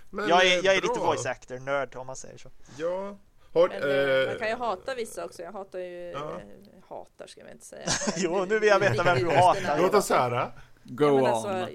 [0.09, 2.49] Men, Jag är, eh, jag är lite voice actor nörd om man säger så.
[2.77, 3.17] Ja.
[3.53, 5.41] Har, Men eh, man kan ju hata vissa också.
[5.41, 6.39] Jag hatar ju, Ja.
[6.41, 6.43] eh,
[6.89, 7.87] hatar ska jag inte säga.
[8.17, 9.79] Jo, nu vill jag veta vem du hatar.
[9.81, 10.51] Låt oss höra.
[10.83, 11.27] Go Ja, men on!
[11.27, 11.67] alltså,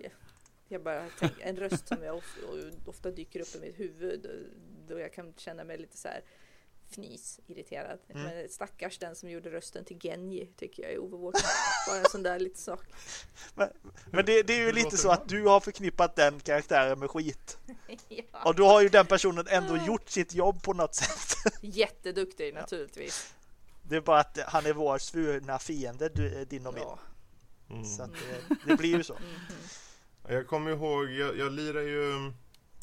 [0.75, 2.41] jag bara tänker, en röst som jag ofta,
[2.87, 4.27] ofta dyker upp i mitt huvud
[4.89, 6.25] då jag kan känna mig lite så här
[6.91, 7.99] fnys, irriterad.
[8.09, 8.23] Mm.
[8.23, 11.43] Men stackars den som gjorde rösten till Genji tycker jag i Overwatch.
[11.89, 12.81] Bara en sån där liten sak.
[14.11, 17.59] Men det, det är ju lite så att du har förknippat den karaktären med skit.
[18.09, 18.23] ja.
[18.45, 21.55] Och då har ju den personen ändå gjort sitt jobb på något sätt.
[21.61, 23.35] Jätteduktig naturligtvis.
[23.83, 26.83] Det är bara att han är vår svurna fiende, du, din och min.
[26.83, 26.99] Ja.
[27.71, 27.85] Mm.
[27.85, 29.19] Så att det, det blir ju så.
[30.29, 32.33] Jag kommer ihåg, jag, jag lirade ju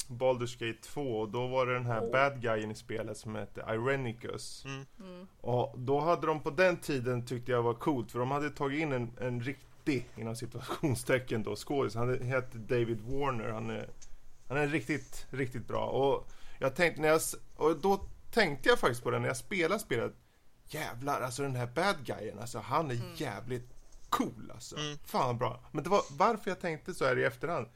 [0.08, 2.10] Baldur's Gate 2 och då var det den här Oh.
[2.10, 4.64] bad guyen i spelet som hette Irenicus.
[4.64, 4.86] Mm.
[5.00, 5.26] Mm.
[5.40, 8.80] Och då hade de på den tiden tyckte jag var coolt för de hade tagit
[8.80, 11.94] in en, en riktig, inom situationstecken då, skådis.
[11.94, 13.48] Han heter David Warner.
[13.48, 13.88] Han är,
[14.48, 15.86] han är riktigt, riktigt bra.
[15.86, 16.28] Och
[16.58, 17.20] jag tänkte när jag,
[17.56, 20.12] och då tänkte jag faktiskt på det när jag spelade spelet.
[20.66, 23.71] Jävlar, alltså den här bad guyen, alltså han är jävligt
[24.12, 24.76] cool alltså.
[24.76, 24.98] Mm.
[25.04, 25.64] Fan bra.
[25.72, 27.66] Men det var varför jag tänkte så här i efterhand.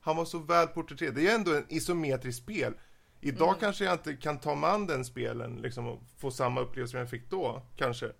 [0.00, 1.14] Han var så väl porträtterad.
[1.14, 2.74] Det är ju ändå en isometrisk spel.
[3.20, 6.90] Idag kanske jag inte kan ta mig an den spelen liksom, och få samma upplevelse
[6.90, 8.12] som jag fick då, kanske.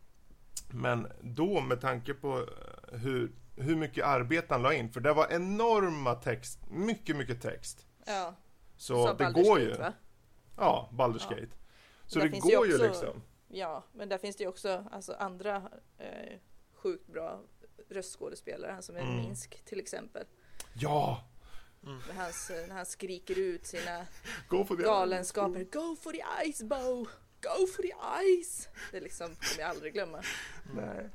[0.71, 5.13] Men då med tanke på eh, hur, hur mycket arbete han la in, för det
[5.13, 7.87] var enorma text, mycket, mycket text.
[8.07, 8.35] Ja.
[8.77, 9.77] Så Sa det Baldur's går Gate, ju.
[9.79, 9.93] va?
[10.57, 11.37] Ja, Baldur's Ja.
[11.37, 11.57] Gate.
[12.07, 13.23] Så Där det går ju ju också- liksom.
[13.49, 15.57] Ja, men där finns det ju också alltså, andra
[15.99, 16.39] eh,
[16.75, 17.41] sjukt bra
[17.93, 18.73] röstskådespelare.
[18.73, 19.17] Han som är Mm.
[19.17, 20.27] Minsk till exempel.
[20.75, 21.25] Ja!
[21.81, 24.07] Med hans, eh, när han skriker ut sina
[24.49, 25.65] Go for the galenskaper.
[25.73, 27.09] Go for the ice bow!
[27.41, 27.95] Go for the
[28.43, 28.69] ice!
[28.91, 30.23] Det är liksom, kommer jag aldrig glömma.
[30.75, 31.11] Nej.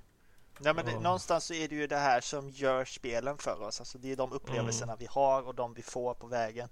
[0.60, 1.00] Nej, men det, Ja.
[1.00, 3.80] någonstans så är det ju det här som gör spelen för oss.
[3.80, 6.70] Alltså det är de upplevelserna vi har och de vi får på vägen.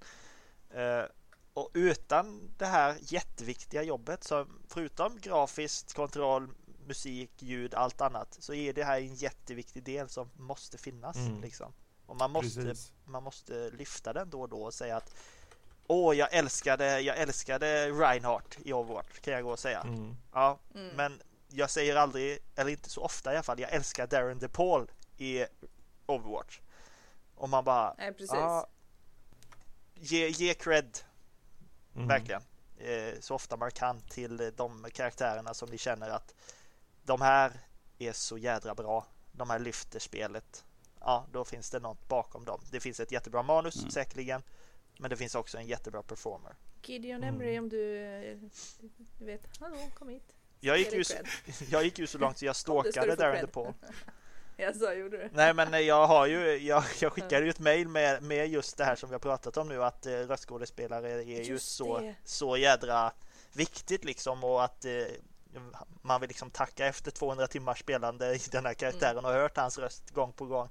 [0.70, 1.04] Eh,
[1.54, 6.50] och utan det här jätteviktiga jobbet, så förutom grafiskt, kontroll,
[6.86, 11.16] musik, ljud, allt annat, så är det här en jätteviktig del som måste finnas.
[11.18, 11.42] Mm.
[11.42, 11.74] Liksom.
[12.06, 12.92] Och man måste, Precis.
[13.06, 15.14] man måste lyfta den då och då och säga att
[15.88, 19.82] Åh, jag älskade, jag älskade Reinhardt i Overwatch, kan jag gå och säga.
[19.82, 20.18] Mm.
[20.34, 20.96] Ja, Mm.
[20.96, 24.92] men jag säger aldrig, eller inte så ofta i alla fall, jag älskar Darren DePaul
[25.18, 25.46] i
[26.06, 26.60] Overwatch.
[27.36, 28.30] Och man bara, Nej, precis.
[28.34, 28.68] ja,
[29.96, 30.98] ge, ge cred,
[31.96, 32.08] Mm.
[32.08, 32.42] verkligen.
[32.78, 36.36] Eh, så ofta man kan till de karaktärerna som ni känner att
[37.06, 37.52] de här
[38.00, 39.06] är så jädra bra.
[39.32, 40.66] De här lyfter spelet.
[41.00, 42.62] Ja, då finns det något bakom dem.
[42.72, 43.92] Det finns ett jättebra manus Mm.
[43.92, 44.44] säkerligen.
[45.00, 46.56] Men det finns också en jättebra performer.
[46.84, 47.36] Gideon Mm.
[47.36, 48.38] Emery om du, eh,
[49.20, 50.34] du vet, hallå kom hit.
[50.60, 51.14] Jag gick, ju så,
[51.70, 53.46] jag gick ju så långt så jag stalkade Darren cred.
[53.46, 53.74] DePaul.
[54.58, 55.30] Jag sa, gjorde du?
[55.34, 58.86] Nej men jag har ju, jag, jag skickade ju ett mail med, med just det
[58.86, 62.16] här som vi har pratat om nu att eh, röstskådespelare är just Just så, det.
[62.24, 63.12] så jädra
[63.54, 64.92] viktigt liksom och att eh,
[66.02, 69.26] man vill liksom tacka efter 200 timmars spelande i den här karaktären Mm.
[69.26, 70.70] och hört hans röst gång på gång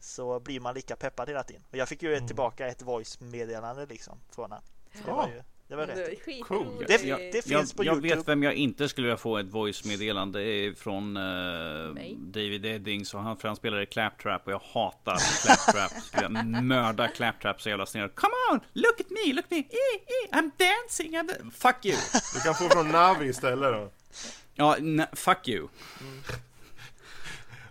[0.00, 1.62] så blir man lika peppad hela tiden.
[1.70, 2.26] Och jag fick ju Mm.
[2.26, 4.64] tillbaka ett voice-meddelande liksom från honom.
[5.04, 6.08] Det var ju, det var Det rätt.
[6.08, 6.88] var skitroligt.
[6.88, 8.16] Det- Jag, det finns jag, på jag YouTube.
[8.16, 11.22] vet vem jag inte skulle vilja få ett voice-meddelande från eh,
[11.94, 12.16] Mig.
[12.18, 15.90] David Eddings och han, för han spelar i Claptrap och jag hatar Claptrap.
[16.02, 18.08] Skulle jag mörda Claptrap så jävla snäll.
[18.08, 21.50] Come on, look at me, look at me, eh, eh, I'm dancing, I'm...
[21.50, 21.96] Fuck you!
[22.34, 23.90] Du kan få från Navi istället då.
[24.54, 25.68] Ja, ne- fuck you.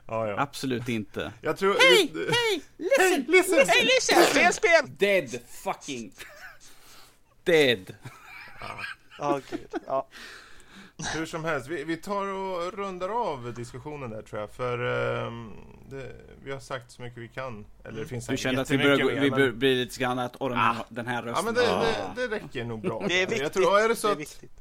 [0.08, 0.40] Ja, ja.
[0.40, 1.34] Absolut inte.
[1.42, 1.76] Jag tror...
[1.80, 3.68] Hej, hej, listen, listen!
[3.68, 4.96] Hej Lisa, spel spel!
[4.98, 6.12] dead fucking
[7.44, 7.96] dead.
[9.20, 9.68] Ja, gud.
[9.88, 10.08] Ja.
[11.14, 14.52] Hur som helst, vi, vi tar och rundar av diskussionen där tror jag.
[14.52, 14.78] För
[15.28, 15.52] ehm,
[15.90, 16.12] det,
[16.44, 17.66] vi har sagt så mycket vi kan.
[17.86, 20.36] Eller det finns Du kände att vi börjar, mer, vi bör, blir lite grann att,
[20.40, 20.86] åh den här, Ah.
[20.90, 21.46] den här Ja rösten.
[21.46, 21.86] men det, ah.
[22.16, 23.06] det, det räcker nog bra.
[23.08, 23.42] Det är viktigt.
[23.42, 24.52] Jag tror, är det så det är att, viktigt.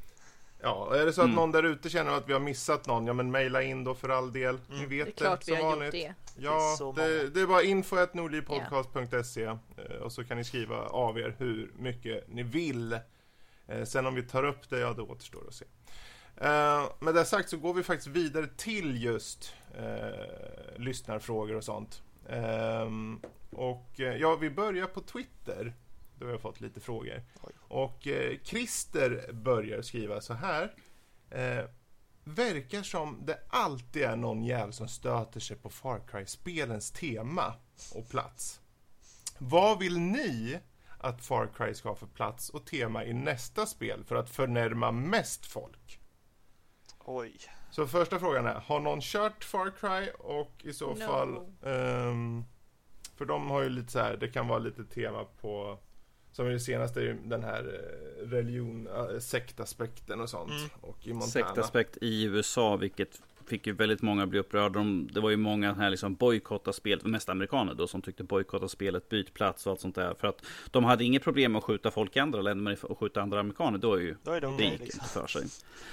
[0.63, 1.37] Ja, är det så att Mm.
[1.37, 4.09] någon där ute känner att vi har missat någon, ja men mejla in då för
[4.09, 4.59] all del.
[4.69, 4.89] Ni Mm.
[4.91, 5.85] vet Det är klart vi som har vanligt.
[5.87, 6.15] gjort det.
[6.37, 7.31] Det är Ja, så det, många.
[7.35, 12.43] det är bara info.nordlivpodcast.se eh, och så kan ni skriva av er hur mycket ni
[12.43, 12.93] vill.
[13.67, 15.65] Eh, Sen om vi tar upp det, ja det återstår att se.
[16.37, 22.03] Eh, Med det sagt så går vi faktiskt vidare till just eh, lyssnarfrågor och sånt.
[22.29, 23.21] Ehm,
[23.51, 25.73] och eh, ja, vi börjar på Twitter.
[26.21, 27.23] Då har jag fått lite frågor.
[27.43, 27.53] Oj.
[27.61, 30.75] Och eh, Christer börjar skriva så här.
[31.31, 31.65] Eh,
[32.25, 37.55] verkar som det alltid är någon jävel som stöter sig på Far Cry-spelens tema
[37.95, 38.61] och plats.
[39.39, 40.61] Vad vill ni
[40.99, 44.93] att Far Cry ska ha för plats och tema i nästa spel för att förnärma
[44.93, 46.01] mest folk?
[46.99, 47.37] Oj.
[47.71, 51.01] Så första frågan är, har någon kört Far Cry och i så No.
[51.07, 51.37] fall...
[51.65, 52.45] ehm,
[53.17, 55.79] för de har ju lite så här, det kan vara lite tema på...
[56.41, 60.51] Som i det senaste är ju den här eh, religion, äh, sektaspekten och sånt.
[60.51, 60.71] Mm.
[60.81, 61.31] Och i Montana.
[61.31, 64.69] Sektaspekt i USA, vilket fick ju väldigt många bli upprörda.
[64.69, 68.69] De, det var ju många här liksom bojkotta spelet, mest amerikaner då, som tyckte bojkotta
[68.69, 70.15] spelet, byt plats och allt sånt där.
[70.21, 72.99] För att de hade inget problem med att skjuta folk i andra länder, men att
[72.99, 75.01] skjuta andra amerikaner, då är ju Då är det det gick liksom.
[75.03, 75.43] inte för sig.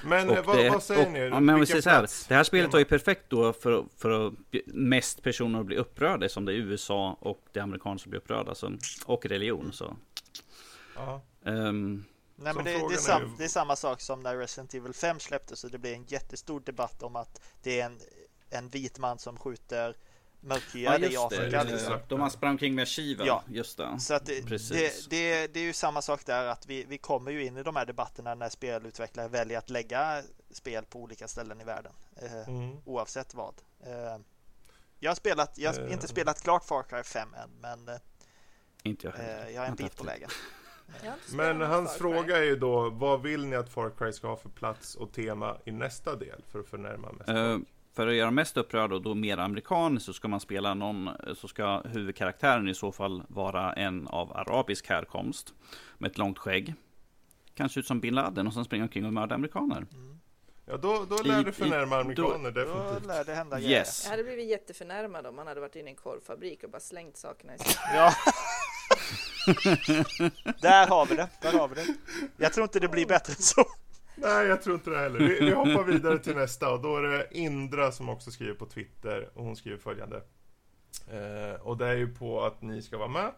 [0.05, 1.19] Men Och vad, det- vad säger och- ni?
[1.19, 4.27] Ja, men vi säger så här, det här spelet var ju perfekt då för, för
[4.27, 4.33] att
[4.65, 8.55] mest personer blir upprörda som det är USA och det är amerikaner som blir upprörda.
[8.55, 8.71] Så,
[9.05, 9.69] och religion.
[9.73, 9.97] Så.
[10.97, 11.21] Ja.
[11.45, 12.05] Ehm,
[12.39, 14.73] Nej, men det, det, är sam, är ju- det är samma sak som när Resident
[14.73, 17.99] Evil 5 släpptes och det blev en jättestor debatt om att det är en,
[18.49, 19.95] en vit man som skjuter
[20.39, 21.63] mörkhyade i Afrika.
[21.63, 21.71] det.
[21.71, 21.93] liksom.
[21.93, 23.25] Eh, De har sprang omkring med Shiva.
[23.25, 23.43] Ja.
[23.47, 23.99] Just det.
[23.99, 25.07] Så att det, Precis.
[25.07, 27.63] det, det, det är ju samma sak där att vi, vi kommer ju in i
[27.63, 31.93] de här debatterna när spelutvecklare väljer att lägga spel på olika ställen i världen.
[32.21, 32.77] Eh, Mm.
[32.85, 33.53] Oavsett vad.
[33.85, 34.17] Eh,
[34.99, 35.93] jag har spelat, jag har Eh.
[35.93, 37.95] inte spelat klart Far Cry 5 än men eh,
[38.83, 39.49] Inte jag heller.
[39.49, 40.29] jag är en bit på vägen.
[41.33, 44.49] Men hans fråga är ju då, vad vill ni att Far Cry ska ha för
[44.49, 47.67] plats och tema i nästa del för att förnärma mest folk?
[47.95, 51.47] för att göra mest upprörd och då mer amerikan så ska man spela någon, så
[51.47, 55.53] ska huvudkaraktären i så fall vara en av arabisk härkomst.
[55.97, 56.73] Med ett långt skägg.
[57.53, 59.85] Kanske ut som bin Laden och sen springa omkring och mörda amerikaner.
[60.65, 63.05] Ja, då, då lär i- det förnärma i- amerikaner Då definitivt.
[63.07, 64.03] lär det hända Yes.
[64.03, 67.17] Jag hade blivit jätteförnärmad om man hade varit inne i en korvfabrik och bara slängt
[67.17, 67.73] sakerna i sig.
[67.93, 68.13] Ja.
[70.61, 71.29] Där har vi det.
[71.41, 71.85] Där har vi det.
[72.37, 73.65] Jag tror inte det blir bättre än så.
[74.15, 75.19] Nej, jag tror inte det heller.
[75.19, 78.65] Vi, vi hoppar vidare till nästa och då är det Indra som också skriver på
[78.65, 80.21] Twitter och hon skriver följande.
[81.11, 83.31] Eh, och det är ju på att ni ska vara med.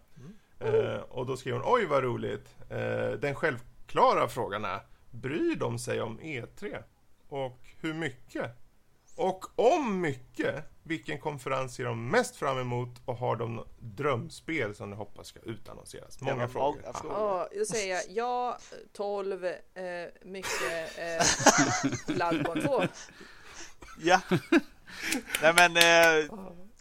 [0.60, 2.56] Eh, och då skriver hon, oj vad roligt.
[2.70, 4.80] Eh, den självklara frågan är,
[5.12, 6.84] bryr de sig om E3?
[7.30, 8.52] Och hur mycket?
[9.20, 14.90] Och om mycket, vilken konferens ser de mest fram emot och har de drömspel som
[14.90, 16.22] de hoppas ska utannonseras?
[16.22, 16.82] Många frågor.
[16.82, 17.00] många Ah.
[17.02, 17.18] frågor.
[17.18, 18.58] Ja, då säger jag ja,
[18.94, 19.54] 12, eh,
[20.26, 21.26] mycket eh,
[22.16, 22.84] Bloodborne 2.
[24.02, 24.22] Ja.
[25.42, 26.30] Nej men eh,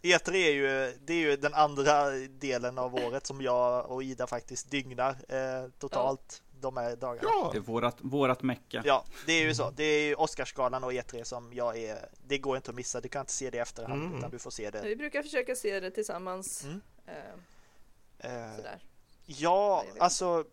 [0.03, 2.09] E3 är ju, det är ju den andra
[2.39, 7.29] delen av året som jag och Ida faktiskt dygnar eh, totalt de här dagarna.
[7.33, 8.81] Ja, Det är vårat, vårat mecka.
[8.85, 9.69] Ja, det är ju så.
[9.71, 12.09] Det är ju Oscarsgalan och E3 som jag är.
[12.27, 13.01] Det går inte att missa.
[13.01, 14.17] Du kan inte se det i efterhand Mm.
[14.17, 14.81] utan du får se det.
[14.81, 16.63] Vi brukar försöka se det tillsammans.
[16.63, 16.81] Mm.
[17.05, 17.13] Eh,
[18.21, 18.79] Eh, sådär.
[19.25, 20.45] ja, alltså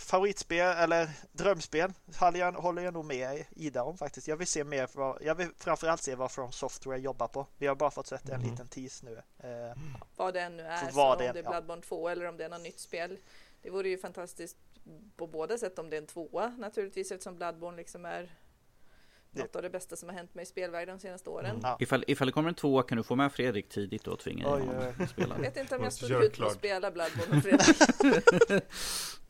[0.00, 4.28] favoritspel eller drömspel håller jag, håller jag nog med Ida om faktiskt.
[4.28, 4.88] Jag vill se mer.
[5.20, 7.46] Jag vill framförallt se vad From Software jobbar på.
[7.58, 8.50] Vi har bara fått sett en Mm.
[8.50, 9.22] liten tease nu.
[9.48, 9.76] Eh,
[10.16, 11.50] Vad det än nu är, så vad om det är ja.
[11.50, 13.18] Bloodborne 2 eller om det är något nytt spel.
[13.62, 14.56] Det vore ju fantastiskt
[15.16, 18.32] på båda sätt om det är en tvåa naturligtvis eftersom Bloodborne liksom är
[19.30, 21.50] Det- något av det bästa som har hänt mig i spelvärlden de senaste åren.
[21.50, 21.60] Mm.
[21.62, 21.76] Ja.
[21.80, 24.68] Ifall, ifall det kommer en tvåa kan du få med Fredrik tidigt och tvinga honom
[24.98, 25.34] att spela.
[25.34, 28.64] Jag vet inte om jag stod ut med att spela Bloodborne och Fredrik.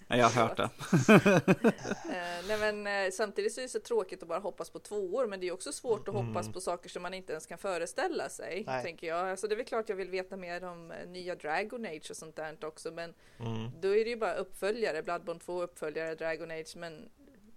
[0.08, 0.70] Ja, jag har hört det.
[2.12, 5.26] Eh, nej men eh, samtidigt så är det så tråkigt att bara hoppas på tvåor
[5.26, 6.26] men det är också svårt att Mm.
[6.26, 8.64] hoppas på saker som man inte ens kan föreställa sig.
[8.66, 8.82] Nej.
[8.84, 9.30] Tänker jag.
[9.30, 12.16] Alltså det är väl klart jag vill veta mer om eh, nya Dragon Age och
[12.16, 13.70] sånt där också men mm.
[13.80, 17.10] då är det ju bara uppföljare, Bloodborne 2 uppföljare, Dragon Age men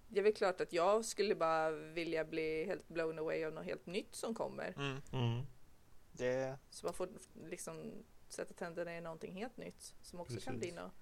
[0.08, 3.66] det är väl klart att jag skulle bara vilja bli helt blown away av något
[3.66, 4.74] helt nytt som kommer.
[4.78, 5.42] mm, Mm.
[6.12, 7.10] det, Så man får
[7.50, 7.94] liksom
[8.30, 10.60] sätta tänderna i någonting helt nytt som också kan Precis.
[10.60, 10.94] bli något, något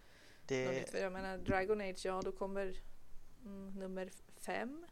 [0.46, 0.90] det, nytt.
[0.90, 2.76] För jag menar Dragon Age, ja då kommer
[3.46, 4.10] mm, nummer
[4.46, 4.86] fem.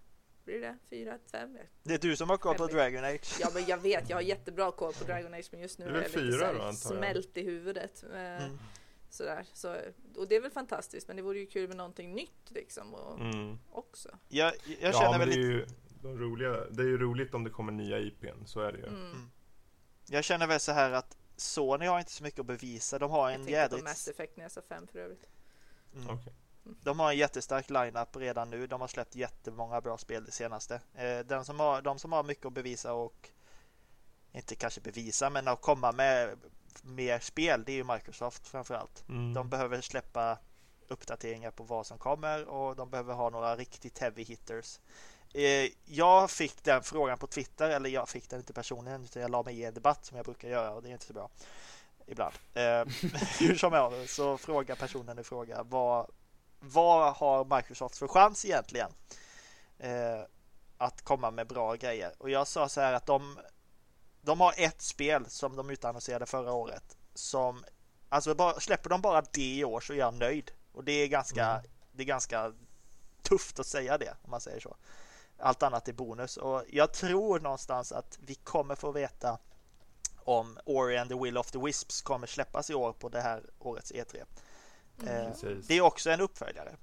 [0.43, 0.77] Blir det?
[0.89, 1.17] Fyra?
[1.31, 1.55] Fem?
[1.55, 2.67] Jag- det är du som har koll på.
[2.67, 3.37] Dragon Age.
[3.39, 5.91] Ja men jag vet, jag har jättebra koll på Dragon Age men just nu Det
[5.91, 6.75] är jag lite fyra så här då, jag?
[6.75, 8.03] smält i huvudet.
[8.13, 8.57] Eh, Mm.
[9.09, 9.45] Sådär.
[9.53, 9.75] Så,
[10.15, 13.19] och det är väl fantastiskt men det vore ju kul med någonting nytt liksom och,
[13.19, 13.57] Mm.
[13.71, 14.09] också.
[14.27, 15.65] Jag, jag ja, känner men väl det är, lite ju,
[16.01, 18.85] de roliga, det är ju roligt om det kommer nya IPn, så är det ju.
[18.87, 19.31] Mm.
[20.07, 22.99] Jag känner väl så här att Sony har inte så mycket att bevisa.
[22.99, 23.83] De har Jag en tänkte på jädrigt...
[23.83, 25.27] Mass Effect när jag sa fem för övrigt.
[25.95, 26.09] Mm.
[26.09, 26.33] Okej.
[26.63, 28.67] De har en jättestark line-up redan nu.
[28.67, 30.81] De har släppt jättemånga bra spel det senaste.
[30.95, 33.29] Eh, Den som har, de som har mycket att bevisa och
[34.31, 36.39] inte kanske bevisa men att komma med
[36.83, 39.09] mer spel det är ju Microsoft framförallt.
[39.09, 39.33] Mm.
[39.33, 40.37] De behöver släppa
[40.87, 44.79] uppdateringar på vad som kommer och de behöver ha några riktigt heavy hitters.
[45.33, 49.31] Eh, Jag fick den frågan på Twitter, eller jag fick den inte personligen utan jag
[49.31, 51.29] la mig i en debatt som jag brukar göra och det är inte så bra
[52.11, 52.33] ibland.
[52.53, 52.85] Eh,
[53.39, 56.11] Hur som helst så frågar personen i fråga vad,
[56.59, 58.91] vad har Microsoft för chans egentligen
[59.79, 60.21] eh,
[60.77, 62.13] att komma med bra grejer?
[62.17, 63.39] Och jag sa så här att de,
[64.21, 67.63] de har ett spel som de utannonserade förra året som
[68.13, 70.51] Alltså bara, släpper de bara det i år så är jag nöjd.
[70.71, 71.63] Och det är ganska, Mm.
[71.91, 72.53] det är ganska
[73.21, 74.75] tufft att säga det om man säger så.
[75.39, 79.39] Allt annat är bonus och jag tror någonstans att vi kommer få veta
[80.23, 83.43] om Ori and the Will of the Wisps kommer släppas i år på det här
[83.59, 84.17] årets E3.
[84.17, 84.25] Eh,
[85.05, 85.67] Precis.
[85.67, 86.75] det är också en uppföljare.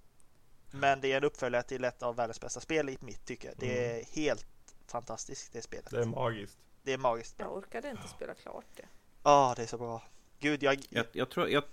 [0.70, 3.54] Men det är en uppföljare till ett av världens bästa spel i mitt tycke.
[3.56, 4.46] Det är helt
[4.86, 5.90] fantastiskt det spelet.
[5.90, 6.58] Det är magiskt.
[6.82, 7.34] Det är magiskt.
[7.38, 8.86] Jag orkade inte spela klart det.
[9.22, 10.02] Ja, det är så bra.
[10.38, 10.78] Gud, jag...
[10.90, 11.64] Jag, jag, tror, jag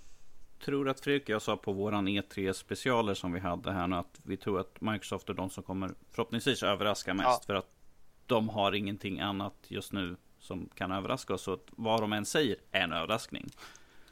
[0.64, 3.96] tror att Fredrik och jag sa på våran E3 specialer som vi hade här nu
[3.96, 7.26] att vi tror att Microsoft är de som kommer förhoppningsvis överraska mest.
[7.26, 7.40] Ja.
[7.46, 7.68] För att
[8.26, 11.42] de har ingenting annat just nu som kan överraska oss.
[11.42, 13.50] Så att vad de än säger är en överraskning.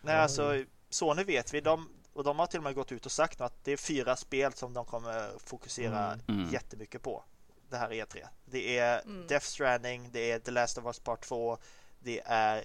[0.02, 1.60] Nej, alltså Sony vet vi.
[1.60, 4.16] De, och de har till och med gått ut och sagt att det är fyra
[4.16, 6.20] spel som de kommer fokusera Mm.
[6.28, 6.50] Mm.
[6.52, 7.24] jättemycket på.
[7.70, 8.26] Det här E3.
[8.44, 9.26] Det är Mm.
[9.26, 11.58] Death Stranding, det är The Last of Us Part 2,
[12.00, 12.64] det är,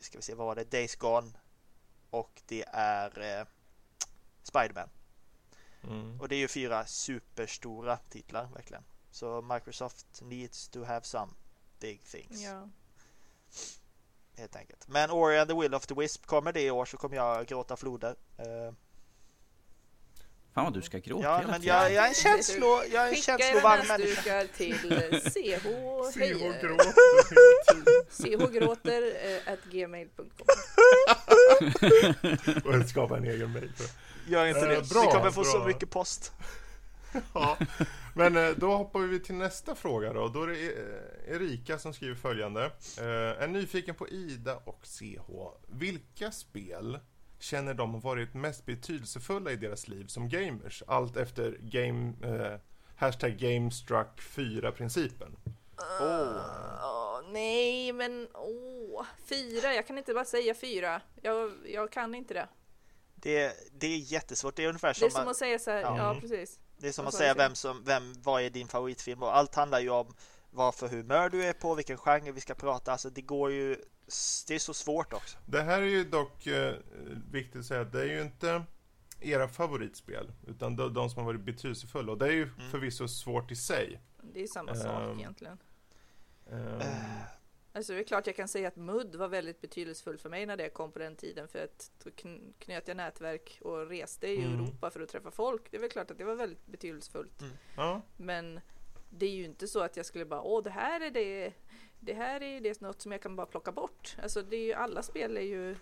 [0.00, 0.64] ska vi se, vad var det?
[0.70, 1.30] Days Gone
[2.10, 3.46] och det är eh,
[4.42, 4.88] Spiderman.
[5.82, 6.20] Mm.
[6.20, 8.82] Och det är ju fyra superstora titlar verkligen.
[9.10, 11.32] Så Microsoft needs to have some
[11.80, 12.42] big things.
[12.44, 12.68] Ja.
[14.38, 14.88] Helt enkelt.
[14.88, 17.46] Men Ori and the Will of the Wisp kommer det i år så kommer jag
[17.46, 18.14] gråta floder.
[18.38, 18.72] Eh,
[20.54, 21.76] Fan vad du ska gråta ja, hela men tiden.
[21.76, 23.98] jag, jag är en känslo, jag är en Skicka känslovarm människa.
[23.98, 24.74] näsdukar till
[25.20, 25.56] CH, Se
[28.24, 29.02] hej, och eh, gråter
[29.46, 30.28] eh, at gmail.com.
[32.82, 33.72] och skapa en egen mail.
[34.26, 34.88] Gör inte Eh, det.
[34.88, 35.66] bra, Vi kommer få så bra.
[35.66, 36.32] mycket post.
[37.34, 37.56] Ja.
[38.14, 40.28] Men eh, då hoppar vi till nästa fråga då.
[40.28, 42.64] Då är det eh, Erika som skriver följande.
[42.98, 45.30] Eh, Är nyfiken på Ida och CH.
[45.68, 46.98] Vilka spel
[47.38, 50.82] känner de har varit mest betydelsefulla i deras liv som gamers?
[50.86, 52.60] Allt efter game, eh,
[52.96, 55.36] hashtag GameStruck 4-principen.
[56.00, 56.40] Oh.
[56.82, 59.74] Åh, nej, men åh, fyra.
[59.74, 61.00] Jag kan inte bara säga fyra.
[61.22, 62.48] Jag, jag kan inte det.
[63.14, 64.56] Det, det är jättesvårt.
[64.56, 65.96] Det är ungefär Det som, är som att, att säga så här, Ja.
[65.96, 66.20] ja, Mm.
[66.20, 66.58] precis.
[66.78, 69.22] Det är som att säga vem som, vem, vad är din favoritfilm?
[69.22, 70.14] Och allt handlar ju om
[70.50, 72.92] vad för humör du är på, vilken genre vi ska prata.
[72.92, 73.76] Alltså det går ju,
[74.46, 75.38] det är så svårt också.
[75.46, 76.74] Det här är ju dock eh,
[77.30, 78.62] viktigt att säga det är ju inte
[79.20, 82.12] era favoritspel, utan de, de som har varit betydelsefulla.
[82.12, 82.70] Och det är ju Mm.
[82.70, 84.00] förvisso svårt i sig.
[84.34, 85.18] Det är samma sak Ehm.
[85.18, 85.58] egentligen.
[86.50, 86.86] Ehm, Eh,
[87.78, 90.56] Alltså det är klart jag kan säga att MUD var väldigt betydelsefull för mig när
[90.56, 94.38] det kom på den tiden för att då kn- knöt jag nätverk och reste i
[94.44, 94.54] Mm.
[94.54, 95.70] Europa för att träffa folk.
[95.70, 97.42] Det är väl klart att det var väldigt betydelsefullt.
[97.76, 98.02] ja.
[98.16, 98.60] Men
[99.10, 101.52] det är ju inte så att jag skulle bara, åh det här är det,
[102.00, 104.16] det här är det något som jag kan bara plocka bort.
[104.22, 105.76] Alltså det är ju, alla spel är ju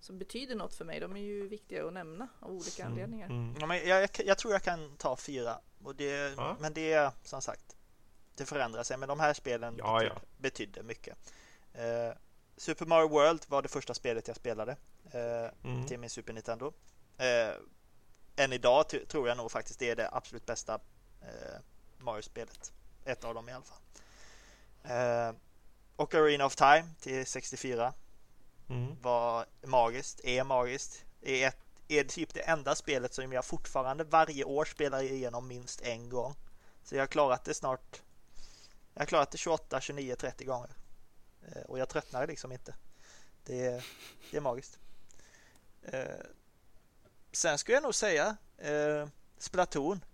[0.00, 1.00] som betyder något för mig.
[1.00, 3.26] De är ju viktiga att nämna av olika Mm, anledningar.
[3.26, 3.54] mm.
[3.60, 5.58] Ja, men jag, jag, jag tror jag kan ta fyra.
[5.84, 6.56] Och det, Ja.
[6.60, 7.76] Men det är som sagt,
[8.38, 8.96] det förändrar sig.
[8.96, 10.20] Men de här spelen Ja, betyd, ja.
[10.38, 11.16] betydde mycket.
[11.74, 12.12] Eh,
[12.56, 14.76] Super Mario World var det första spelet jag spelade
[15.12, 15.86] eh, Mm.
[15.86, 16.72] till min Super Nintendo.
[17.18, 17.54] Eh,
[18.36, 20.74] än idag tror jag nog faktiskt det är det absolut bästa
[21.22, 21.60] eh,
[21.98, 22.72] Mario-spelet.
[23.04, 23.78] Ett av dem i alla fall.
[24.84, 25.34] Eh,
[25.96, 27.92] och Arena of Time till 64
[28.70, 28.96] Mm.
[29.02, 31.04] var magiskt, är magiskt.
[31.22, 31.58] Är, ett,
[31.88, 36.34] är typ det enda spelet som jag fortfarande varje år spelar igenom minst en gång.
[36.84, 38.02] Så jag har klarat det snart.
[38.98, 40.70] Jag har klarat det 28, 29, 30 gånger.
[41.48, 42.74] Eh, och jag tröttnar liksom inte.
[43.44, 43.86] Det är,
[44.30, 44.78] det är magiskt.
[45.82, 46.02] Eh,
[47.32, 49.08] sen skulle jag nog säga eh,
[49.38, 50.04] Splatoon.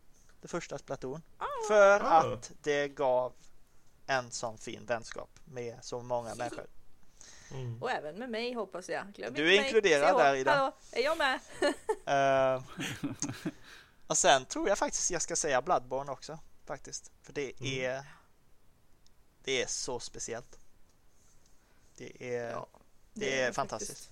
[0.41, 1.23] Det första Splatoon.
[1.69, 2.35] För Ah.
[2.35, 3.33] att det gav
[4.07, 6.67] en sån fin vänskap med så många människor.
[7.51, 7.83] Mm.
[7.83, 9.13] Och även med mig hoppas jag.
[9.13, 9.67] Glöm Du är mig.
[9.67, 10.55] inkluderad där, Ida.
[10.55, 11.41] Hallå, är jag med?
[12.57, 12.63] Eh,
[14.07, 17.11] och sen tror jag faktiskt jag ska säga Bloodborne också faktiskt.
[17.23, 18.05] För det Mm.
[19.51, 20.59] Är Det är så speciellt.
[21.97, 22.69] Det är, Ja,
[23.13, 23.57] det är faktiskt.
[23.57, 24.11] fantastiskt.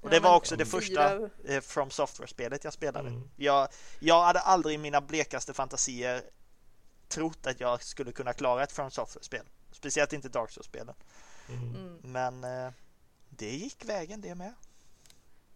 [0.00, 3.08] Och Ja, det var men också det första eh, From Software-spelet jag spelade.
[3.08, 3.30] Mm.
[3.36, 3.68] Jag,
[4.00, 6.22] jag hade aldrig i mina blekaste fantasier
[7.08, 9.44] trott att jag skulle kunna klara ett From Software-spel.
[9.72, 10.94] Speciellt inte Dark Souls-spelen.
[11.48, 11.74] Mm.
[11.74, 11.98] Mm.
[12.02, 12.72] Men eh,
[13.28, 14.54] det gick vägen det med.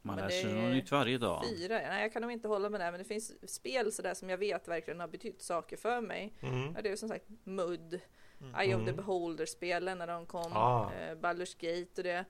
[0.02, 1.44] Man Men lär sig det något är nytt varje dag.
[1.44, 4.30] Fyra, nej jag kan nog inte hålla med där men det finns spel sådär som
[4.30, 6.32] jag vet verkligen har betytt saker för mig.
[6.40, 6.72] Mm.
[6.76, 8.00] Ja, det är ju som sagt MUD,
[8.40, 8.54] Mm.
[8.54, 8.96] Eye of the Mm.
[8.96, 10.92] Beholder-spelen när de kom, Ah.
[10.92, 12.24] eh, Baldur's Gate och det.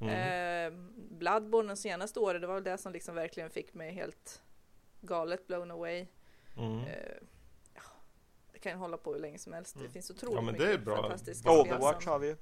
[0.00, 0.10] Mm.
[0.74, 0.80] Eh,
[1.18, 4.42] Bloodborne de senaste åren, det var väl det som liksom verkligen fick mig helt
[5.00, 6.06] galet blown away.
[6.56, 6.78] Mm.
[6.78, 7.16] Eh,
[7.74, 7.82] ja,
[8.52, 9.74] jag kan hålla på hur länge som helst.
[9.74, 9.92] Det Mm.
[9.92, 10.96] finns otroligt Ja, men det mycket är bra.
[10.96, 12.36] fantastiska spel Overwatch som- har vi ju.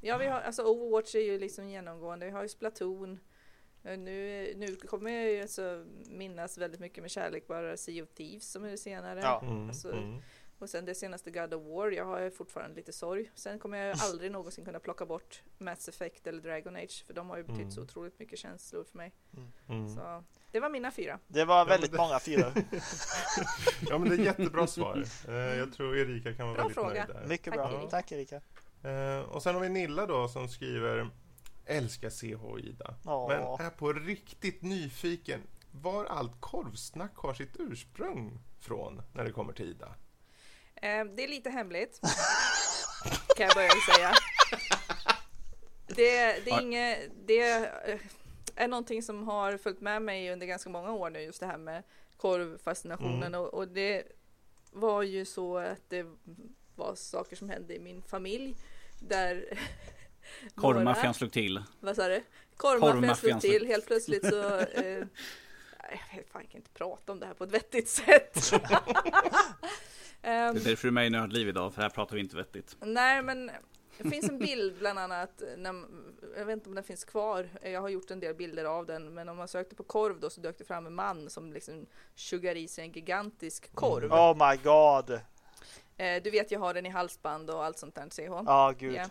[0.00, 2.26] Ja, vi har, alltså Overwatch är ju liksom genomgående.
[2.26, 3.20] Vi har ju Splatoon.
[3.84, 8.08] Eh, Nu, nu kommer jag ju alltså minnas väldigt mycket med kärlek bara Sea of
[8.10, 9.20] Thieves som är det senare.
[9.20, 9.40] Ja.
[9.42, 9.68] Mm.
[9.68, 10.20] Alltså, Mm.
[10.60, 13.30] Och sen det senaste God of War, jag har fortfarande lite sorg.
[13.34, 17.30] Sen kommer jag aldrig någonsin kunna plocka bort Mass Effect eller Dragon Age, för de
[17.30, 17.70] har ju betytt Mm.
[17.70, 19.12] så otroligt mycket känslor för mig.
[19.68, 19.88] Mm.
[19.94, 21.18] Så det var mina fyra.
[21.28, 22.52] Det var väldigt det- många fyror.
[23.90, 25.04] Ja men det är jättebra svar.
[25.28, 27.06] Eh, jag tror Erika kan vara Bra väldigt fråga.
[27.06, 27.26] nöjd där.
[27.28, 27.78] Mycket Tack, bra.
[27.78, 27.90] Erika.
[27.90, 28.36] Tack Erika.
[28.82, 31.10] Eh, och sen har vi Nilla då som skriver
[31.66, 32.94] Älskar CH och Ida.
[33.04, 33.26] Ja.
[33.28, 35.40] Men är på riktigt nyfiken
[35.72, 39.94] var allt korvsnack har sitt ursprung från när det kommer till Ida.
[40.82, 42.00] Eh, det är lite hemligt.
[43.36, 44.12] kan jag börja säga.
[45.86, 47.70] det, det är inget, det
[48.56, 51.58] är någonting som har följt med mig under ganska många år nu, just det här
[51.58, 51.82] med
[52.16, 53.40] korvfascinationen Mm.
[53.40, 54.02] och, och det
[54.72, 56.06] var ju så att det
[56.76, 58.54] var saker som hände i min familj
[59.00, 59.58] där
[60.54, 61.62] Korvmaffian slog till.
[61.80, 62.22] Vad sa du?
[62.56, 63.66] Korvmaffian slog till.
[63.66, 64.58] Helt plötsligt så...
[64.58, 64.84] Eh,
[65.90, 68.52] jag vet fan, jag kan inte prata om det här på ett vettigt sätt.
[70.22, 72.36] Ehm, Det är därför du är med i Nördliv idag, för här pratar vi inte
[72.36, 72.76] vettigt.
[72.80, 73.50] nej, men
[73.98, 75.42] det finns en bild bland annat.
[75.56, 75.84] När,
[76.36, 77.48] jag vet inte om den finns kvar.
[77.62, 79.14] Jag har gjort en del bilder av den.
[79.14, 81.86] Men om man sökte på korv då så dök det fram en man som liksom
[82.14, 84.12] sugar i sig en gigantisk korv.
[84.12, 85.20] Oh my god.
[85.96, 88.42] Eh, du vet, jag har den i halsband och allt sånt där, CH.
[88.46, 88.94] Ja, gud.
[88.94, 89.02] Ja.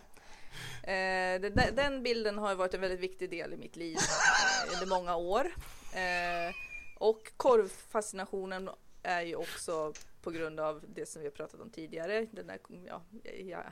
[0.92, 4.72] Eh, den, den- den bilden har varit en väldigt viktig del i mitt liv eh,
[4.74, 5.46] under många år.
[5.94, 6.54] Eh,
[6.98, 8.70] och korvfascinationen
[9.02, 12.26] är ju också på grund av det som vi har pratat om tidigare.
[12.32, 13.02] Den där, ja,
[13.44, 13.62] ja,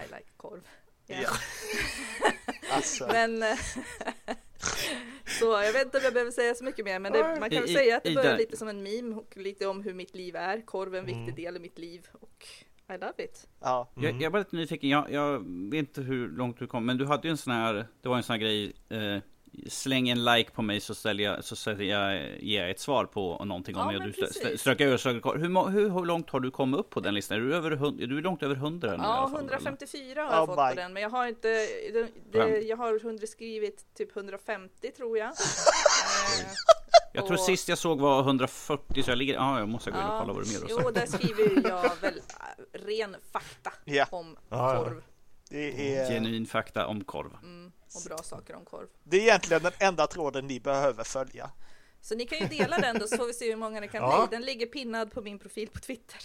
[0.00, 0.68] I like korv.
[1.06, 1.16] Ja.
[1.22, 1.30] Ja.
[2.70, 3.06] Alltså.
[3.12, 3.42] Men
[5.40, 7.60] så jag vet inte om jag behöver säga så mycket mer, men det, man kan
[7.62, 10.36] väl säga att det börjar lite som en meme och lite om hur mitt liv
[10.36, 10.60] är.
[10.60, 11.34] Korv är en viktig Mm.
[11.34, 12.46] del i mitt liv och
[12.88, 13.48] I love it.
[13.60, 13.92] Ja.
[13.96, 14.08] Mm.
[14.10, 15.38] Jag, jag var lite nyfiken, jag, jag
[15.70, 18.16] vet inte hur långt du kom, men du hade ju en sån här, det var
[18.16, 19.22] en sån här grej, eh,
[19.68, 23.04] släng en like på mig så ställer jag, så ställer jag, ger jag ett svar
[23.04, 24.02] på någonting om Ja, jag,
[24.52, 25.36] du strök över, strök kvar.
[25.36, 27.36] hur, hur, hur långt har du kommit upp på den listan?
[27.36, 27.70] Är du, över,
[28.02, 30.80] är du långt över 100 nu Ja, fall, 154 har jag Oh fått my- på
[30.80, 31.48] den, men jag har inte,
[31.92, 35.28] det, det, jag har underskrivit typ 150 tror jag.
[35.28, 35.32] Eh,
[37.12, 39.98] Jag tror och- sist jag såg var 140, så jag ligger, ja jag måste gå
[39.98, 44.06] in och kolla vad du mer Jo, där skriver jag väl äh, ren fakta Ja.
[44.10, 44.84] om Ja, ja.
[44.84, 45.02] korv
[45.50, 47.30] Det är, Genuin fakta om korv.
[47.42, 48.86] mm, och bra saker om korv.
[49.04, 51.50] det är egentligen den enda tråden ni behöver följa.
[52.00, 54.02] Så ni kan ju dela den då så får vi se hur många det kan
[54.02, 54.26] Ja.
[54.30, 54.36] bli.
[54.36, 56.18] Den ligger pinnad på min profil på Twitter.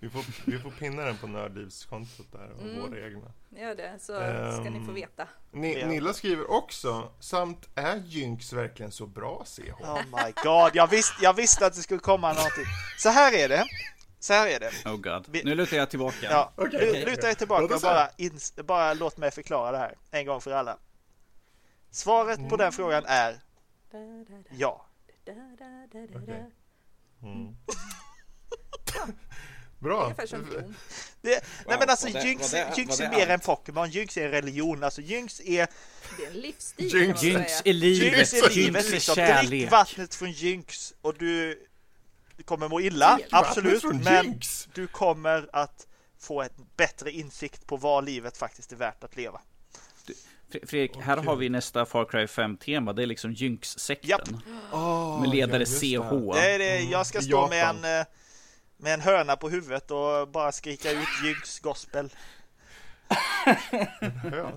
[0.00, 2.80] Vi får, vi får pinna den på Nördlivskontot där och Mm.
[2.80, 3.32] våra egna.
[3.50, 4.12] Gör det så
[4.60, 4.94] ska ni få Ehm.
[4.94, 5.28] veta.
[5.52, 5.86] Ni, Ja.
[5.86, 9.80] Nilla skriver också, samt är Jynx verkligen så bra CH?
[9.80, 12.64] Oh my god, jag visste, jag visste att det skulle komma någonting.
[12.98, 13.64] Så här är det.
[14.20, 14.70] Så här är det.
[14.90, 15.24] Oh god.
[15.28, 16.16] Vi- Nu lutar jag tillbaka.
[16.30, 17.02] Ja, luta okej.
[17.30, 20.78] er tillbaka och bara, ins- bara låt mig förklara det här en gång för alla.
[21.96, 23.40] Svaret på den frågan är
[24.50, 24.86] ja.
[25.24, 26.44] Okej.
[27.20, 27.26] da.
[27.28, 27.56] Mm.
[29.78, 30.12] Bra!
[30.18, 30.26] Det,
[31.22, 34.24] nej Wow, men alltså var det- Jynx, Jynx var är mer än Pokémon, Jynx är
[34.24, 34.84] en religion.
[34.84, 35.68] Alltså Jynx är,
[36.16, 39.14] Det är en livsstil Jinx- man Jinx är livet, Jynx är livet Jinx är liksom.
[39.14, 39.48] kärlek.
[39.50, 41.66] Drick vattnet från Jynx och du,
[42.36, 43.84] du kommer må illa, Drick absolut.
[43.84, 44.68] Men Jinx!
[44.74, 45.86] du kommer att
[46.18, 49.40] få en bättre insikt på vad livet faktiskt är värt att leva.
[50.60, 52.92] Fre- Fredrik, här har vi nästa Far Cry 5-tema.
[52.92, 54.40] Det är liksom Jynx-sekten.
[54.72, 55.66] Oh, Med ledare det.
[55.66, 56.32] CH.
[56.34, 58.06] Det är det, Mm, jag ska stå med en, eh,
[58.76, 62.10] med en höna på huvudet och bara skrika ut Jynx gospel.
[64.32, 64.52] Ja.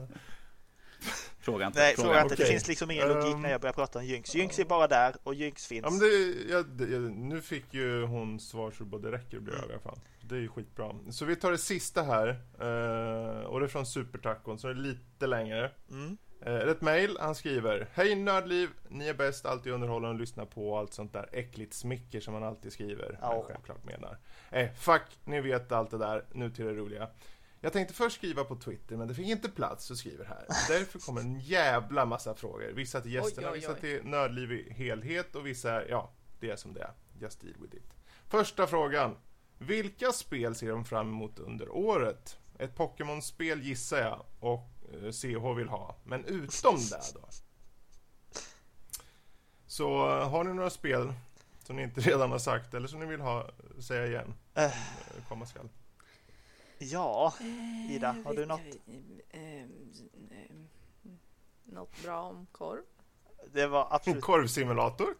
[1.42, 1.80] Fråga inte.
[1.80, 2.36] Nej, fråga inte.
[2.36, 2.52] Det Okej.
[2.54, 3.42] finns liksom ingen logik Ehm.
[3.42, 4.36] när jag börjar prata om Jynx.
[4.36, 5.84] Jynx är bara där och Jynx finns.
[5.84, 9.44] Ja, men det, ja, det, ja, nu fick ju hon svar så både räcker och
[9.44, 10.00] blir över i alla fall.
[10.30, 10.96] Det är ju skitbra.
[11.12, 12.28] Så vi tar det sista här.
[12.60, 15.72] Eh, och det är från Supertacon, så det är lite längre.
[15.92, 16.18] Mm.
[16.42, 20.78] Eh, ett mail, han skriver Hej Nördliv, ni är bäst, alltid underhållande att lyssna på
[20.78, 23.18] allt sånt där äckligt smicker som man alltid skriver.
[23.22, 23.36] Ja.
[23.36, 23.46] Ja.
[23.48, 24.18] självklart menar.
[24.52, 27.10] Eh, fuck, ni vet allt det där, nu till det roliga.
[27.62, 30.46] Jag tänkte först skriva på Twitter, men det fick inte plats så skriver här.
[30.68, 32.72] Därför kommer en jävla massa frågor.
[32.74, 33.80] Vissa till gästerna, Oj, oj, vissa oj.
[33.80, 36.92] till Nördliv i helhet och vissa, ja, det är som det är.
[37.20, 37.94] Just deal with it.
[38.28, 39.16] Första frågan.
[39.60, 42.38] Vilka spel ser de fram emot under året?
[42.60, 45.96] Ett Pokémon-spel gissar jag och eh, CH vill ha.
[46.04, 47.30] Men utom det då?
[49.68, 51.14] Så eh, har ni några spel
[51.64, 53.50] som ni inte redan har sagt eller som ni vill ha,
[53.80, 54.34] säga igen?
[54.54, 54.64] Eh.
[54.64, 54.72] Eh,
[55.28, 55.70] Komma skall.
[56.78, 57.34] Ja,
[57.90, 58.62] Ida, har du något?
[59.30, 59.68] Eh, eh, eh,
[61.64, 62.82] Något bra om korv?
[63.54, 64.24] Det var absolut...
[64.24, 65.16] Korvsimulator?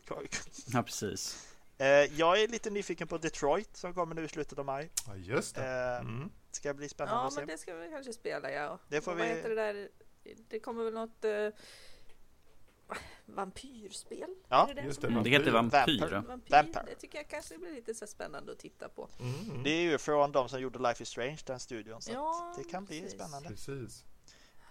[0.74, 1.49] Ja, precis.
[1.82, 4.90] Eh, jag är lite nyfiken på Detroit som kommer nu i slutet av maj.
[5.08, 5.62] Ja, just det.
[5.68, 6.30] Eh, Mm.
[6.52, 7.40] ska bli spännande Ja, att se.
[7.40, 8.80] men det ska vi kanske spela ja.
[8.88, 9.90] Det får vad vi- heter det där?
[10.50, 11.50] Det kommer väl något eh,
[13.26, 14.36] vampyrspel?
[14.50, 15.08] Ja, det, just det.
[15.08, 15.12] är?
[15.24, 15.78] Det heter Vampyr.
[15.78, 16.28] Vampyr.
[16.28, 16.84] Vampyr, Vampire.
[16.88, 19.10] det tycker jag kanske blir lite så spännande att titta på.
[19.20, 19.64] Mm.
[19.64, 22.02] Det är ju från de som gjorde Life is Strange, den studion.
[22.02, 23.16] Så Ja, det kan bli precis.
[23.20, 23.50] spännande.
[23.50, 24.06] Precis.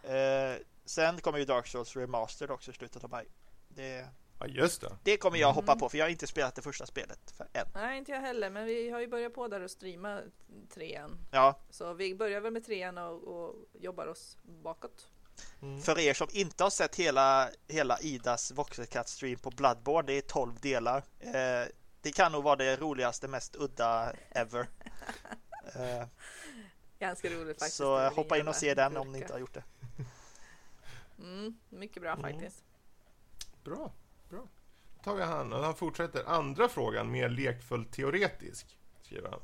[0.03, 3.27] Eh, sen kommer ju Dark Souls Remastered också i slutet av maj.
[3.69, 4.07] Det,
[4.41, 4.97] Ja, just det.
[5.03, 5.79] det kommer jag hoppa Mm.
[5.81, 7.67] på för jag har inte spelat det första spelet för än.
[7.75, 10.21] Nej, inte jag heller, men vi har ju börjat på där och streama
[10.75, 11.19] trean.
[11.31, 15.09] Ja, Så vi börjar väl med trean och, och jobbar oss bakåt.
[15.63, 15.81] Mm.
[15.83, 20.55] för er som inte har sett hela, hela Idas Voxelcat-stream på Bloodborne, det är 12
[20.61, 21.03] delar.
[21.21, 21.69] Eh,
[22.03, 24.67] det kan nog vara det roligaste, mest udda ever.
[25.75, 26.07] Eh,
[26.99, 27.77] Ganska roligt faktiskt.
[27.77, 29.65] Så hoppa in och se den om ni inte har gjort det.
[31.19, 32.23] Mm, mycket bra Mm.
[32.23, 32.65] faktiskt.
[33.65, 33.93] Bra.
[35.09, 36.25] Tar vi han och han fortsätter.
[36.27, 39.41] Andra frågan, mer lekfullt teoretisk, skriver han.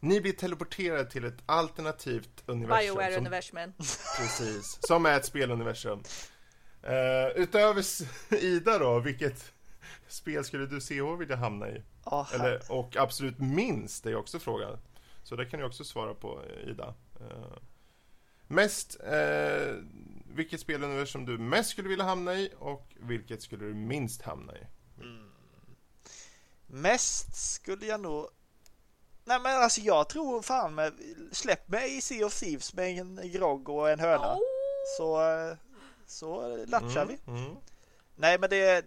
[0.00, 2.94] Ni blir teleporterade till ett alternativt universum.
[2.94, 3.74] Bioware som, universumen.
[4.18, 6.02] Precis, som är ett speluniversum.
[6.84, 7.84] Uh, utöver
[8.34, 9.52] Ida då, vilket
[10.08, 11.82] spel skulle du CH vilja hamna i?
[12.04, 14.78] Ja, Eller, och absolut minst är ju också frågan.
[15.22, 16.94] Så det kan du också svara på, Ida.
[17.20, 17.58] Eh,
[18.46, 19.74] mest, eh,
[20.34, 24.66] vilket speluniversum du mest skulle vilja hamna i och vilket skulle du minst hamna i?
[26.66, 28.28] Mest skulle jag nog...
[29.24, 30.92] Nej men alltså jag tror fan med...
[31.32, 34.34] Släpp mig i Sea of Thieves med en grogg och en höna.
[34.34, 34.40] Oh,
[34.96, 35.56] Så, eh,
[36.06, 37.18] så latchar vi.
[37.26, 37.56] Mm, mm.
[38.16, 38.84] Nej men det...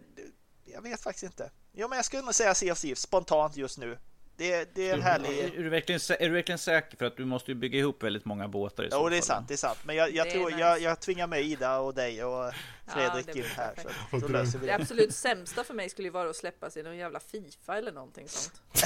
[0.65, 1.51] Jag vet faktiskt inte.
[1.71, 3.97] Jo men jag skulle nog säga Sea of Thieves spontant just nu.
[4.39, 5.39] Det, det är en härlig...
[5.39, 6.97] Är du, verkligen, är du verkligen säker?
[6.97, 9.47] För att du måste ju bygga ihop väldigt många båtar i Jo det är sant,
[9.47, 9.77] det är sant.
[9.83, 10.59] Men jag, jag Det tror nice.
[10.59, 12.53] jag, jag tvingar med Ida och dig och Ja,
[12.93, 13.73] Fredrik det in här.
[14.11, 14.81] Så, så löser vi Det det.
[14.81, 18.27] absolut sämsta för mig skulle ju vara att släppas i någon jävla Fifa eller någonting
[18.29, 18.61] sånt.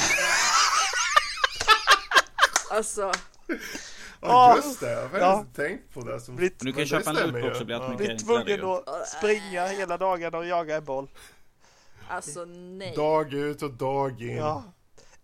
[2.71, 3.11] Alltså,
[4.21, 4.91] Ja, just det.
[4.91, 5.45] Jag har ja.
[5.55, 6.19] tänkt på det.
[6.21, 7.89] Som, Blir- Du kan köpa en det lootbox och bli allt Ja.
[7.89, 8.57] mycket Blir enklare.
[8.57, 11.07] tvungen att springa hela dagen och jaga en boll.
[12.09, 12.93] alltså nej.
[12.95, 14.35] Dag ut och dag in.
[14.37, 14.63] Ja.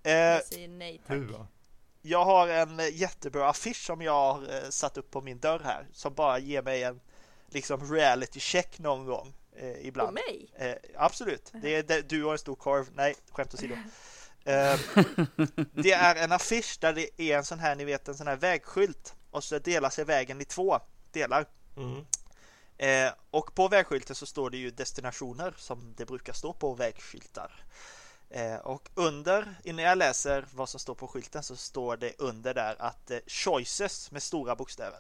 [0.03, 1.17] Eh, Jag säger nej tack.
[1.17, 1.47] Hua.
[2.01, 5.59] jag har en eh, jättebra affisch som jag har eh, satt upp på min dörr
[5.63, 6.99] här som bara ger mig en
[7.47, 10.13] liksom reality check någon gång eh, På ibland.
[10.13, 10.49] mig?
[10.55, 12.85] Eh, absolut, det är det, du har en stor korv.
[12.93, 13.75] Nej, skämt åsido.
[14.45, 14.79] Eh,
[15.73, 18.35] det är en affisch där det är en sån här, ni vet, en sån här
[18.35, 20.79] vägskylt och så delar sig vägen i två
[21.11, 21.45] delar.
[21.77, 22.05] Mm.
[22.77, 27.63] Eh, och på vägskylten så står det ju destinationer som det brukar stå på vägskyltar.
[28.29, 32.53] Eh, och under, innan jag läser vad som står på skylten så står det under
[32.53, 34.99] där att eh, choices med stora bokstäver.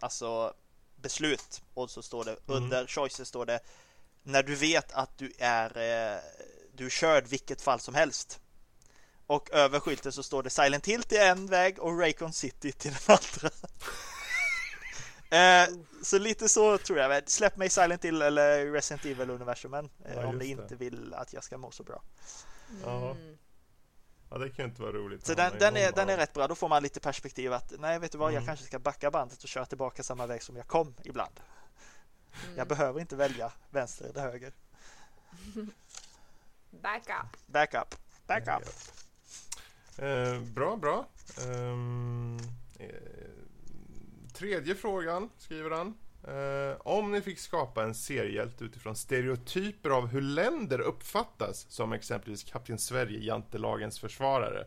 [0.00, 0.54] Alltså
[0.96, 1.62] beslut.
[1.74, 3.60] Och så står det under choices står det
[4.22, 6.20] när du vet att du är eh,
[6.72, 8.40] du är körd vilket fall som helst.
[9.26, 12.92] Och över skylten så står det Silent Hill till en väg och Raycon City till
[12.92, 13.50] den andra.
[15.32, 15.68] Eh,
[16.02, 17.30] så lite så tror jag.
[17.30, 20.62] Släpp mig Silent Hill eller Resident Evil universumen eh, Ja, om ni det.
[20.62, 22.02] inte vill att jag ska må så bra.
[22.84, 23.10] Ja.
[23.10, 23.38] Mm.
[24.30, 25.26] ja, det kan ju inte vara roligt.
[25.26, 26.48] Så den, den, är, den är rätt bra.
[26.48, 28.46] Då får man lite perspektiv att nej, vet du vad, jag Mm.
[28.46, 31.40] kanske ska backa bandet och köra tillbaka samma väg som jag kom ibland.
[32.44, 32.56] Mm.
[32.58, 34.52] Jag behöver inte välja vänster eller höger.
[36.70, 37.36] Back up.
[37.46, 37.94] Backup,
[38.26, 38.68] backup.
[39.98, 41.06] Eh, bra, bra.
[41.46, 42.38] Ehm,
[42.78, 42.88] eh,
[44.32, 45.94] tredje frågan skriver han.
[46.28, 52.44] Eh, om ni fick skapa en seriehjälte utifrån stereotyper av hur länder uppfattas som exempelvis
[52.44, 54.66] Kapten Sverige, jantelagens försvarare.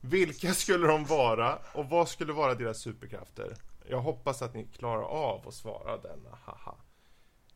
[0.00, 3.56] Vilka skulle de vara och vad skulle vara deras superkrafter?
[3.88, 6.74] Jag hoppas att ni klarar av att svara denna, haha.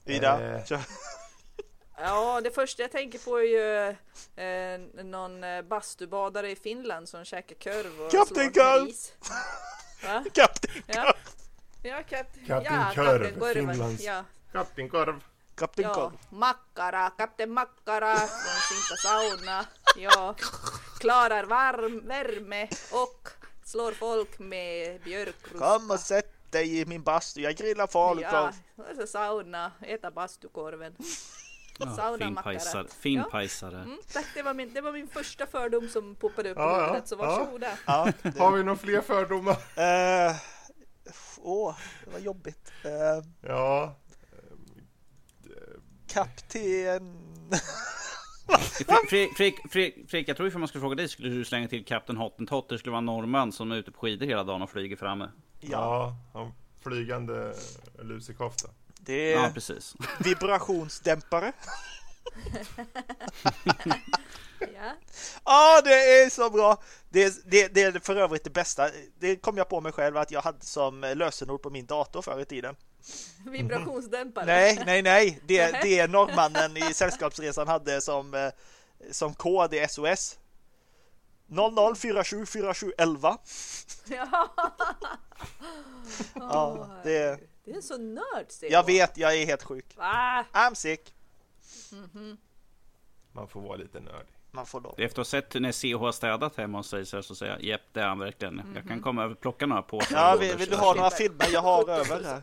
[0.04, 0.80] Ida, Eh.
[2.00, 3.88] Ja, det första jag tänker på är ju
[4.44, 8.88] eh, någon eh, bastubadare i Finland som käkar korv och Kapten slår.
[10.06, 10.24] Va?
[10.34, 10.70] Kapten
[11.82, 13.52] Ja, ja, kap Kapten ja, Korv, Kapten Korv.
[13.54, 15.20] Finlands- Ja, Kapten Korv.
[15.54, 16.12] Kapten ja, Korv.
[16.30, 19.64] Makkara, Kapten Makkara från Sinta sauna.
[19.96, 20.34] Ja,
[21.00, 23.28] klarar varm, värme och
[23.64, 25.58] slår folk med björkruska.
[25.58, 28.32] Kom och sätt dig i min bastu, jag grillar falukorv.
[28.32, 30.96] Ja, och så sauna, äta bastukorven.
[31.80, 32.86] Ja, Sauna finpajsare.
[33.00, 33.76] Finpajsare.
[33.76, 36.80] Mm, tack, det var, min, det var min första fördom som poppade upp i Ja,
[36.80, 37.26] ja, huvudet, så ja.
[37.26, 37.70] varsågoda.
[37.86, 39.56] Ja, det, Har vi några fler fördomar?
[41.38, 41.74] Åh,
[42.04, 42.72] det var jobbigt.
[42.84, 43.96] Eh, Ja,
[46.08, 47.18] kapten...
[49.08, 51.84] Fredrik, Fredrik, Fredrik, Fredrik, jag tror ifall man skulle fråga dig skulle du slänga till
[51.84, 52.68] Kapten Hottentott.
[52.68, 55.30] Det skulle vara norrman som är ute på skidor hela dagen och flyger framme.
[55.60, 56.52] Ja, Ja, han
[56.82, 57.54] flygande
[58.02, 58.68] lusekofta.
[59.00, 59.94] det Ja, är precis.
[60.24, 61.52] vibrationsdämpare.
[64.60, 64.92] Ja.
[65.44, 66.82] Ja, det är så bra!
[67.08, 68.90] Det, det, det är för övrigt det bästa.
[69.18, 72.40] Det kom jag på mig själv att jag hade som lösenord på min dator förr
[72.40, 72.76] i tiden.
[73.46, 74.46] Vibrationsdämpare.
[74.46, 75.40] Nej, nej, nej!
[75.46, 78.50] Det, det är norrmannen i Sällskapsresan hade som, eh,
[79.10, 80.38] som kod i SOS.
[81.48, 83.38] 00474711.
[84.08, 84.54] Ja.
[86.34, 89.96] Ja, det, det är så nörd jag vet, jag är helt sjuk.
[89.96, 90.44] Va?
[90.52, 91.14] I'm sick.
[93.32, 94.32] Man får vara lite nördig.
[94.50, 94.94] Man får lov.
[94.98, 97.62] Efter att ha sett när CH har städat hemma hos sig så så säger jag
[97.62, 98.62] Jepp, det är han verkligen.
[98.74, 100.16] Jag kan komma över och plocka några påsar.
[100.16, 101.46] Ja, och vill, vill du ha några filmer?
[101.52, 102.42] Jag har över här.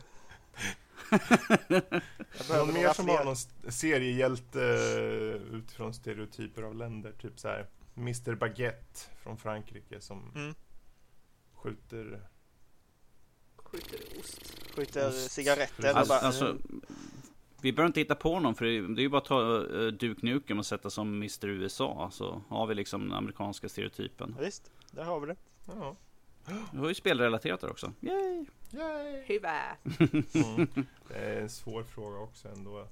[2.48, 3.36] Någon mer några som har någon
[3.72, 7.12] seriehjälte eh, utifrån stereotyper av länder?
[7.12, 7.66] Typ så här
[7.96, 10.54] Mr Baguette från Frankrike som Mm.
[11.54, 12.20] skjuter
[13.56, 14.52] skjuter ost.
[14.76, 15.30] Skjuter Ost.
[15.30, 16.20] cigaretter och Alltså, bara...
[16.20, 16.56] alltså,
[17.66, 20.26] vi behöver inte hitta på någon för det är ju bara att ta uh, Duke
[20.26, 22.08] Nukem och sätta som Mr USA.
[22.12, 24.36] Så har vi liksom den amerikanska stereotypen.
[24.40, 25.36] Visst, där har vi det.
[25.66, 25.96] Ja.
[26.72, 27.92] Vi har ju spelrelaterat där också.
[28.00, 28.44] Yay!
[28.72, 29.22] Yay.
[29.26, 29.62] Hyvä.
[30.34, 30.68] Mm.
[31.08, 32.88] Det är en svår fråga också ändå.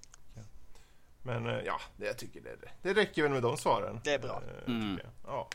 [1.22, 4.00] Men eh, ja, det, jag tycker det, det räcker väl med de svaren.
[4.04, 4.42] Det är bra.
[4.48, 4.98] Eh, tycker Mm.
[5.02, 5.10] jag.
[5.26, 5.48] Ja.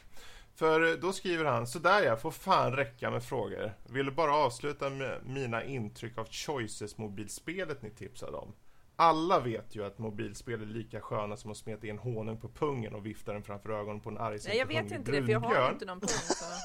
[0.56, 3.72] För eh, då skriver han, sådär ja, får fan räcka med frågor.
[3.90, 8.54] Ville bara avsluta med mina intryck av Choices-mobilspelet ni tipsade om.
[9.02, 12.96] Alla vet ju att mobilspel är lika sköna som att smeta in honung på pungen
[12.96, 15.40] och vifta den framför ögonen på en arg Nej, jag vet inte det för jag
[15.40, 16.14] har inte någon punkt.
[16.14, 16.46] Så.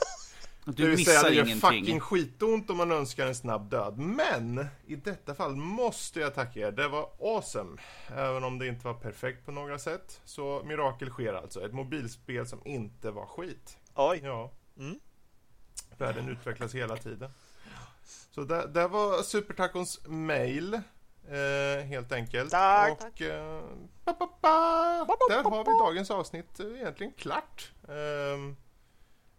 [0.66, 1.60] Du Det vill säga, det gör ingenting.
[1.60, 3.98] fucking skitont om man önskar en snabb död.
[3.98, 6.72] Men i detta fall måste jag tacka er.
[6.72, 7.82] Det var awesome.
[8.08, 10.20] Även om det inte var perfekt på några sätt.
[10.24, 11.64] Så mirakel sker alltså.
[11.66, 13.78] Ett mobilspel som inte var skit.
[13.94, 14.52] Oj, Ja.
[14.78, 14.98] Mm.
[15.98, 17.30] Världen utvecklas hela tiden.
[18.30, 20.80] Så det, det var Supertacons mail.
[21.28, 22.50] Eh, helt enkelt.
[22.50, 23.02] Tack.
[23.02, 23.62] Och eh,
[24.04, 25.16] ba, ba, ba.
[25.28, 27.72] där har vi dagens avsnitt eh, egentligen klart.
[27.88, 28.56] Ehm,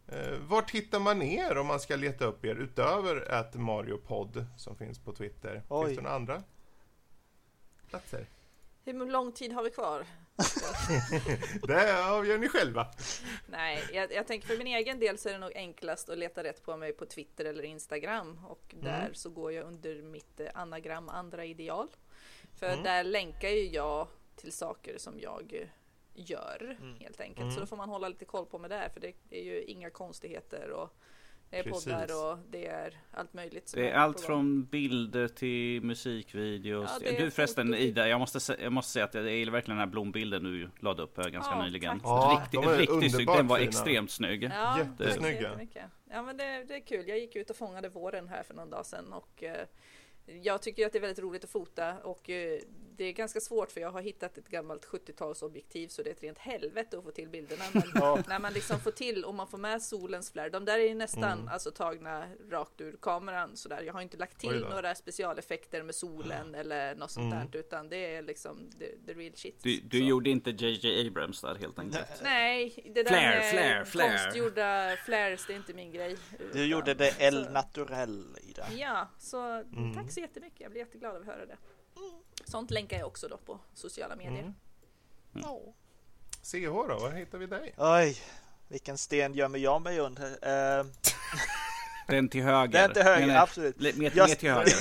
[0.07, 4.45] eh, vart hittar man er om man ska leta upp er utöver att Mario Podd
[4.57, 5.63] som finns på Twitter?
[5.69, 5.85] Oj.
[5.85, 6.43] Finns det några andra
[7.89, 8.25] platser?
[8.83, 10.05] Hur lång tid har vi kvar?
[11.67, 12.87] Det avgör ni själva.
[13.47, 16.43] Nej, jag, jag tänker för min egen del så är det nog enklast att leta
[16.43, 20.47] rätt på mig på Twitter eller Instagram och där så går jag under mitt eh,
[20.53, 21.87] anagram andra ideal.
[22.59, 25.67] För där länkar ju jag till saker som jag eh,
[26.13, 27.53] gör helt enkelt.
[27.53, 29.89] Så då får man hålla lite koll på mig där för det är ju inga
[29.89, 30.97] konstigheter och
[31.63, 31.83] det är Precis.
[31.85, 33.69] poddar och det är allt möjligt.
[33.69, 36.89] som Det är på allt från bilder till musikvideos.
[36.93, 39.51] Ja, det är du förresten foto- Ida, jag måste, jag måste säga att jag gillar
[39.53, 42.01] verkligen den här blombilden du lade upp här ganska Ja, nyligen.
[42.03, 43.13] Ja, riktigt de är riktigt snygg.
[43.13, 43.69] underbart Den var fina.
[43.69, 44.43] extremt snygg.
[44.43, 45.59] Ja, Jättesnygga.
[46.11, 47.07] Ja, men det, det är kul.
[47.07, 49.67] Jag gick ut och fångade våren här för någon dag sedan och eh,
[50.41, 52.59] jag tycker att det är väldigt roligt att fota och eh,
[52.97, 56.23] det är ganska svårt för jag har hittat ett gammalt 70-talsobjektiv så det är ett
[56.23, 57.63] rent helvete att få till bilderna.
[57.73, 58.23] Men Ja.
[58.27, 60.51] när man liksom får till och man får med solens flärd.
[60.51, 61.47] De där är ju nästan Mm.
[61.47, 63.81] alltså tagna rakt ur kameran sådär.
[63.81, 67.47] Jag har inte lagt till några specialeffekter med solen eller något sånt Mm.
[67.51, 69.63] där utan det är liksom the, the real shit.
[69.63, 72.05] Du, du gjorde inte JJ Abrams där helt enkelt.
[72.23, 74.09] Nej, det där Flare, med flare, flare.
[74.09, 76.17] konstgjorda flares, det är inte min grej.
[76.37, 78.65] du Utan- gjorde det El Naturell i det.
[78.75, 79.93] Ja, så Mm.
[79.95, 80.59] tack så jättemycket.
[80.61, 81.57] Jag blir jätteglad av att höra det.
[82.45, 84.39] Sånt länkar jag också då på sociala medier.
[84.41, 84.53] Mm.
[85.33, 85.59] Ja.
[86.43, 87.73] CH då, var hittar vi dig?
[87.77, 88.17] Oj,
[88.67, 90.25] vilken sten gömmer jag mig under?
[90.79, 90.85] Uh,
[92.07, 92.79] Den till höger.
[92.79, 93.79] är inte höger, Nej, absolut.
[93.97, 94.75] Mer, Jag- till höger.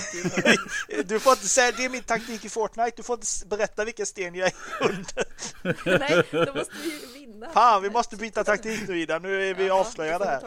[1.05, 4.07] Du får inte säga, det är min taktik i Fortnite, du får inte berätta vilken
[4.07, 5.99] sten jag är under.
[5.99, 7.51] Nej, då måste vi ju vinna.
[7.51, 10.41] Fan, vi måste byta taktik nu Ida, nu är vi Jaha, avslöjade här.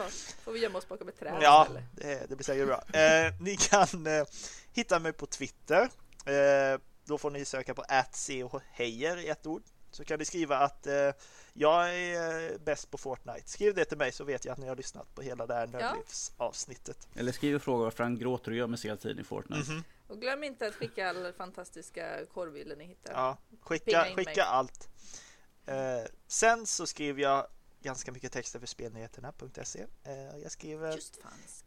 [0.44, 1.66] får vi gömma oss bakom ett träd Ja,
[1.96, 2.84] det, det blir säkert bra.
[3.00, 4.24] Eh, ni kan eh,
[4.72, 5.82] hitta mig på Twitter.
[6.26, 7.84] Eh, då får ni söka på
[8.76, 9.62] @chhejer i ett ord.
[9.90, 11.10] Så kan ni skriva att eh,
[11.52, 13.48] jag är eh, bäst på Fortnite.
[13.48, 15.66] Skriv det till mig så vet jag att ni har lyssnat på hela det här
[15.66, 17.08] Nördlivs-avsnittet.
[17.14, 19.72] Eller skriv och fråga varför han gråter och gömmer sig hela tiden i Fortnite.
[19.72, 19.84] Mhm.
[20.08, 23.12] Och glöm inte att skicka all fantastiska korvbilder ni hittar.
[23.12, 24.88] Ja, skicka, skicka allt.
[25.66, 27.46] Eh, sen så skriver jag
[27.82, 29.84] ganska mycket texter för spelnyheterna.se.
[30.04, 30.98] Eh, jag skriver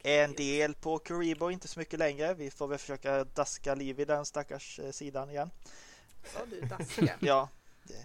[0.04, 2.34] en del på Kuribo, inte så mycket längre.
[2.34, 5.52] Vi får väl försöka daska liv i den stackars eh, sidan igen.
[6.34, 7.18] Sa du daska?
[7.20, 7.50] Ja,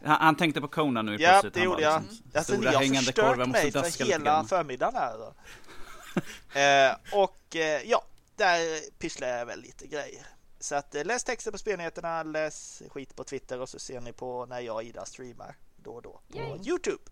[0.05, 1.55] Han, han tänkte på Kona nu Ja, plötsligt.
[1.55, 2.03] det gjorde jag.
[2.03, 5.19] liksom, Alltså, ni Stora har hängande förstört mig daska för hela förmiddagen här.
[5.19, 5.35] Då.
[6.61, 8.05] eh, och eh, ja,
[8.37, 10.27] där pysslar jag väl lite grejer.
[10.61, 14.12] Så att eh, läs texter på spelnyheterna, läs skit på Twitter och så ser ni
[14.12, 16.59] på när jag och Ida streamar då och då på Yay.
[16.69, 17.03] Youtube.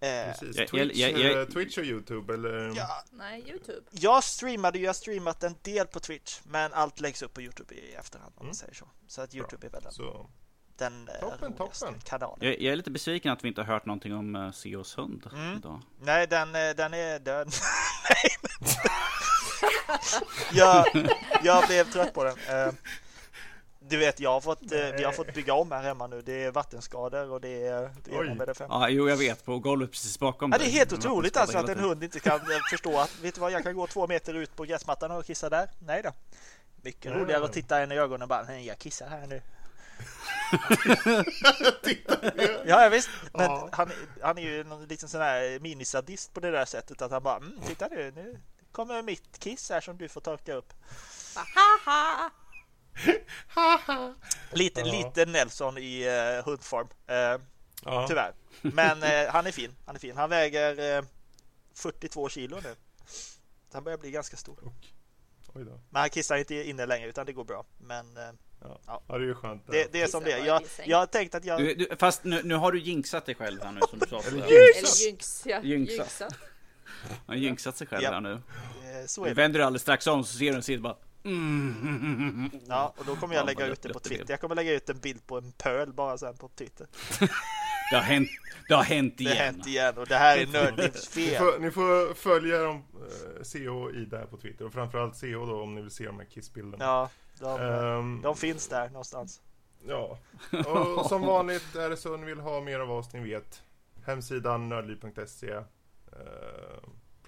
[0.00, 0.56] Eh, Precis.
[0.56, 2.72] jag- Twitch, jag- jag- eh, Twitch och Youtube eller?
[2.76, 3.82] ja, Nej, Youtube.
[3.90, 7.42] jag streamade ju, jag har streamat en del på Twitch men allt läggs upp på
[7.42, 8.46] Youtube i efterhand om Mm.
[8.48, 8.88] man säger så.
[9.08, 10.30] Så att Youtube är väl den, Så,
[10.76, 11.94] den eh, Toppen, toppen.
[12.04, 12.38] kanalen.
[12.40, 15.26] Jag, jag är lite besviken att vi inte har hört någonting om uh, Seos hund
[15.32, 15.56] Mm.
[15.56, 15.82] idag.
[16.00, 17.48] Nej, den, eh, den är död.
[18.10, 18.36] Nej,
[20.52, 20.84] jag,
[21.42, 22.36] jag blev trött på den.
[22.48, 22.72] Eh,
[23.88, 26.22] Du vet, jag har fått, eh, vi har fått bygga om här hemma nu.
[26.22, 28.34] Det är vattenskador och det är det Oj.
[28.34, 28.74] med det femte.
[28.74, 31.68] Ja, jo jag vet, på golvet precis bakom Ja, det är helt otroligt alltså att
[31.68, 34.34] en hund inte kan eh, förstå att, vet du vad, jag kan gå två meter
[34.34, 35.70] ut på gräsmattan och kissa där.
[35.78, 36.12] Nej då.
[36.82, 37.20] Mycket Nej.
[37.22, 39.42] roligare att titta en i ögonen och bara, nej jag kissar här nu.
[42.64, 43.10] Ja, ja visst.
[43.32, 43.68] Men Ja.
[43.72, 43.90] han,
[44.22, 47.36] han är ju en liten sån här minisadist på det där sättet att han bara,
[47.36, 48.40] mm, titta nu, nu
[48.72, 50.72] kommer mitt kiss här som du får torka upp.
[54.52, 54.86] Lite, Ja.
[54.92, 57.16] lite Nelson i uh, hundform, eh,
[57.84, 58.06] ja.
[58.08, 58.32] tyvärr.
[58.60, 60.16] Men eh, han är fin, han är fin.
[60.16, 61.04] Han väger eh,
[61.74, 62.74] 42 kilo nu.
[63.70, 64.58] Så han börjar bli ganska stor.
[65.54, 65.80] Oj då.
[65.90, 67.64] Men han kissar inte inne längre utan det går bra.
[67.78, 68.06] Men
[68.60, 69.02] Ja, Ja.
[69.08, 69.62] det är ju skönt.
[69.66, 71.58] det, det är som det Jag, jag har tänkt att jag...
[71.60, 74.20] Du, du, fast nu, nu har du jinxat dig själv här nu som du sa.
[74.20, 74.50] Eller jinxat.
[74.50, 75.60] Eller jinx, ja.
[75.62, 75.92] Jinxa.
[75.92, 76.34] Jinxat.
[77.08, 78.10] Han har jinxat sig själv Ja.
[78.12, 78.42] här nu.
[79.06, 79.34] Så är det.
[79.34, 82.50] vänder du alldeles strax om så ser du en sida bara mm.
[82.68, 84.26] Ja, och då kommer jag Ja, lägga bara ut det på Twitter.
[84.30, 86.86] Jag kommer lägga ut en bild på en pöl bara sen på Twitter.
[87.90, 88.28] Det har hänt,
[88.68, 89.44] det har hänt Det har igen.
[89.54, 91.38] hänt igen och det här är Nördlivs Ni fel.
[91.38, 95.32] får, ni får följa dem, eh, CH och Ida här på Twitter och framförallt CH
[95.32, 96.84] då om ni vill se de här kissbilderna.
[96.84, 99.40] Ja, de, Ehm, de finns där någonstans.
[99.86, 100.18] Ja,
[100.66, 103.62] och som vanligt är det så ni vill ha mer av oss, ni vet.
[104.06, 105.50] Hemsidan nördliv.se.
[105.50, 105.62] Eh,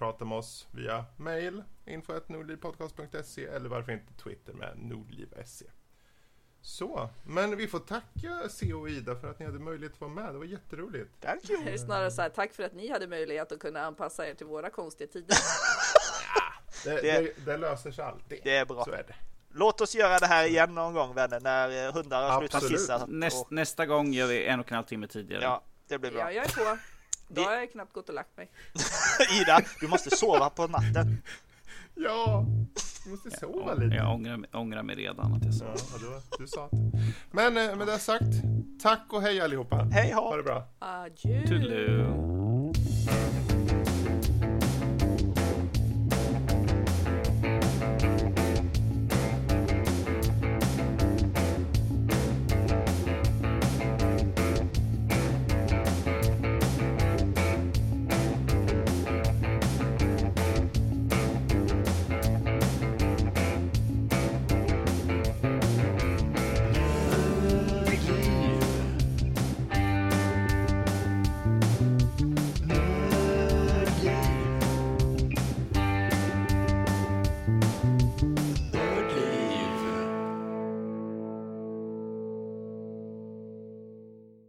[0.01, 5.65] prata med oss via mail, info.nordlivpodcast.se eller varför inte Twitter med nordliv.se.
[6.61, 10.11] Så, men vi får tacka C och Ida för att ni hade möjlighet att vara
[10.11, 10.33] med.
[10.33, 11.21] Det var jätteroligt.
[11.21, 14.27] Thank Det är snarare så här, tack för att ni hade möjlighet att kunna anpassa
[14.27, 15.37] er till våra konstiga tider.
[16.83, 18.39] Det, Det- det, det löser sig alltid.
[18.43, 18.83] Det är bra.
[18.85, 19.15] Så är det.
[19.49, 23.05] Låt oss göra det här igen någon gång vänner, när eh, hundar har slutat kissa.
[23.07, 25.43] Näst, Och, nästa gång gör vi en och en halv timme tidigare.
[25.43, 26.19] ja, det blir bra.
[26.19, 26.77] Ja, jag är på.
[27.33, 28.51] Då har jag knappt gått och lagt mig.
[29.41, 31.21] Ida, du måste sova på natten.
[31.95, 32.45] Ja,
[33.03, 33.95] du måste sova lite.
[33.95, 35.65] Jag ångrar, ångrar mig redan att jag sa.
[35.65, 36.91] Ja, du, du sa det.
[37.31, 38.23] Men eh, med det sagt,
[38.83, 39.75] tack och hej allihopa.
[39.91, 40.35] Hej Ha ha!
[40.37, 40.67] det bra.
[40.79, 41.47] Adjö!
[41.47, 42.73] Toodaloo.